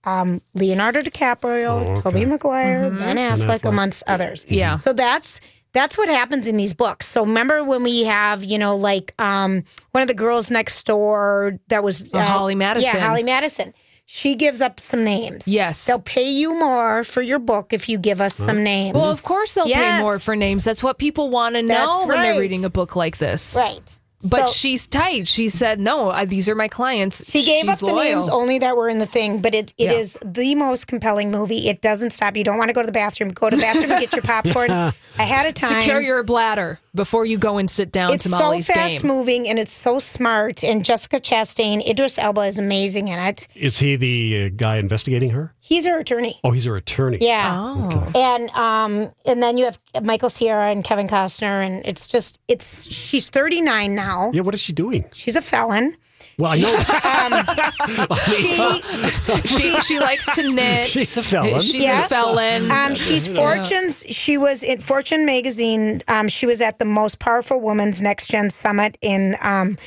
um, 0.05 0.41
Leonardo 0.53 1.01
DiCaprio, 1.01 2.01
Tobey 2.01 2.25
Maguire, 2.25 2.89
Ben 2.89 3.17
Affleck, 3.17 3.59
Affleck. 3.61 3.65
amongst 3.69 4.03
others. 4.07 4.45
Mm-hmm. 4.45 4.53
Yeah. 4.53 4.77
So 4.77 4.93
that's 4.93 5.41
that's 5.73 5.97
what 5.97 6.09
happens 6.09 6.47
in 6.47 6.57
these 6.57 6.73
books. 6.73 7.05
So 7.05 7.23
remember 7.25 7.63
when 7.63 7.83
we 7.83 8.03
have, 8.05 8.43
you 8.43 8.57
know, 8.57 8.75
like 8.75 9.13
um, 9.19 9.63
one 9.91 10.01
of 10.01 10.07
the 10.07 10.15
girls 10.15 10.49
next 10.49 10.83
door 10.87 11.59
that 11.67 11.83
was 11.83 12.11
uh, 12.13 12.21
Holly 12.25 12.55
Madison. 12.55 12.91
Yeah, 12.95 13.05
Holly 13.07 13.23
Madison. 13.23 13.73
She 14.11 14.33
gives 14.33 14.59
up 14.59 14.79
some 14.79 15.03
names. 15.03 15.47
Yes. 15.47 15.85
They'll 15.85 15.99
pay 15.99 16.31
you 16.31 16.57
more 16.57 17.03
for 17.03 17.21
your 17.21 17.37
book 17.37 17.73
if 17.73 17.87
you 17.87 17.99
give 17.99 18.19
us 18.21 18.33
some 18.33 18.63
names. 18.63 18.95
Well, 18.95 19.11
of 19.11 19.21
course 19.21 19.53
they'll 19.53 19.67
pay 19.67 19.99
more 19.99 20.17
for 20.17 20.35
names. 20.35 20.63
That's 20.63 20.81
what 20.81 20.97
people 20.97 21.29
want 21.29 21.53
to 21.53 21.61
know 21.61 21.75
That's 21.75 22.07
when 22.07 22.21
they're 22.23 22.31
right. 22.33 22.39
reading 22.39 22.65
a 22.65 22.71
book 22.71 22.95
like 22.95 23.19
this. 23.19 23.55
Right. 23.55 23.98
But 24.27 24.47
So- 24.49 24.53
she's 24.53 24.85
tight. 24.85 25.27
She 25.29 25.47
said, 25.47 25.79
"No, 25.79 26.09
I, 26.11 26.25
these 26.25 26.49
are 26.49 26.55
my 26.55 26.67
clients." 26.67 27.23
She 27.29 27.45
gave 27.45 27.61
she's 27.61 27.69
up 27.69 27.79
the 27.79 27.85
loyal. 27.85 28.03
names 28.03 28.27
only 28.29 28.59
that 28.59 28.75
were 28.75 28.89
in 28.89 28.99
the 28.99 29.05
thing, 29.05 29.39
but 29.39 29.55
it, 29.55 29.73
it 29.77 29.85
Yeah. 29.91 29.93
is 29.93 30.17
the 30.25 30.55
most 30.55 30.87
compelling 30.87 31.31
movie. 31.31 31.69
It 31.69 31.81
doesn't 31.81 32.11
stop. 32.11 32.35
You 32.35 32.43
don't 32.43 32.57
want 32.57 32.67
to 32.69 32.73
go 32.73 32.81
to 32.81 32.85
the 32.85 32.91
bathroom. 32.91 33.29
Go 33.29 33.49
to 33.49 33.55
the 33.55 33.61
bathroom 33.61 33.91
and 33.91 34.01
get 34.01 34.11
your 34.13 34.21
popcorn 34.23 34.71
ahead 34.71 35.45
of 35.47 35.53
time. 35.53 35.81
Secure 35.83 36.01
your 36.01 36.21
bladder 36.23 36.79
before 36.93 37.25
you 37.25 37.37
go 37.37 37.57
and 37.59 37.69
sit 37.69 37.91
down 37.93 38.09
to 38.09 38.15
it's 38.15 38.23
to 38.23 38.29
so 38.29 38.39
Molly's 38.39 38.67
fast 38.67 39.03
game. 39.03 39.07
moving 39.11 39.47
and 39.47 39.57
it's 39.57 39.71
so 39.73 39.99
smart. 39.99 40.63
And 40.65 40.83
Jessica 40.83 41.19
Chastain, 41.19 41.87
Idris 41.87 42.17
Elba 42.19 42.41
is 42.41 42.59
amazing 42.59 43.07
in 43.07 43.19
it. 43.19 43.47
Is 43.55 43.79
he 43.79 43.95
the 43.95 44.45
uh, 44.45 44.49
guy 44.55 44.77
investigating 44.77 45.29
her? 45.29 45.53
He's 45.69 45.85
her 45.85 45.99
attorney. 45.99 46.39
Oh, 46.43 46.49
he's 46.49 46.65
her 46.65 46.75
attorney. 46.75 47.19
Yeah. 47.21 47.53
Oh. 47.55 48.11
And 48.15 48.49
um 48.55 49.13
and 49.23 49.43
then 49.43 49.59
you 49.59 49.65
have 49.65 49.77
Michael 50.01 50.31
Cera 50.31 50.71
and 50.71 50.83
Kevin 50.83 51.07
Costner 51.07 51.63
and 51.63 51.85
it's 51.85 52.07
just 52.07 52.39
it's 52.47 52.91
she's 52.91 53.29
39 53.29 53.93
now. 53.93 54.31
Yeah, 54.33 54.41
what 54.41 54.55
is 54.55 54.61
she 54.61 54.73
doing? 54.73 55.05
She's 55.13 55.35
a 55.35 55.43
felon. 55.43 55.95
Well, 56.39 56.53
I 56.53 56.57
know. 56.57 56.73
she, 59.45 59.79
she 59.81 59.99
likes 59.99 60.25
to 60.35 60.51
knit. 60.51 60.87
She's 60.87 61.15
a 61.17 61.21
felon. 61.23 61.59
She's 61.59 61.83
Yeah. 61.83 62.05
a 62.05 62.07
felon. 62.07 62.71
Um, 62.71 62.95
she's 62.95 63.27
Fortune's. 63.27 64.03
She 64.09 64.37
was 64.39 64.63
in 64.63 64.79
Fortune 64.79 65.23
magazine. 65.25 66.01
Um, 66.07 66.29
she 66.29 66.45
was 66.47 66.61
at 66.61 66.79
the 66.79 66.85
Most 66.85 67.19
Powerful 67.19 67.61
Women's 67.61 68.01
Next 68.01 68.29
Gen 68.31 68.49
Summit 68.49 68.97
in 69.01 69.35
um, 69.41 69.77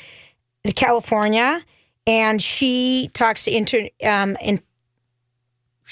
California, 0.77 1.61
and 2.07 2.41
she 2.43 3.09
talks 3.15 3.45
to 3.47 3.51
inter 3.57 3.89
um, 4.05 4.37
in 4.43 4.61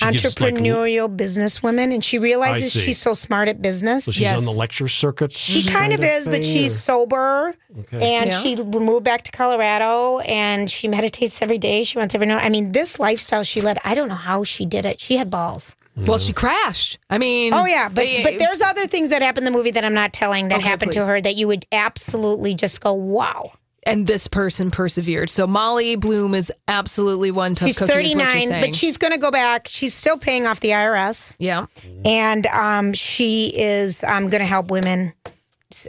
She 0.00 0.10
gives, 0.12 0.40
like, 0.40 0.54
entrepreneurial 0.54 1.14
business 1.14 1.62
women, 1.62 1.92
and 1.92 2.04
she 2.04 2.18
realizes 2.18 2.72
she's 2.72 2.98
so 2.98 3.12
smart 3.14 3.48
at 3.48 3.60
business. 3.60 4.04
So 4.06 4.12
she's 4.12 4.32
on 4.32 4.44
the 4.44 4.50
lecture 4.50 4.88
circuit. 4.88 5.32
She 5.32 5.62
kind 5.66 5.92
of 5.92 6.02
is, 6.02 6.26
but 6.28 6.44
she's 6.44 6.78
sober, 6.78 7.54
Okay. 7.80 8.14
and 8.16 8.30
Yeah. 8.30 8.40
she 8.42 8.56
moved 8.56 9.04
back 9.04 9.22
to 9.24 9.32
Colorado, 9.32 10.18
and 10.20 10.70
she 10.70 10.88
meditates 10.88 11.42
every 11.42 11.58
day. 11.58 11.84
She 11.84 11.98
wants 11.98 12.14
everyone. 12.14 12.38
I 12.38 12.48
mean, 12.48 12.72
this 12.72 12.98
lifestyle 12.98 13.44
she 13.44 13.60
led. 13.60 13.78
I 13.84 13.94
don't 13.94 14.08
know 14.08 14.14
how 14.14 14.44
she 14.44 14.64
did 14.66 14.86
it. 14.86 15.00
She 15.00 15.16
had 15.16 15.30
balls. 15.30 15.76
Mm-hmm. 15.98 16.06
well, 16.08 16.18
she 16.18 16.32
crashed. 16.32 16.98
I 17.10 17.18
mean, 17.18 17.52
Oh 17.52 17.64
yeah, 17.66 17.88
but 17.88 17.96
they- 18.04 18.22
but 18.22 18.38
there's 18.38 18.60
other 18.62 18.86
things 18.86 19.10
that 19.10 19.22
happen 19.22 19.44
in 19.44 19.52
the 19.52 19.56
movie 19.58 19.72
that 19.72 19.84
I'm 19.84 19.92
not 19.92 20.12
telling 20.12 20.46
that 20.48 20.60
Okay, 20.60 20.68
happened 20.68 20.92
to 20.92 21.04
her 21.04 21.20
that 21.20 21.34
you 21.34 21.48
would 21.48 21.66
absolutely 21.72 22.54
just 22.54 22.80
go, 22.80 22.92
wow. 22.92 23.52
And 23.84 24.06
this 24.06 24.26
person 24.26 24.70
persevered. 24.70 25.30
So 25.30 25.46
Molly 25.46 25.96
Bloom 25.96 26.34
is 26.34 26.52
absolutely 26.68 27.30
one 27.30 27.54
tough 27.54 27.68
She's 27.68 27.78
cookie. 27.78 27.92
is 27.92 28.12
39, 28.12 28.60
but 28.60 28.74
she's 28.74 28.96
going 28.96 29.12
to 29.12 29.18
go 29.18 29.30
back. 29.30 29.68
She's 29.68 29.94
still 29.94 30.18
paying 30.18 30.46
off 30.46 30.60
the 30.60 30.70
IRS, 30.70 31.36
yeah. 31.38 31.66
and 32.04 32.46
um, 32.46 32.92
she 32.92 33.52
is 33.56 34.04
um, 34.04 34.28
going 34.28 34.40
to 34.40 34.46
help 34.46 34.70
women 34.70 35.12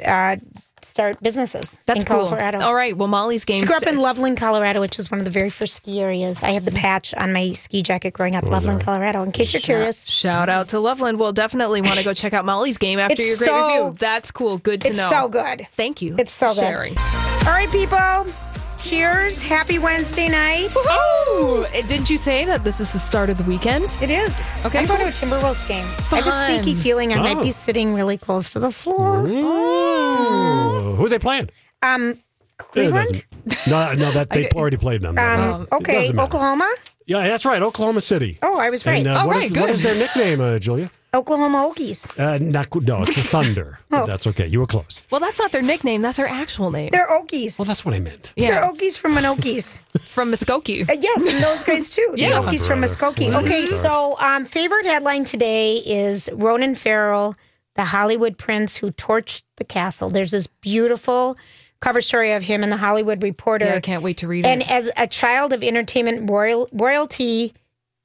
uh, 0.06 0.38
start 0.86 1.22
businesses 1.22 1.82
That's 1.86 2.02
in 2.02 2.06
cool. 2.06 2.26
Colorado. 2.28 2.60
All 2.60 2.74
right. 2.76 2.96
Well, 2.96 3.08
Molly's 3.08 3.46
game. 3.46 3.62
She 3.63 3.67
grew 3.67 3.76
up 3.78 3.84
in 3.88 3.98
Loveland, 3.98 4.38
Colorado, 4.38 4.82
which 4.82 5.00
is 5.00 5.10
one 5.12 5.20
of 5.20 5.26
the 5.26 5.32
very 5.32 5.50
first 5.50 5.76
ski 5.76 6.00
areas. 6.02 6.44
I 6.44 6.52
had 6.52 6.65
the 6.65 6.72
patch 6.72 7.13
on 7.15 7.34
my 7.34 7.52
ski 7.54 7.82
jacket 7.82 8.13
growing 8.13 8.36
Oh, 8.36 8.39
up, 8.39 8.46
Loveland, 8.46 8.82
Colorado. 8.82 9.22
In 9.24 9.32
case 9.32 9.54
you're 9.54 9.62
curious, 9.62 10.06
Shout 10.08 10.50
out 10.50 10.70
to 10.70 10.80
Loveland. 10.80 11.20
We'll 11.20 11.34
definitely 11.34 11.82
want 11.82 11.98
to 11.98 12.04
go 12.06 12.13
check 12.13 12.34
out 12.34 12.46
Molly's 12.46 12.78
game 12.78 13.00
after 13.00 13.13
It's 13.13 13.28
your 13.28 13.38
great 13.38 13.48
so- 13.48 13.67
review. 13.67 13.96
That's 14.00 14.32
cool. 14.32 14.58
Good 14.58 14.82
to 14.82 14.88
it's 14.88 14.98
know. 14.98 15.04
It's 15.04 15.12
so 15.12 15.28
good. 15.30 15.67
Thank 15.74 16.02
you. 16.02 16.15
It's 16.17 16.32
so 16.32 16.54
for 16.54 16.62
good. 16.62 16.98
All 16.98 17.54
right, 17.54 17.70
people. 17.72 18.51
Cheers. 18.84 19.39
Happy 19.39 19.80
Wednesday 19.80 20.28
night. 20.28 20.70
Oh, 20.76 21.65
didn't 21.88 22.10
you 22.10 22.17
say 22.17 22.46
that 22.46 22.63
this 22.63 22.80
is 22.80 22.91
the 22.94 23.00
start 23.00 23.30
of 23.30 23.38
the 23.38 23.44
weekend? 23.44 23.98
It 24.02 24.10
is. 24.10 24.39
Okay, 24.65 24.80
I'm 24.80 24.88
going 24.88 25.00
to 25.00 25.08
a. 25.08 25.12
Timberwolves 25.12 25.67
game. 25.67 25.86
I 26.12 26.20
have 26.20 26.28
a 26.28 26.32
sneaky 26.32 26.76
feeling 26.76 27.13
I 27.13 27.17
might 27.17 27.38
Oh. 27.38 27.44
be 27.44 27.52
sitting 27.52 27.94
really 27.94 28.17
close 28.17 28.50
to 28.52 28.60
the 28.60 28.72
floor. 28.72 29.28
Ooh. 29.28 30.96
Who 30.96 31.06
are 31.06 31.10
they 31.10 31.20
playing? 31.20 31.50
Um, 31.84 32.20
Cleveland. 32.58 33.26
No, 33.67 33.94
no, 33.94 34.12
that 34.12 34.30
they 34.32 34.50
already 34.50 34.78
played 34.78 35.02
them. 35.02 35.17
Um, 35.17 35.67
okay. 35.72 36.12
Oklahoma. 36.17 36.70
Yeah, 37.12 37.28
that's 37.28 37.45
right. 37.45 37.62
Oklahoma 37.62 38.02
City. 38.02 38.39
Oh, 38.41 38.58
I 38.60 38.69
was 38.69 38.86
right. 38.86 39.00
And, 39.00 39.08
uh, 39.08 39.21
Oh, 39.24 39.28
what 39.28 39.36
right, 39.38 39.45
is- 39.45 39.54
good. 39.54 39.69
is 39.69 39.82
their 39.82 39.95
nickname, 39.95 40.39
uh, 40.41 40.60
Julia? 40.60 40.89
Oklahoma 41.13 41.69
Okies. 41.69 42.08
Uh, 42.17 42.38
not, 42.38 42.74
no, 42.74 43.02
it's 43.04 43.15
the 43.15 43.21
Thunder. 43.36 43.80
Oh. 43.91 44.06
That's 44.06 44.26
okay. 44.28 44.47
You 44.47 44.62
were 44.62 44.65
close. 44.65 45.04
Well, 45.12 45.19
that's 45.19 45.39
not 45.39 45.52
their 45.52 45.62
nickname. 45.62 46.02
That's 46.02 46.15
their 46.15 46.28
actual 46.28 46.71
name. 46.71 46.89
They're 46.93 47.10
Okies. 47.10 47.60
Well, 47.60 47.65
that's 47.65 47.84
what 47.84 47.93
I 47.93 48.00
meant. 48.00 48.32
Yeah. 48.38 48.52
They're 48.52 48.71
Okies 48.71 48.97
from 48.97 49.12
Minokies. 49.15 49.80
from 50.00 50.32
Muskogee. 50.32 50.89
Uh, 50.89 50.95
yes, 51.02 51.21
and 51.28 51.43
those 51.43 51.63
guys 51.65 51.89
too. 51.89 52.13
Yeah. 52.15 52.39
The 52.39 52.47
Okies 52.47 52.65
from 52.65 52.80
Brother. 52.80 52.95
Muskogee. 52.95 53.30
Where 53.34 53.43
Okay, 53.43 53.65
so 53.65 54.17
um, 54.19 54.45
favorite 54.45 54.86
headline 54.86 55.26
today 55.26 55.78
is 55.80 56.30
Ronan 56.32 56.76
Farrow, 56.76 57.34
the 57.76 57.84
Hollywood 57.84 58.38
prince 58.38 58.78
who 58.78 58.91
torched 58.91 59.43
the 59.58 59.65
castle. 59.65 60.10
There's 60.10 60.32
this 60.32 60.47
beautiful 60.47 61.36
cover 61.82 62.00
story 62.02 62.32
of 62.32 62.44
him 62.44 62.63
in 62.63 62.70
the 62.70 62.78
Hollywood 62.78 63.22
Reporter. 63.22 63.65
Yeah, 63.65 63.76
I 63.76 63.80
can't 63.82 64.02
wait 64.04 64.17
to 64.17 64.28
read 64.28 64.46
And 64.46 64.62
it. 64.62 64.70
And 64.70 64.78
as 64.78 64.91
a 64.96 65.08
child 65.08 65.52
of 65.52 65.62
entertainment 65.63 66.30
royal, 66.30 66.70
royalty 66.72 67.54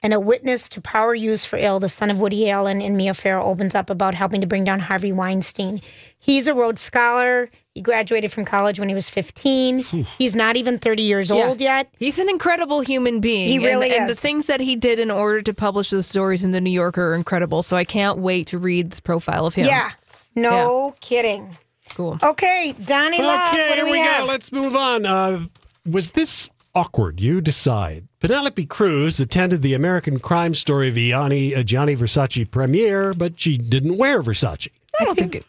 and 0.02 0.12
a 0.12 0.20
witness 0.20 0.68
to 0.70 0.80
power 0.80 1.14
used 1.14 1.46
for 1.46 1.56
ill, 1.58 1.78
the 1.80 1.88
son 1.88 2.10
of 2.10 2.18
Woody 2.18 2.50
Allen 2.50 2.82
and 2.82 2.96
Mia 2.96 3.14
Farrow 3.14 3.44
opens 3.44 3.74
up 3.74 3.88
about 3.90 4.14
helping 4.14 4.40
to 4.40 4.46
bring 4.46 4.64
down 4.64 4.80
Harvey 4.80 5.12
Weinstein. 5.12 5.80
He's 6.18 6.46
a 6.48 6.54
Rhodes 6.54 6.80
Scholar. 6.82 7.50
He 7.74 7.82
graduated 7.82 8.32
from 8.32 8.44
college 8.46 8.78
when 8.80 8.88
he 8.88 8.94
was 8.94 9.10
15. 9.10 9.80
He's 10.18 10.34
not 10.34 10.56
even 10.56 10.78
30 10.78 11.02
years 11.02 11.28
Yeah. 11.30 11.46
old 11.48 11.60
yet. 11.60 11.88
He's 11.98 12.18
an 12.18 12.30
incredible 12.30 12.80
human 12.80 13.20
being. 13.20 13.46
He 13.46 13.56
and- 13.56 13.64
really 13.64 13.94
and, 13.94 14.08
the 14.08 14.14
things 14.14 14.46
that 14.46 14.60
he 14.60 14.76
did 14.76 14.98
in 14.98 15.10
order 15.10 15.42
to 15.42 15.52
publish 15.52 15.90
those 15.90 16.06
stories 16.06 16.44
in 16.44 16.52
the 16.52 16.60
New 16.60 16.70
Yorker 16.70 17.12
are 17.12 17.14
incredible. 17.14 17.62
So 17.62 17.76
I 17.76 17.84
can't 17.84 18.18
wait 18.18 18.46
to 18.48 18.58
read 18.58 18.90
this 18.92 19.00
profile 19.00 19.44
of 19.44 19.54
him. 19.54 19.66
Yeah. 19.66 19.90
No 20.34 20.94
kidding. 21.00 21.56
Cool. 21.94 22.18
Okay, 22.22 22.74
Donnie 22.84 23.22
Love. 23.22 23.48
Okay, 23.48 23.68
what 23.68 23.76
here 23.76 23.84
we, 23.84 23.92
we 23.92 24.02
go. 24.02 24.24
Let's 24.28 24.52
move 24.52 24.76
on. 24.76 25.06
Uh, 25.06 25.46
was 25.84 26.10
this 26.10 26.50
awkward? 26.74 27.20
You 27.20 27.40
decide. 27.40 28.06
Penelope 28.20 28.66
Cruz 28.66 29.20
attended 29.20 29.62
the 29.62 29.74
American 29.74 30.18
Crime 30.18 30.54
Story 30.54 30.90
Gianni, 30.90 31.54
uh, 31.54 31.62
Gianni 31.62 31.96
Versace 31.96 32.50
premiere, 32.50 33.14
but 33.14 33.38
she 33.40 33.56
didn't 33.56 33.96
wear 33.96 34.22
Versace. 34.22 34.68
I 35.00 35.04
don't 35.04 35.16
think 35.16 35.34
it. 35.36 35.44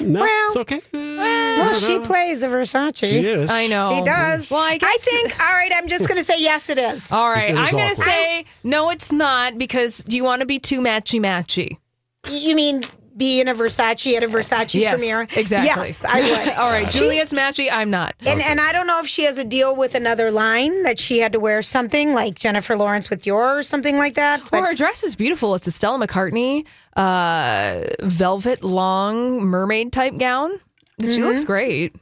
No, 0.00 0.20
Well, 0.20 0.48
it's 0.48 0.56
okay. 0.56 0.80
Well, 0.92 1.74
she 1.74 1.98
plays 1.98 2.42
a 2.42 2.48
Versace. 2.48 2.96
She 2.96 3.18
is. 3.26 3.50
I 3.50 3.66
know. 3.66 3.94
She 3.94 4.02
does. 4.02 4.50
Well, 4.50 4.62
I 4.62 4.78
guess. 4.78 5.04
think, 5.04 5.38
all 5.38 5.52
right, 5.52 5.70
I'm 5.74 5.86
just 5.88 6.08
going 6.08 6.18
to 6.18 6.24
say 6.24 6.40
yes, 6.40 6.70
it 6.70 6.78
is. 6.78 7.12
All 7.12 7.28
right. 7.28 7.50
It 7.50 7.58
is 7.58 7.58
I'm 7.58 7.72
going 7.72 7.88
to 7.90 7.96
say 7.96 8.44
no, 8.64 8.90
it's 8.90 9.12
not 9.12 9.58
because 9.58 9.98
do 9.98 10.16
you 10.16 10.24
want 10.24 10.40
to 10.40 10.46
be 10.46 10.58
too 10.58 10.80
matchy 10.80 11.20
matchy? 11.20 11.76
You 12.30 12.54
mean 12.54 12.84
be 13.16 13.40
in 13.40 13.48
a 13.48 13.54
Versace 13.54 14.14
at 14.16 14.22
a 14.22 14.26
Versace 14.28 14.78
Yes, 14.80 14.98
premiere? 14.98 15.26
exactly. 15.36 15.68
Yes, 15.68 16.04
I 16.04 16.20
would. 16.20 16.48
All 16.56 16.70
right. 16.70 16.88
Julia's 16.90 17.32
matchy. 17.32 17.68
I'm 17.70 17.90
not. 17.90 18.14
And, 18.20 18.40
and 18.42 18.60
I 18.60 18.72
don't 18.72 18.86
know 18.86 19.00
if 19.00 19.06
she 19.06 19.24
has 19.24 19.38
a 19.38 19.44
deal 19.44 19.76
with 19.76 19.94
another 19.94 20.30
line 20.30 20.82
that 20.84 20.98
she 20.98 21.18
had 21.18 21.32
to 21.32 21.40
wear 21.40 21.62
something 21.62 22.14
like 22.14 22.34
Jennifer 22.38 22.76
Lawrence 22.76 23.10
with 23.10 23.22
Dior 23.22 23.58
or 23.58 23.62
something 23.62 23.96
like 23.98 24.14
that. 24.14 24.40
Well, 24.50 24.62
But 24.62 24.68
her 24.68 24.74
dress 24.74 25.02
is 25.04 25.14
beautiful. 25.16 25.54
It's 25.54 25.66
a 25.66 25.70
Stella 25.70 26.06
McCartney 26.06 26.66
uh, 26.96 27.84
velvet 28.02 28.62
long 28.64 29.44
mermaid 29.44 29.92
type 29.92 30.16
gown. 30.18 30.52
She 31.00 31.06
Mm-hmm. 31.06 31.24
looks 31.24 31.44
great. 31.44 31.94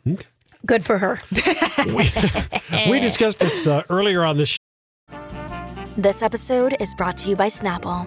good 0.67 0.85
for 0.85 0.99
her. 0.99 1.19
We 2.91 3.01
discussed 3.01 3.39
this 3.41 3.67
uh, 3.67 3.83
earlier 3.91 4.23
on 4.25 4.37
this 4.37 4.57
This 5.97 6.23
episode 6.23 6.77
is 6.81 6.95
brought 6.95 7.17
to 7.19 7.29
you 7.31 7.37
by 7.37 7.49
Snapple. 7.49 8.07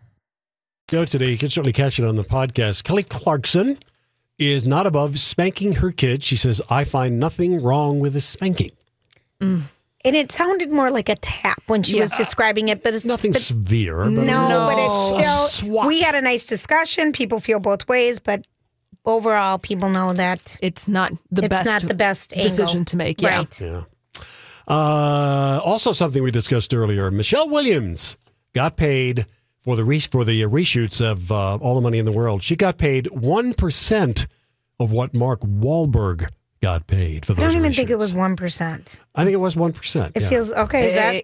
Show 0.91 1.05
today. 1.05 1.29
You 1.31 1.37
can 1.37 1.49
certainly 1.49 1.71
catch 1.71 1.99
it 1.99 2.05
on 2.05 2.17
the 2.17 2.23
podcast. 2.23 2.83
Kelly 2.83 3.03
Clarkson 3.03 3.79
is 4.37 4.67
not 4.67 4.85
above 4.85 5.17
spanking 5.21 5.71
her 5.71 5.89
kid. 5.89 6.21
She 6.21 6.35
says, 6.35 6.61
I 6.69 6.83
find 6.83 7.17
nothing 7.17 7.63
wrong 7.63 8.01
with 8.01 8.13
a 8.17 8.19
spanking. 8.21 8.71
And 9.39 9.63
it 10.03 10.33
sounded 10.33 10.69
more 10.69 10.91
like 10.91 11.07
a 11.07 11.15
tap 11.15 11.63
when 11.67 11.81
she 11.81 11.97
was 11.99 12.11
describing 12.17 12.67
it, 12.69 12.83
but 12.83 12.93
it's 12.93 13.05
Nothing 13.05 13.31
but- 13.31 13.41
severe. 13.41 13.99
But 14.03 14.09
No, 14.11 14.69
but 14.69 14.77
it's 14.83 15.53
still. 15.55 15.87
We 15.87 16.01
had 16.01 16.13
a 16.15 16.21
nice 16.21 16.45
discussion. 16.45 17.13
People 17.13 17.39
feel 17.39 17.59
both 17.61 17.87
ways, 17.87 18.19
but 18.19 18.45
overall, 19.05 19.57
people 19.59 19.89
know 19.89 20.11
that 20.13 20.57
It's 20.61 20.89
not 20.89 21.13
the 21.31 21.43
it's 21.43 21.49
best 21.49 21.65
not 21.67 21.81
the 21.83 21.93
best 21.93 22.33
angle. 22.33 22.43
decision 22.49 22.83
to 22.85 22.97
make. 22.97 23.21
Yeah. 23.21 23.37
Right. 23.37 23.61
Yeah. 23.61 23.83
Uh, 24.67 25.61
also, 25.63 25.93
something 25.93 26.21
we 26.21 26.31
discussed 26.31 26.73
earlier: 26.73 27.09
Michelle 27.11 27.49
Williams 27.49 28.17
got 28.53 28.75
paid 28.77 29.25
for 29.61 29.75
the 29.75 29.85
re- 29.85 29.99
for 29.99 30.25
the 30.25 30.41
reshoots 30.43 30.99
of 31.01 31.31
uh, 31.31 31.55
All 31.55 31.75
the 31.75 31.81
Money 31.81 31.97
in 31.99 32.05
the 32.05 32.11
World. 32.11 32.43
She 32.43 32.55
got 32.55 32.77
paid 32.77 33.07
one 33.11 33.53
percent 33.53 34.27
of 34.79 34.91
what 34.91 35.13
Mark 35.13 35.41
Wahlberg 35.41 36.27
got 36.61 36.85
paid 36.85 37.25
for 37.25 37.31
I 37.31 37.35
those. 37.35 37.43
don't 37.53 37.57
even 37.61 37.71
reshoots. 37.71 37.75
think 37.75 37.89
it 37.89 37.97
was 37.97 38.13
one 38.13 38.35
percent. 38.35 38.99
I 39.15 39.23
think 39.23 39.33
it 39.33 39.37
was 39.37 39.55
one 39.55 39.73
percent. 39.73 40.15
It 40.15 40.21
feels 40.21 40.51
okay. 40.51 40.85
Is 40.85 40.93
that 40.95 41.23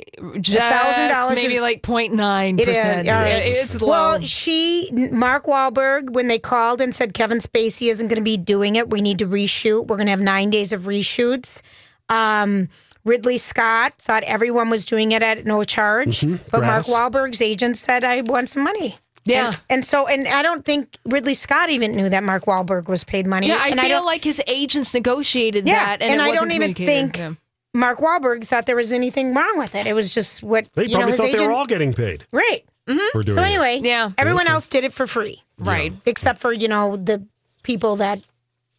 thousand 0.60 1.10
dollars? 1.10 1.36
maybe 1.36 1.60
like 1.60 1.82
0.9 1.84 2.54
It 2.60 2.62
is. 2.62 2.65
percent. 2.76 3.08
all 3.10 3.13
right. 3.21 3.32
It's 3.43 3.82
low. 3.82 3.88
Well, 3.88 4.21
she, 4.21 4.89
Mark 5.12 5.45
Wahlberg, 5.45 6.12
when 6.12 6.28
they 6.28 6.39
called 6.39 6.82
and 6.82 6.93
said 6.93 7.13
Kevin 7.13 7.38
Spacey 7.38 7.89
isn't 7.91 8.08
going 8.08 8.17
to 8.17 8.23
be 8.23 8.38
doing 8.38 8.76
it, 8.78 8.89
we 8.89 9.02
need 9.02 9.19
to 9.19 9.28
reshoot. 9.28 9.88
We're 9.88 9.97
going 9.97 10.08
to 10.08 10.12
have 10.12 10.21
nine 10.21 10.50
days 10.50 10.73
of 10.73 10.84
reshoots. 10.84 11.62
Um, 12.10 12.69
Ridley 13.08 13.38
Scott 13.38 13.93
thought 14.00 14.24
everyone 14.24 14.70
was 14.70 14.86
doing 14.86 15.13
it 15.13 15.24
at 15.24 15.46
no 15.46 15.63
charge, 15.63 16.22
Mhm. 16.22 16.39
but 16.52 16.62
Mark 16.62 16.86
Gratis. 16.86 16.93
Wahlberg's 16.93 17.41
agent 17.41 17.78
said, 17.78 18.04
"I 18.04 18.22
want 18.22 18.50
some 18.50 18.63
money." 18.63 18.98
Yeah. 19.24 19.48
and, 19.48 19.60
and 19.70 19.86
so, 19.86 20.08
and 20.08 20.26
I 20.28 20.41
don't 20.41 20.63
think 20.63 20.96
Ridley 21.06 21.34
Scott 21.34 21.70
even 21.70 21.96
knew 21.96 22.08
that 22.10 22.24
Mark 22.24 22.46
Wahlberg 22.46 22.88
was 22.88 23.04
paid 23.04 23.28
money. 23.28 23.48
yeah, 23.48 23.58
I 23.60 23.70
and 23.70 23.80
feel 23.80 23.89
don't, 23.89 24.06
like 24.06 24.24
his 24.24 24.41
agents 24.48 24.93
negotiated 24.93 25.67
Yeah, 25.67 25.86
that, 25.86 26.02
and, 26.02 26.12
and 26.13 26.22
it 26.22 26.24
I 26.24 26.28
wasn't 26.30 26.52
don't 26.52 26.52
even 26.63 26.74
think- 26.74 27.17
Yeah. 27.17 27.32
Mark 27.74 28.00
Wahlberg 28.00 28.46
thought 28.48 28.65
there 28.67 28.78
was 28.78 28.93
anything 28.93 29.34
wrong 29.34 29.58
with 29.58 29.76
it. 29.76 29.86
It 29.86 29.93
was 29.93 30.12
just 30.13 30.43
what 30.43 30.70
They 30.76 30.84
you 30.84 30.89
know 30.89 30.96
probably 31.00 31.12
his 31.12 31.20
thought 31.20 31.28
agent. 31.28 31.41
they 31.41 31.47
were 31.47 31.53
all 31.53 31.66
getting 31.66 31.93
paid 31.93 32.26
right. 32.32 32.64
for 33.12 33.22
doing 33.24 33.38
So 33.38 33.43
it. 33.43 33.45
anyway, 33.47 33.82
Yeah. 33.84 34.12
everyone 34.18 34.47
else 34.47 34.68
did 34.70 34.86
it 34.86 34.93
for 34.93 35.05
free, 35.05 35.43
Right. 35.60 35.91
except 36.05 36.39
for 36.39 36.53
you 36.53 36.70
know 36.70 36.95
the 36.95 37.22
people 37.64 37.97
that 37.97 38.20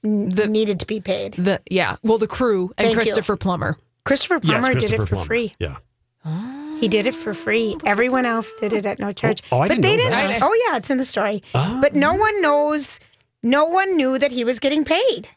n- 0.02 0.30
The- 0.30 0.46
needed 0.46 0.80
to 0.80 0.86
be 0.86 0.98
paid. 1.00 1.34
The 1.34 1.60
yeah, 1.70 1.96
well, 2.02 2.16
the 2.16 2.26
crew 2.26 2.72
and 2.78 2.86
Thank 2.94 3.06
you. 3.06 3.22
Christopher 4.08 4.40
Plummer. 4.40 4.56
Yes, 4.56 4.60
Plummer 4.64 4.80
did 4.80 4.92
it 4.92 4.96
for 4.96 5.06
Plummer. 5.06 5.24
free. 5.24 5.54
Yeah. 5.60 5.76
He 6.80 6.88
did 6.88 7.06
it 7.06 7.14
for 7.14 7.32
free. 7.34 7.74
Oh, 7.76 7.80
Everyone 7.86 8.24
else 8.26 8.52
did 8.54 8.72
it 8.72 8.84
at 8.86 8.98
no 8.98 9.12
charge. 9.12 9.42
Oh, 9.50 9.58
oh, 9.58 9.60
I 9.60 9.68
but 9.68 9.74
didn't 9.76 9.82
they 9.82 9.96
know 9.96 10.10
didn't. 10.10 10.28
that. 10.40 10.42
Oh 10.42 10.66
yeah, 10.68 10.76
it's 10.76 10.90
in 10.90 10.98
the 10.98 11.04
story. 11.04 11.42
Oh. 11.54 11.78
But 11.80 11.94
no 11.94 12.14
one 12.14 12.40
knows. 12.42 13.00
No 13.42 13.64
one 13.64 13.96
knew 13.96 14.18
that 14.18 14.30
he 14.32 14.44
was 14.44 14.58
getting 14.60 14.84
paid. 14.84 15.28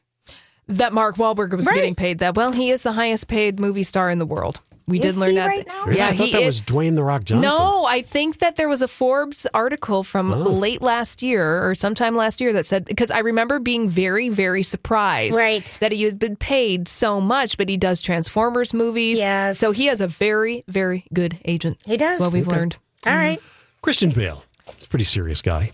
That 0.67 0.93
Mark 0.93 1.15
Wahlberg 1.17 1.53
was 1.55 1.65
Right. 1.67 1.75
getting 1.75 1.95
paid 1.95 2.19
that. 2.19 2.35
Well, 2.35 2.51
he 2.51 2.69
is 2.71 2.83
the 2.83 2.91
highest 2.93 3.27
paid 3.27 3.59
movie 3.59 3.83
star 3.83 4.09
in 4.09 4.19
the 4.19 4.25
world. 4.25 4.61
We 4.87 4.99
Is 4.99 5.13
did 5.15 5.19
learn 5.19 5.29
he 5.29 5.35
that. 5.35 5.45
right 5.47 5.67
now? 5.67 5.85
Really? 5.85 5.97
Yeah, 5.99 6.07
I 6.07 6.15
thought 6.17 6.25
he 6.25 6.31
that 6.33 6.41
is- 6.41 6.45
was 6.47 6.61
Dwayne 6.63 6.95
the 6.95 7.03
Rock 7.03 7.23
Johnson. 7.23 7.49
No, 7.49 7.85
I 7.85 8.01
think 8.01 8.39
that 8.39 8.55
there 8.57 8.67
was 8.67 8.81
a 8.81 8.87
Forbes 8.87 9.47
article 9.53 10.03
from 10.03 10.33
Oh. 10.33 10.37
late 10.37 10.81
last 10.81 11.21
year 11.21 11.65
or 11.67 11.75
sometime 11.75 12.15
last 12.15 12.41
year 12.41 12.51
that 12.53 12.65
said 12.65 12.85
because 12.85 13.11
I 13.11 13.19
remember 13.19 13.59
being 13.59 13.87
very, 13.89 14.29
very 14.29 14.63
surprised 14.63 15.37
Right. 15.37 15.65
that 15.79 15.91
he 15.91 16.03
has 16.03 16.15
been 16.15 16.35
paid 16.35 16.87
so 16.87 17.21
much, 17.21 17.57
but 17.57 17.69
he 17.69 17.77
does 17.77 18.01
Transformers 18.01 18.73
movies. 18.73 19.19
Yes. 19.19 19.59
So 19.59 19.71
he 19.71 19.85
has 19.85 20.01
a 20.01 20.07
very, 20.07 20.63
very 20.67 21.05
good 21.13 21.37
agent. 21.45 21.77
He 21.85 21.95
does. 21.97 22.17
That's 22.17 22.21
what 22.21 22.33
we've 22.33 22.47
Okay. 22.47 22.57
learned. 22.57 22.75
All 23.05 23.13
right. 23.13 23.39
Mm-hmm. 23.39 23.47
Christian 23.81 24.09
Bale. 24.11 24.43
He's 24.77 24.85
a 24.85 24.89
pretty 24.89 25.05
serious 25.05 25.41
guy. 25.41 25.71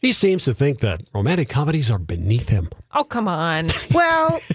He 0.00 0.12
seems 0.12 0.44
to 0.44 0.54
think 0.54 0.80
that 0.80 1.02
romantic 1.14 1.48
comedies 1.48 1.90
are 1.90 1.98
beneath 1.98 2.48
him. 2.50 2.68
Oh, 2.94 3.04
come 3.04 3.26
on. 3.28 3.68
Well, 3.92 4.40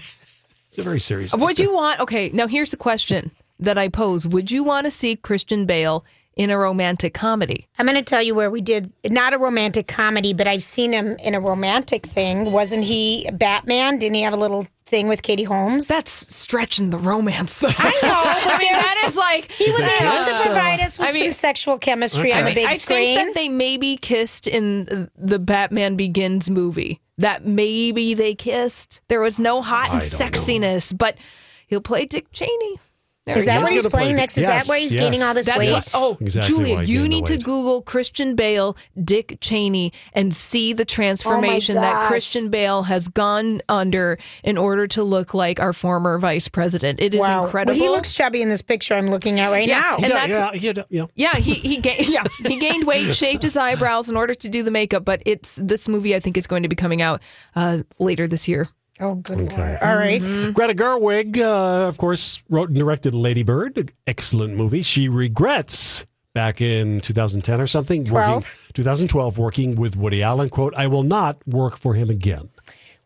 It's 0.70 0.78
a 0.78 0.82
very 0.82 1.00
serious. 1.00 1.34
Would 1.34 1.50
actor. 1.50 1.62
you 1.64 1.74
want? 1.74 1.98
Okay, 1.98 2.30
now 2.32 2.46
here's 2.46 2.70
the 2.70 2.76
question 2.76 3.32
that 3.60 3.78
I 3.78 3.88
pose: 3.88 4.26
Would 4.26 4.50
you 4.50 4.64
want 4.64 4.84
to 4.86 4.90
see 4.90 5.16
Christian 5.16 5.66
Bale 5.66 6.04
in 6.36 6.50
a 6.50 6.58
romantic 6.58 7.14
comedy? 7.14 7.66
I'm 7.78 7.86
going 7.86 7.98
to 7.98 8.04
tell 8.04 8.22
you 8.22 8.34
where 8.34 8.50
we 8.50 8.60
did 8.60 8.92
not 9.04 9.32
a 9.34 9.38
romantic 9.38 9.86
comedy, 9.88 10.32
but 10.32 10.46
I've 10.46 10.62
seen 10.62 10.92
him 10.92 11.16
in 11.22 11.34
a 11.34 11.40
romantic 11.40 12.06
thing. 12.06 12.52
Wasn't 12.52 12.84
he 12.84 13.28
Batman? 13.32 13.98
Didn't 13.98 14.14
he 14.14 14.22
have 14.22 14.32
a 14.34 14.38
little 14.38 14.66
thing 14.86 15.06
with 15.06 15.22
Katie 15.22 15.44
Holmes? 15.44 15.86
That's 15.86 16.10
stretching 16.34 16.90
the 16.90 16.98
romance, 16.98 17.58
though. 17.60 17.68
I 17.70 17.90
know. 18.02 18.10
I 18.54 18.58
mean, 18.58 18.72
that 18.72 19.04
is 19.06 19.16
like 19.16 19.50
he 19.52 19.70
was 19.70 19.84
able 19.84 20.24
to 20.24 20.42
provide 20.46 20.80
us 20.80 20.98
with 20.98 21.08
I 21.08 21.12
mean- 21.12 21.30
some 21.30 21.32
sexual 21.32 21.78
chemistry 21.78 22.32
on 22.32 22.44
I 22.44 22.48
the 22.50 22.54
big 22.54 22.66
I 22.66 22.72
screen. 22.72 22.98
I 23.18 23.22
think 23.24 23.34
that 23.34 23.40
they 23.40 23.48
maybe 23.48 23.96
kissed 23.96 24.46
in 24.46 25.10
the 25.16 25.38
Batman 25.38 25.96
Begins 25.96 26.48
movie. 26.50 27.00
That 27.18 27.44
maybe 27.44 28.14
they 28.14 28.34
kissed. 28.34 29.02
There 29.08 29.20
was 29.20 29.38
no 29.38 29.60
hot 29.60 29.90
and 29.90 29.96
I 29.96 30.00
don't 30.00 30.10
know. 30.10 30.26
sexiness, 30.26 30.96
but 30.96 31.18
he'll 31.66 31.82
play 31.82 32.06
Dick 32.06 32.32
Cheney. 32.32 32.78
There 33.26 33.36
is 33.36 33.44
that 33.46 33.62
what 33.62 33.70
he's 33.70 33.82
gonna 33.82 33.90
play 33.90 34.00
playing 34.04 34.16
next? 34.16 34.38
Is 34.38 34.42
Yes, 34.44 34.66
that 34.66 34.70
why 34.70 34.78
he's 34.80 34.94
yes. 34.94 35.02
gaining 35.04 35.22
all 35.22 35.34
this 35.34 35.46
That's 35.46 35.58
weight? 35.58 35.70
what. 35.70 35.92
Oh, 35.94 36.16
Exactly 36.20 36.54
Julia, 36.56 36.82
you 36.82 37.06
need 37.06 37.26
to. 37.26 37.36
Google 37.36 37.82
Christian 37.82 38.34
Bale, 38.34 38.76
Dick 39.02 39.38
Cheney, 39.40 39.92
and 40.14 40.34
see 40.34 40.72
the 40.72 40.84
transformation 40.86 41.76
that. 41.76 42.08
Christian 42.08 42.48
Bale 42.48 42.84
has 42.84 43.08
gone 43.08 43.60
under 43.68 44.18
in 44.42 44.56
order 44.58 44.86
to 44.88 45.02
look 45.04 45.34
like 45.34 45.60
our 45.60 45.72
former 45.72 46.18
vice 46.18 46.48
president. 46.48 47.00
It 47.00 47.14
is 47.14 47.20
wow. 47.20 47.44
incredible. 47.44 47.78
Well, 47.78 47.82
he 47.82 47.88
looks 47.90 48.12
chubby 48.12 48.40
in 48.42 48.48
this 48.48 48.62
picture 48.62 48.94
I'm 48.94 49.08
looking 49.08 49.38
at 49.38 49.50
right 49.50 49.68
Yeah, 49.68 49.78
now. 49.80 49.94
and 49.96 50.02
yeah, 50.06 50.26
that's- 50.26 50.62
yeah, 50.62 50.72
yeah, 50.74 50.82
yeah. 50.88 51.06
Yeah, 51.14 51.36
he 51.36 51.54
he 51.54 51.76
gained 51.76 52.08
yeah 52.08 52.24
he 52.46 52.56
gained 52.58 52.86
weight, 52.86 53.14
shaved 53.14 53.42
his 53.42 53.56
eyebrows 53.56 54.08
in 54.08 54.16
order 54.16 54.34
to 54.34 54.48
do 54.48 54.62
the 54.62 54.70
makeup. 54.70 55.04
But 55.04 55.22
it's 55.26 55.56
this 55.56 55.88
movie 55.88 56.14
I 56.16 56.20
think 56.20 56.36
is 56.36 56.46
going 56.46 56.62
to 56.62 56.68
be 56.68 56.76
coming 56.76 57.02
out 57.02 57.20
uh, 57.54 57.82
later 57.98 58.26
this 58.26 58.48
year. 58.48 58.68
Oh, 59.00 59.14
good 59.16 59.40
lord! 59.40 59.52
All 59.80 59.96
right. 59.96 60.20
Mm-hmm. 60.20 60.52
Greta 60.52 60.74
Gerwig, 60.74 61.38
uh, 61.38 61.88
of 61.88 61.98
course, 61.98 62.42
wrote 62.50 62.68
and 62.68 62.78
directed 62.78 63.14
Lady 63.14 63.42
Bird, 63.42 63.92
excellent 64.06 64.56
movie. 64.56 64.82
She 64.82 65.08
regrets 65.08 66.04
back 66.34 66.60
in 66.60 67.00
2010 67.00 67.60
or 67.60 67.66
something, 67.66 68.00
working, 68.04 68.12
12. 68.12 68.68
2012, 68.74 69.38
working 69.38 69.76
with 69.76 69.96
Woody 69.96 70.22
Allen. 70.22 70.48
"Quote: 70.50 70.74
I 70.76 70.86
will 70.86 71.02
not 71.02 71.38
work 71.46 71.76
for 71.78 71.94
him 71.94 72.10
again." 72.10 72.50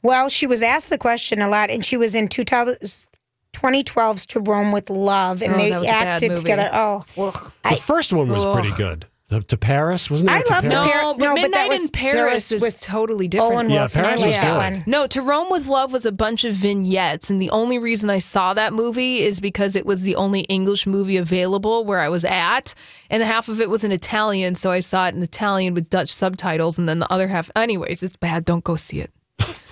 Well, 0.02 0.28
she 0.28 0.46
was 0.46 0.62
asked 0.62 0.90
the 0.90 0.98
question 0.98 1.40
a 1.40 1.48
lot, 1.48 1.70
and 1.70 1.84
she 1.84 1.96
was 1.96 2.14
in 2.14 2.28
2000 2.28 2.76
2012's 3.54 4.26
To 4.26 4.40
Rome 4.40 4.72
with 4.72 4.90
Love, 4.90 5.40
and 5.40 5.54
Oh, 5.54 5.56
they 5.56 5.70
that 5.70 5.78
was 5.78 5.86
a 5.86 5.90
bad 5.90 6.08
acted 6.08 6.36
together. 6.36 6.68
Oh, 6.72 7.02
ugh. 7.16 7.52
The 7.70 7.76
first 7.76 8.12
one 8.12 8.28
was 8.28 8.44
Ugh. 8.44 8.52
pretty 8.54 8.76
good. 8.76 9.06
The, 9.34 9.42
to 9.44 9.56
Paris, 9.56 10.10
wasn't 10.10 10.30
it? 10.30 10.32
I 10.32 10.54
love 10.54 10.62
the 10.62 10.70
Paris? 10.70 10.84
No, 11.02 11.14
but 11.14 11.24
no, 11.24 11.34
but 11.34 11.40
Midnight 11.42 11.68
was 11.68 11.84
in 11.84 11.88
Paris 11.90 12.52
is 12.52 12.62
with 12.62 12.80
totally 12.80 13.28
different. 13.28 13.54
Owen 13.54 13.70
Yeah, 13.70 13.86
Paris 13.92 13.96
I 13.96 14.12
was 14.12 14.22
like 14.22 14.30
that 14.32 14.42
good. 14.70 14.74
one. 14.80 14.84
No, 14.86 15.06
To 15.06 15.22
Rome 15.22 15.50
with 15.50 15.66
Love 15.66 15.92
was 15.92 16.06
a 16.06 16.12
bunch 16.12 16.44
of 16.44 16.54
vignettes, 16.54 17.30
and 17.30 17.40
the 17.42 17.50
only 17.50 17.78
reason 17.78 18.10
I 18.10 18.18
saw 18.18 18.54
that 18.54 18.72
movie 18.72 19.20
is 19.22 19.40
because 19.40 19.76
it 19.76 19.86
was 19.86 20.02
the 20.02 20.16
only 20.16 20.40
English 20.42 20.86
movie 20.86 21.16
available 21.16 21.84
where 21.84 22.00
I 22.00 22.08
was 22.08 22.24
at, 22.24 22.74
and 23.10 23.22
half 23.22 23.48
of 23.48 23.60
it 23.60 23.68
was 23.70 23.84
in 23.84 23.92
Italian, 23.92 24.54
so 24.54 24.70
I 24.70 24.80
saw 24.80 25.08
it 25.08 25.14
in 25.14 25.22
Italian 25.22 25.74
with 25.74 25.90
Dutch 25.90 26.12
subtitles, 26.12 26.78
and 26.78 26.88
then 26.88 26.98
the 27.00 27.12
other 27.12 27.28
half. 27.28 27.50
Anyways, 27.56 28.02
it's 28.02 28.16
bad. 28.16 28.44
Don't 28.44 28.64
go 28.64 28.76
see 28.76 29.00
it. 29.00 29.10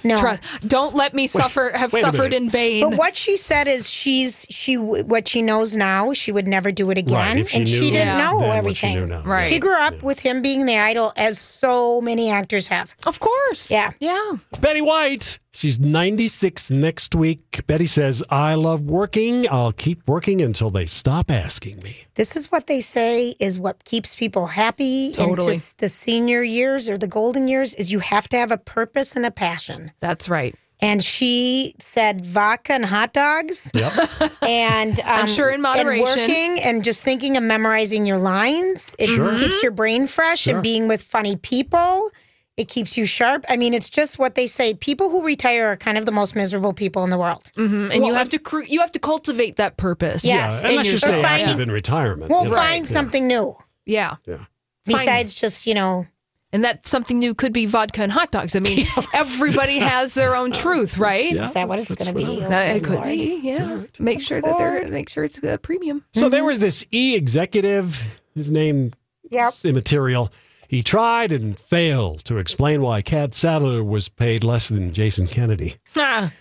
No. 0.04 0.20
Trust. 0.20 0.42
Don't 0.66 0.94
let 0.94 1.14
me 1.14 1.26
suffer. 1.26 1.70
Have 1.74 1.92
wait 1.92 2.02
suffered 2.02 2.32
in 2.32 2.48
vain. 2.50 2.88
But 2.88 2.98
what 2.98 3.16
she 3.16 3.36
said 3.36 3.68
is 3.68 3.88
she's 3.88 4.46
she 4.50 4.76
what 4.76 5.28
she 5.28 5.42
knows 5.42 5.76
now 5.76 6.12
she 6.12 6.32
would 6.32 6.46
never 6.48 6.72
do 6.72 6.90
it 6.90 6.98
again, 6.98 7.36
Right, 7.38 7.48
she 7.48 7.58
and 7.58 7.68
she 7.68 7.90
didn't 7.90 7.94
Yeah. 8.08 8.18
know 8.30 8.40
then 8.40 8.48
what 8.64 8.76
she 8.76 8.86
everything. 8.86 8.94
knew 8.94 9.06
now. 9.06 9.22
Right. 9.22 9.48
She 9.52 9.58
grew 9.58 9.76
up 9.78 10.02
with 10.02 10.20
him 10.20 10.42
being 10.42 10.66
the 10.66 10.76
idol, 10.78 11.12
as 11.16 11.38
so 11.38 12.00
many 12.00 12.30
actors 12.30 12.68
have. 12.68 12.94
Of 13.06 13.20
course. 13.20 13.70
Yeah. 13.70 13.90
Yeah. 14.00 14.32
Betty 14.60 14.80
White. 14.80 15.38
She's 15.54 15.78
96 15.78 16.70
next 16.70 17.14
week. 17.14 17.60
Betty 17.66 17.86
says, 17.86 18.22
I 18.30 18.54
love 18.54 18.82
working. 18.84 19.46
I'll 19.50 19.72
keep 19.72 20.06
working 20.08 20.40
until 20.40 20.70
they 20.70 20.86
stop 20.86 21.30
asking 21.30 21.78
me. 21.84 21.96
This 22.14 22.36
is 22.36 22.50
what 22.50 22.66
they 22.68 22.80
say 22.80 23.34
is 23.38 23.58
what 23.60 23.84
keeps 23.84 24.16
people 24.16 24.46
happy 24.46 25.12
Totally. 25.12 25.52
into 25.54 25.74
the 25.76 25.88
senior 25.88 26.42
years 26.42 26.88
or 26.88 26.96
the 26.96 27.06
golden 27.06 27.48
years 27.48 27.74
is 27.74 27.92
you 27.92 27.98
have 27.98 28.28
to 28.30 28.38
have 28.38 28.50
a 28.50 28.56
purpose 28.56 29.14
and 29.14 29.26
a 29.26 29.30
passion. 29.30 29.92
That's 30.00 30.26
right. 30.28 30.54
And 30.80 31.04
she 31.04 31.76
said 31.78 32.24
vodka 32.26 32.72
and 32.72 32.84
hot 32.84 33.12
dogs. 33.12 33.70
Yep. 33.74 34.32
and 34.42 34.98
um, 35.00 35.26
sure 35.28 35.50
in 35.50 35.60
moderation. 35.60 36.18
and 36.18 36.28
working 36.28 36.60
and 36.64 36.82
just 36.82 37.04
thinking 37.04 37.36
of 37.36 37.44
memorizing 37.44 38.04
your 38.04 38.18
lines. 38.18 38.96
It 38.98 39.06
Sure. 39.08 39.38
keeps 39.38 39.62
your 39.62 39.70
brain 39.70 40.06
fresh 40.08 40.40
Sure. 40.40 40.54
and 40.54 40.62
being 40.62 40.88
with 40.88 41.02
funny 41.02 41.36
people. 41.36 42.10
It 42.58 42.68
keeps 42.68 42.98
you 42.98 43.06
sharp. 43.06 43.44
I 43.48 43.56
mean, 43.56 43.72
it's 43.72 43.88
just 43.88 44.18
what 44.18 44.34
they 44.34 44.46
say. 44.46 44.74
People 44.74 45.08
who 45.08 45.24
retire 45.24 45.68
are 45.68 45.76
kind 45.76 45.96
of 45.96 46.04
the 46.04 46.12
most 46.12 46.36
miserable 46.36 46.74
people 46.74 47.02
in 47.02 47.08
the 47.10 47.16
world. 47.18 47.50
Mhm. 47.56 47.94
And 47.94 48.04
you 48.04 48.12
have 48.12 48.28
to 48.28 48.38
cr- 48.38 48.64
you 48.64 48.80
have 48.80 48.92
to 48.92 48.98
cultivate 48.98 49.56
that 49.56 49.78
purpose. 49.78 50.22
Yes. 50.24 50.60
Yeah, 50.62 50.68
unless 50.70 50.86
you 50.86 50.92
yourself. 50.92 51.12
stay 51.14 51.22
Finding- 51.22 51.46
active 51.46 51.60
in 51.60 51.70
retirement. 51.70 52.30
We'll 52.30 52.44
you 52.44 52.50
know. 52.50 52.56
find 52.56 52.86
something 52.86 53.26
new 53.26 53.56
Yeah. 53.86 54.16
Yeah. 54.26 54.44
besides 54.84 55.34
just 55.34 55.66
you 55.66 55.74
know. 55.74 56.06
And 56.54 56.62
that 56.64 56.86
something 56.86 57.18
new 57.18 57.34
could 57.34 57.54
be 57.54 57.64
vodka 57.64 58.02
and 58.02 58.12
hot 58.12 58.30
dogs. 58.30 58.54
I 58.54 58.60
mean, 58.60 58.84
everybody 59.14 59.78
has 59.78 60.12
their 60.12 60.36
own 60.36 60.52
truth, 60.64 60.98
right? 60.98 61.32
Yeah. 61.34 61.44
Is 61.44 61.54
that 61.54 61.66
what 61.66 61.78
it's 61.78 61.94
going 61.94 62.12
to 62.14 62.18
be? 62.36 62.42
I- 62.44 62.48
That, 62.50 62.70
Oh, 62.72 62.74
it 62.76 62.84
could 62.84 62.92
Lord. 62.96 63.06
be, 63.06 63.40
yeah. 63.42 63.80
Make 63.98 64.20
sure 64.20 64.42
that 64.42 64.58
they're 64.58 64.86
make 64.88 65.08
sure 65.08 65.24
it's 65.24 65.42
a 65.42 65.56
premium. 65.56 66.04
So 66.12 66.28
there 66.28 66.44
was 66.44 66.58
this 66.58 66.84
E 66.92 67.16
executive, 67.16 68.04
his 68.34 68.52
name 68.52 68.92
Yep. 69.30 69.54
immaterial. 69.64 70.30
He 70.72 70.82
tried 70.82 71.32
and 71.32 71.58
failed 71.58 72.24
to 72.24 72.38
explain 72.38 72.80
why 72.80 73.02
Catt 73.02 73.34
Sadler 73.34 73.84
was 73.84 74.08
paid 74.08 74.42
less 74.42 74.70
than 74.70 74.94
Jason 74.94 75.26
Kennedy. 75.26 75.74
Ah, 75.98 76.32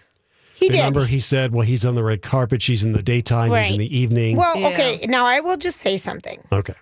He 0.55 0.69
did. 0.69 0.77
Remember, 0.77 1.03
he 1.03 1.19
said, 1.19 1.51
well, 1.51 1.65
he's 1.65 1.85
on 1.85 1.95
the 1.95 2.03
red 2.03 2.21
carpet, 2.21 2.61
she's 2.61 2.85
in 2.85 2.93
the 2.93 3.03
daytime, 3.03 3.51
he's 3.51 3.73
in 3.73 3.79
the 3.79 3.93
evening. 3.93 4.37
Well, 4.37 4.57
Yeah. 4.57 4.69
okay. 4.69 5.05
Now 5.05 5.25
I 5.25 5.41
will 5.41 5.57
just 5.57 5.81
say 5.81 5.97
something 5.97 6.41
okay. 6.49 6.75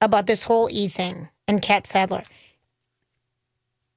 about 0.00 0.26
this 0.26 0.44
whole 0.44 0.70
E 0.72 0.88
thing 0.88 1.28
and 1.46 1.60
Catt 1.60 1.86
Sadler. 1.86 2.22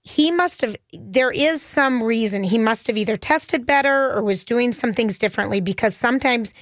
He 0.04 0.30
must 0.30 0.60
have, 0.60 0.76
there 0.92 1.32
is 1.32 1.62
some 1.62 2.04
reason 2.04 2.44
he 2.44 2.58
must 2.58 2.88
have 2.88 2.98
either 2.98 3.16
tested 3.16 3.66
better 3.66 4.12
or 4.12 4.22
was 4.22 4.44
doing 4.44 4.74
some 4.74 4.92
things 4.92 5.18
differently 5.18 5.62
because 5.62 5.96
sometimes, 5.96 6.54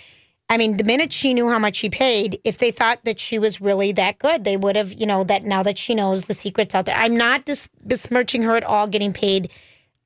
I 0.49 0.57
mean, 0.57 0.77
the 0.77 0.83
minute 0.83 1.13
she 1.13 1.35
knew 1.35 1.47
how 1.47 1.59
much 1.59 1.77
he 1.79 1.89
paid, 1.89 2.39
if 2.43 2.57
they 2.57 2.71
thought 2.71 3.05
that 3.05 3.19
she 3.19 3.37
was 3.37 3.61
really 3.61 3.91
that 3.93 4.17
good, 4.17 4.43
they 4.43 4.57
would 4.57 4.75
have, 4.75 4.91
you 4.91 5.05
know, 5.05 5.23
that 5.25 5.43
now 5.43 5.61
that 5.61 5.77
she 5.77 5.93
knows 5.93 6.25
the 6.25 6.33
secrets 6.33 6.73
out 6.73 6.87
there. 6.87 6.95
I'm 6.95 7.15
not 7.15 7.45
dis- 7.45 7.69
besmirching 7.85 8.41
her 8.43 8.55
at 8.55 8.63
all 8.63 8.87
getting 8.87 9.13
paid 9.13 9.51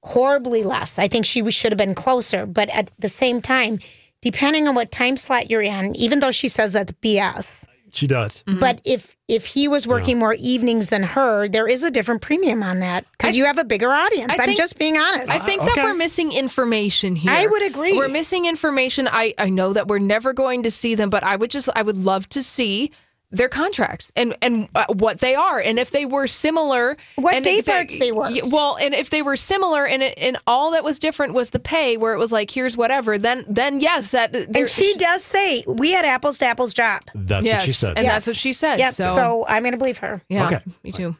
horribly 0.02 0.64
less. 0.64 1.00
I 1.00 1.08
think 1.08 1.26
she 1.26 1.50
should 1.50 1.72
have 1.72 1.78
been 1.78 1.96
closer. 1.96 2.46
But 2.46 2.70
at 2.72 2.92
the 3.00 3.08
same 3.08 3.42
time, 3.42 3.80
depending 4.22 4.68
on 4.68 4.76
what 4.76 4.92
time 4.92 5.16
slot 5.16 5.50
you're 5.50 5.62
in, 5.62 5.96
even 5.96 6.20
though 6.20 6.32
she 6.32 6.50
says 6.50 6.74
that's 6.74 6.92
BS, 6.92 7.66
She 7.94 8.08
does. 8.08 8.44
Mm-hmm. 8.48 8.60
but 8.60 8.82
if 8.86 9.16
if 9.28 9.46
he 9.46 9.68
was 9.68 9.88
working 9.88 10.18
more 10.18 10.34
evenings 10.34 10.90
than 10.90 11.04
her, 11.04 11.48
there 11.48 11.68
is 11.68 11.84
a 11.84 11.92
different 11.92 12.22
premium 12.22 12.64
on 12.64 12.80
that 12.80 13.06
because 13.12 13.36
you 13.36 13.46
have 13.46 13.60
a 13.60 13.64
bigger 13.64 13.92
audience. 13.92 14.38
I 14.38 14.46
I'm 14.46 14.56
just 14.56 14.80
being 14.80 14.98
honest. 14.98 15.30
I 15.30 15.38
think 15.38 15.62
that 15.62 15.78
we're 15.78 15.94
missing 15.94 16.32
information 16.32 17.16
here. 17.16 17.32
I 17.32 17.46
would 17.46 17.62
agree. 17.62 17.96
We're 17.96 18.10
missing 18.10 18.46
information. 18.46 19.08
I, 19.08 19.36
I 19.38 19.50
know 19.50 19.74
that 19.74 19.88
we're 19.88 20.00
never 20.00 20.34
going 20.34 20.64
to 20.64 20.72
see 20.72 20.96
them, 20.96 21.12
but 21.12 21.24
I 21.24 21.36
would 21.36 21.52
just 21.52 21.70
I 21.76 21.84
would 21.84 21.98
love 21.98 22.28
to 22.30 22.42
see 22.42 22.92
their 23.34 23.50
contracts 23.50 24.12
and 24.16 24.38
and 24.42 24.70
uh, 24.76 24.86
what 24.94 25.20
they 25.20 25.36
are 25.36 25.60
and 25.60 25.80
if 25.80 25.90
they 25.92 26.06
were 26.06 26.28
similar 26.28 26.96
What 27.16 27.34
and 27.34 27.44
day 27.44 27.60
exa- 27.60 27.66
parts 27.74 28.00
they 28.00 28.12
worked. 28.12 28.36
Yeah, 28.36 28.44
well 28.52 28.78
and 28.80 28.94
if 28.94 29.10
they 29.10 29.22
were 29.22 29.36
similar 29.36 29.86
and 29.86 30.04
it, 30.04 30.18
and 30.18 30.38
all 30.48 30.72
that 30.72 30.84
was 30.84 31.00
different 31.00 31.34
was 31.34 31.50
the 31.50 31.60
pay 31.60 31.98
where 31.98 32.14
it 32.14 32.18
was 32.20 32.32
like 32.32 32.52
here's 32.52 32.78
whatever 32.78 33.18
then 33.18 33.44
then 33.50 33.82
yes 33.82 34.12
that 34.12 34.36
and 34.36 34.70
she 34.70 34.94
does 34.98 35.24
say 35.24 35.64
we 35.68 35.92
had 35.92 36.06
apples 36.06 36.38
to 36.38 36.46
apples 36.46 36.74
job. 36.74 37.02
That's 37.16 37.46
yes 37.46 37.62
what 37.62 37.66
she 37.66 37.72
said. 37.74 37.98
and 37.98 38.06
that's 38.06 38.28
what 38.28 38.36
she 38.36 38.54
said 38.54 38.80
Yep. 38.80 38.94
so, 38.94 39.04
So, 39.16 39.46
I'm 39.48 39.64
going 39.64 39.74
to 39.74 39.78
believe 39.80 39.98
her. 39.98 40.22
yeah 40.30 40.46
Okay. 40.46 40.60
me 40.84 40.92
too 40.92 41.16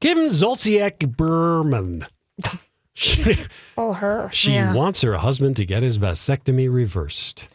Kim 0.00 0.18
Zolciak 0.18 1.16
Biermann. 1.16 2.06
She, 2.94 3.36
Oh, 3.76 3.92
her. 3.92 4.28
she 4.32 4.54
Yeah. 4.54 4.72
wants 4.74 5.02
her 5.02 5.14
husband 5.16 5.54
to 5.58 5.64
get 5.64 5.84
his 5.84 5.98
vasectomy 5.98 6.68
reversed. 6.72 7.46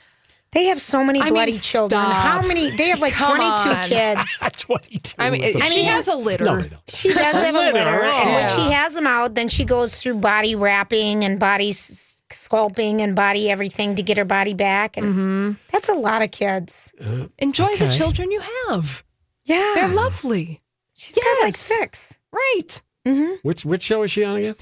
They 0.54 0.66
have 0.66 0.80
so 0.82 1.04
many 1.04 1.20
I 1.20 1.26
mean, 1.26 1.34
bloody 1.34 1.54
children. 1.54 2.01
stop. 2.01 2.14
How 2.14 2.47
many? 2.47 2.70
They 2.70 2.89
have 2.89 2.99
like 2.99 3.14
Come 3.14 3.36
22 3.38 3.70
on. 3.70 3.88
kids. 3.88 4.39
22. 4.64 5.16
I 5.20 5.30
mean, 5.30 5.41
That's 5.41 5.56
a- 5.56 5.62
she 5.72 5.84
has 5.86 6.08
a 6.08 6.16
litter. 6.16 6.45
No, 6.45 6.58
they 6.62 6.70
don't. 6.70 6.82
She 6.89 7.14
does 7.14 7.34
have 7.36 7.56
a 7.56 7.58
Litter, 7.58 7.74
litter, 7.74 7.89
and 8.04 8.30
when 8.34 8.49
she 8.49 8.72
has 8.72 8.93
them 8.95 9.08
out, 9.08 9.36
then 9.36 9.49
she 9.49 9.66
goes 9.66 10.01
through 10.01 10.16
body 10.16 10.56
wrapping 10.56 11.24
and 11.24 11.39
body 11.39 11.70
s- 11.70 12.16
sculpting 12.32 12.99
and 12.99 13.16
body 13.16 13.49
everything 13.49 13.95
to 13.95 14.04
get 14.04 14.18
her 14.18 14.26
body 14.26 14.54
back. 14.54 14.97
And 14.97 15.06
Mm-hmm. 15.08 15.51
that's 15.72 15.89
a 15.89 15.93
lot 15.95 16.22
of 16.22 16.32
kids. 16.32 16.93
Enjoy 17.39 17.76
the 17.78 17.89
children 17.91 18.32
you 18.32 18.41
have. 18.70 19.04
Yeah, 19.45 19.72
They're 19.76 19.88
lovely. 19.89 20.62
She's 20.93 21.16
got 21.16 21.41
like 21.43 21.56
six. 21.56 22.18
Right. 22.32 22.82
Mm-hmm. 23.06 23.34
Which 23.47 23.66
which 23.66 23.82
show 23.84 24.04
is 24.04 24.12
she 24.12 24.24
on 24.24 24.38
again? 24.38 24.56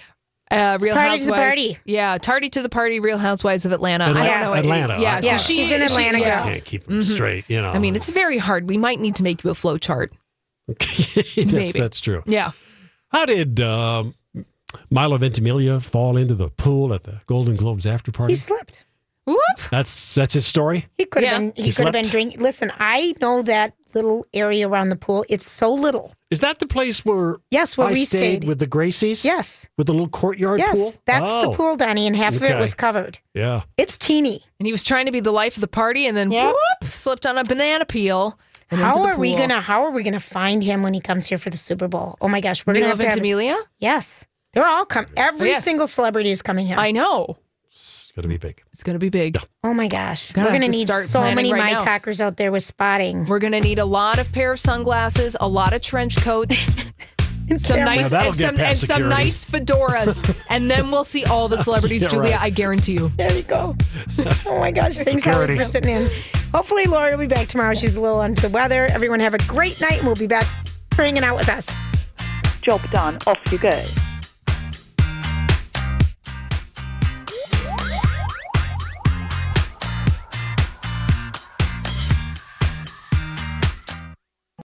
Uh, 0.52 0.78
Real 0.82 0.94
Party 0.94 1.20
to 1.20 1.26
the 1.26 1.34
Housewives. 1.34 1.56
party. 1.56 1.78
Yeah, 1.86 2.18
Tardy 2.18 2.50
to 2.50 2.62
the 2.62 2.70
Party, 2.70 3.00
Real 3.00 3.18
Housewives 3.18 3.66
of 3.66 3.72
Atlanta. 3.72 4.06
I 4.06 4.14
don't 4.14 4.42
know. 4.42 4.54
Atlanta. 4.54 5.00
Yeah, 5.02 5.16
I 5.18 5.22
so 5.22 5.28
Yeah, 5.28 5.38
she- 5.38 5.54
she's 5.64 5.72
in 5.72 5.80
she- 5.80 5.86
Atlanta, 5.86 6.20
yeah. 6.20 6.44
girl. 6.44 6.54
Can't 6.54 6.66
keep 6.66 6.86
them 6.86 7.04
straight, 7.04 7.46
you 7.48 7.62
know. 7.62 7.72
I 7.72 7.80
mean, 7.80 7.96
it's 7.96 8.10
very 8.10 8.38
hard. 8.38 8.68
We 8.70 8.78
might 8.78 9.00
need 9.00 9.16
to 9.16 9.24
make 9.24 9.44
you 9.44 9.50
a 9.50 9.56
flow 9.56 9.78
chart. 9.78 10.14
that's, 10.68 11.36
maybe. 11.38 11.72
that's 11.72 12.00
true. 12.00 12.22
Yeah. 12.26 12.52
How 13.12 13.26
did 13.26 13.60
um, 13.60 14.14
Milo 14.90 15.18
Ventimiglia 15.18 15.80
fall 15.82 16.18
into 16.18 16.36
the 16.36 16.50
pool 16.50 16.94
at 16.94 17.04
the 17.04 17.22
Golden 17.28 17.56
Globes 17.56 17.86
after 17.86 18.12
party? 18.12 18.34
He 18.34 18.36
slipped. 18.38 18.86
Whoop. 19.26 19.38
That's 19.70 20.16
that's 20.16 20.34
his 20.34 20.46
story. 20.46 20.86
He 20.98 21.06
could 21.06 21.24
have 21.24 21.32
Yeah. 21.34 21.38
been. 21.50 21.54
He, 21.56 21.64
He 21.70 21.72
could 21.72 21.86
have 21.86 21.94
been 21.94 22.04
slept. 22.06 22.12
drinking. 22.12 22.42
Listen, 22.42 22.72
I 22.80 23.14
know 23.22 23.42
that 23.44 23.74
little 23.96 24.26
area 24.34 24.68
around 24.68 24.90
the 24.90 24.96
pool. 24.96 25.26
It's 25.30 25.50
so 25.50 25.72
little. 25.74 26.14
Is 26.30 26.40
that 26.42 26.60
the 26.60 26.68
place 26.68 27.04
where 27.06 27.38
Yes, 27.52 27.78
where 27.78 27.88
I 27.88 27.92
we 27.92 28.06
stayed, 28.06 28.18
stayed. 28.18 28.44
with 28.46 28.60
the 28.60 28.68
Gracies? 28.68 29.24
Yes. 29.24 29.68
with 29.78 29.88
the 29.88 29.94
little 29.94 30.08
courtyard 30.10 30.60
Yes, 30.60 30.78
pool. 30.78 30.94
that's 31.06 31.32
Oh, 31.32 31.52
the 31.52 31.58
pool, 31.58 31.76
Donnie, 31.76 32.08
and 32.08 32.16
half 32.16 32.36
of 32.36 32.44
it 32.44 32.58
was 32.60 32.74
covered. 32.74 33.20
Yeah, 33.34 33.62
It's 33.78 33.98
teeny. 33.98 34.44
And 34.60 34.66
he 34.68 34.72
was 34.72 34.84
trying 34.84 35.06
to 35.08 35.12
be 35.12 35.20
the 35.20 35.32
life 35.32 35.58
of 35.58 35.62
the 35.62 35.68
party 35.68 36.06
and 36.08 36.16
then 36.16 36.32
Yep. 36.32 36.54
whoop, 36.54 36.92
slipped 36.92 37.26
on 37.26 37.38
a 37.38 37.44
banana 37.44 37.86
peel. 37.86 38.38
And 38.70 38.80
into 38.80 38.92
How 39.00 39.04
the 39.06 39.10
are 39.14 39.18
we 39.20 39.36
gonna? 39.36 39.60
How 39.60 39.84
are 39.84 39.92
we 39.92 40.02
gonna 40.02 40.20
find 40.22 40.64
him 40.64 40.82
when 40.82 40.94
he 40.94 41.02
comes 41.02 41.26
here 41.28 41.38
for 41.38 41.50
the 41.50 41.58
Super 41.58 41.90
Bowl? 41.90 42.16
Oh 42.22 42.30
my 42.30 42.40
gosh, 42.40 42.66
we're 42.66 42.74
gonna 42.74 42.88
have 42.88 43.00
to 43.00 43.06
have. 43.06 43.16
Ventimiglia? 43.16 43.58
Yes, 43.80 44.26
they're 44.54 44.66
all 44.66 44.86
come. 44.86 45.08
Every 45.18 45.50
Yes. 45.50 45.64
single 45.66 45.88
celebrity 45.88 46.30
is 46.30 46.42
coming 46.42 46.66
here. 46.68 46.78
I 46.78 46.92
know. 46.92 47.36
It's 48.12 48.16
gonna 48.18 48.28
be 48.28 48.38
big. 48.38 48.62
It's 48.74 48.84
going 48.84 48.96
to 48.96 49.00
be 49.00 49.10
big. 49.10 49.38
oh 49.64 49.74
my 49.74 49.88
gosh, 49.88 50.34
Gonna 50.34 50.48
we're 50.48 50.54
gonna 50.54 50.66
to 50.66 50.72
need 50.72 50.88
start 50.88 51.06
so 51.06 51.22
many 51.22 51.54
right 51.54 51.60
my 51.60 51.72
now. 51.74 51.80
talkers 51.80 52.20
out 52.20 52.36
there 52.36 52.52
with 52.52 52.64
spotting. 52.64 53.26
We're 53.26 53.40
going 53.40 53.54
to 53.54 53.62
need 53.62 53.80
a 53.80 53.86
lot 53.86 54.20
of 54.20 54.30
pair 54.34 54.52
of 54.52 54.60
sunglasses, 54.60 55.38
a 55.40 55.48
lot 55.48 55.72
of 55.72 55.82
trench 55.82 56.18
coats, 56.18 56.58
some 57.58 57.80
nice 57.80 58.12
Now 58.12 58.28
and 58.28 58.36
some, 58.36 58.56
past 58.58 58.82
and 58.82 58.88
some 58.90 59.08
nice 59.08 59.46
fedoras, 59.46 60.42
and 60.50 60.70
then 60.70 60.92
we'll 60.92 61.06
see 61.06 61.24
all 61.24 61.48
the 61.48 61.64
celebrities. 61.64 62.02
Yeah, 62.02 62.08
Julia, 62.10 62.32
right. 62.32 62.42
I 62.42 62.50
guarantee 62.50 62.94
you. 62.94 63.10
There 63.16 63.34
you 63.34 63.44
go. 63.44 63.78
Oh 64.46 64.60
my 64.60 64.72
gosh, 64.72 64.98
thanks 64.98 65.24
Howard 65.24 65.56
for 65.56 65.64
sitting 65.64 65.96
in. 65.96 66.10
Hopefully, 66.52 66.86
Lori 66.88 67.12
will 67.12 67.20
be 67.20 67.28
back 67.28 67.48
tomorrow. 67.48 67.76
She's 67.76 67.96
a 67.96 68.02
little 68.02 68.20
under 68.20 68.42
the 68.42 68.50
weather. 68.50 68.88
Everyone 68.88 69.22
have 69.22 69.36
a 69.36 69.44
great 69.48 69.80
night, 69.80 70.00
and 70.00 70.06
we'll 70.08 70.18
be 70.18 70.28
back 70.28 70.48
hanging 70.94 71.24
out 71.24 71.38
with 71.38 71.48
us. 71.48 71.74
Job 72.62 72.82
done. 72.92 73.20
Off 73.26 73.40
you 73.52 73.58
go. 73.58 73.80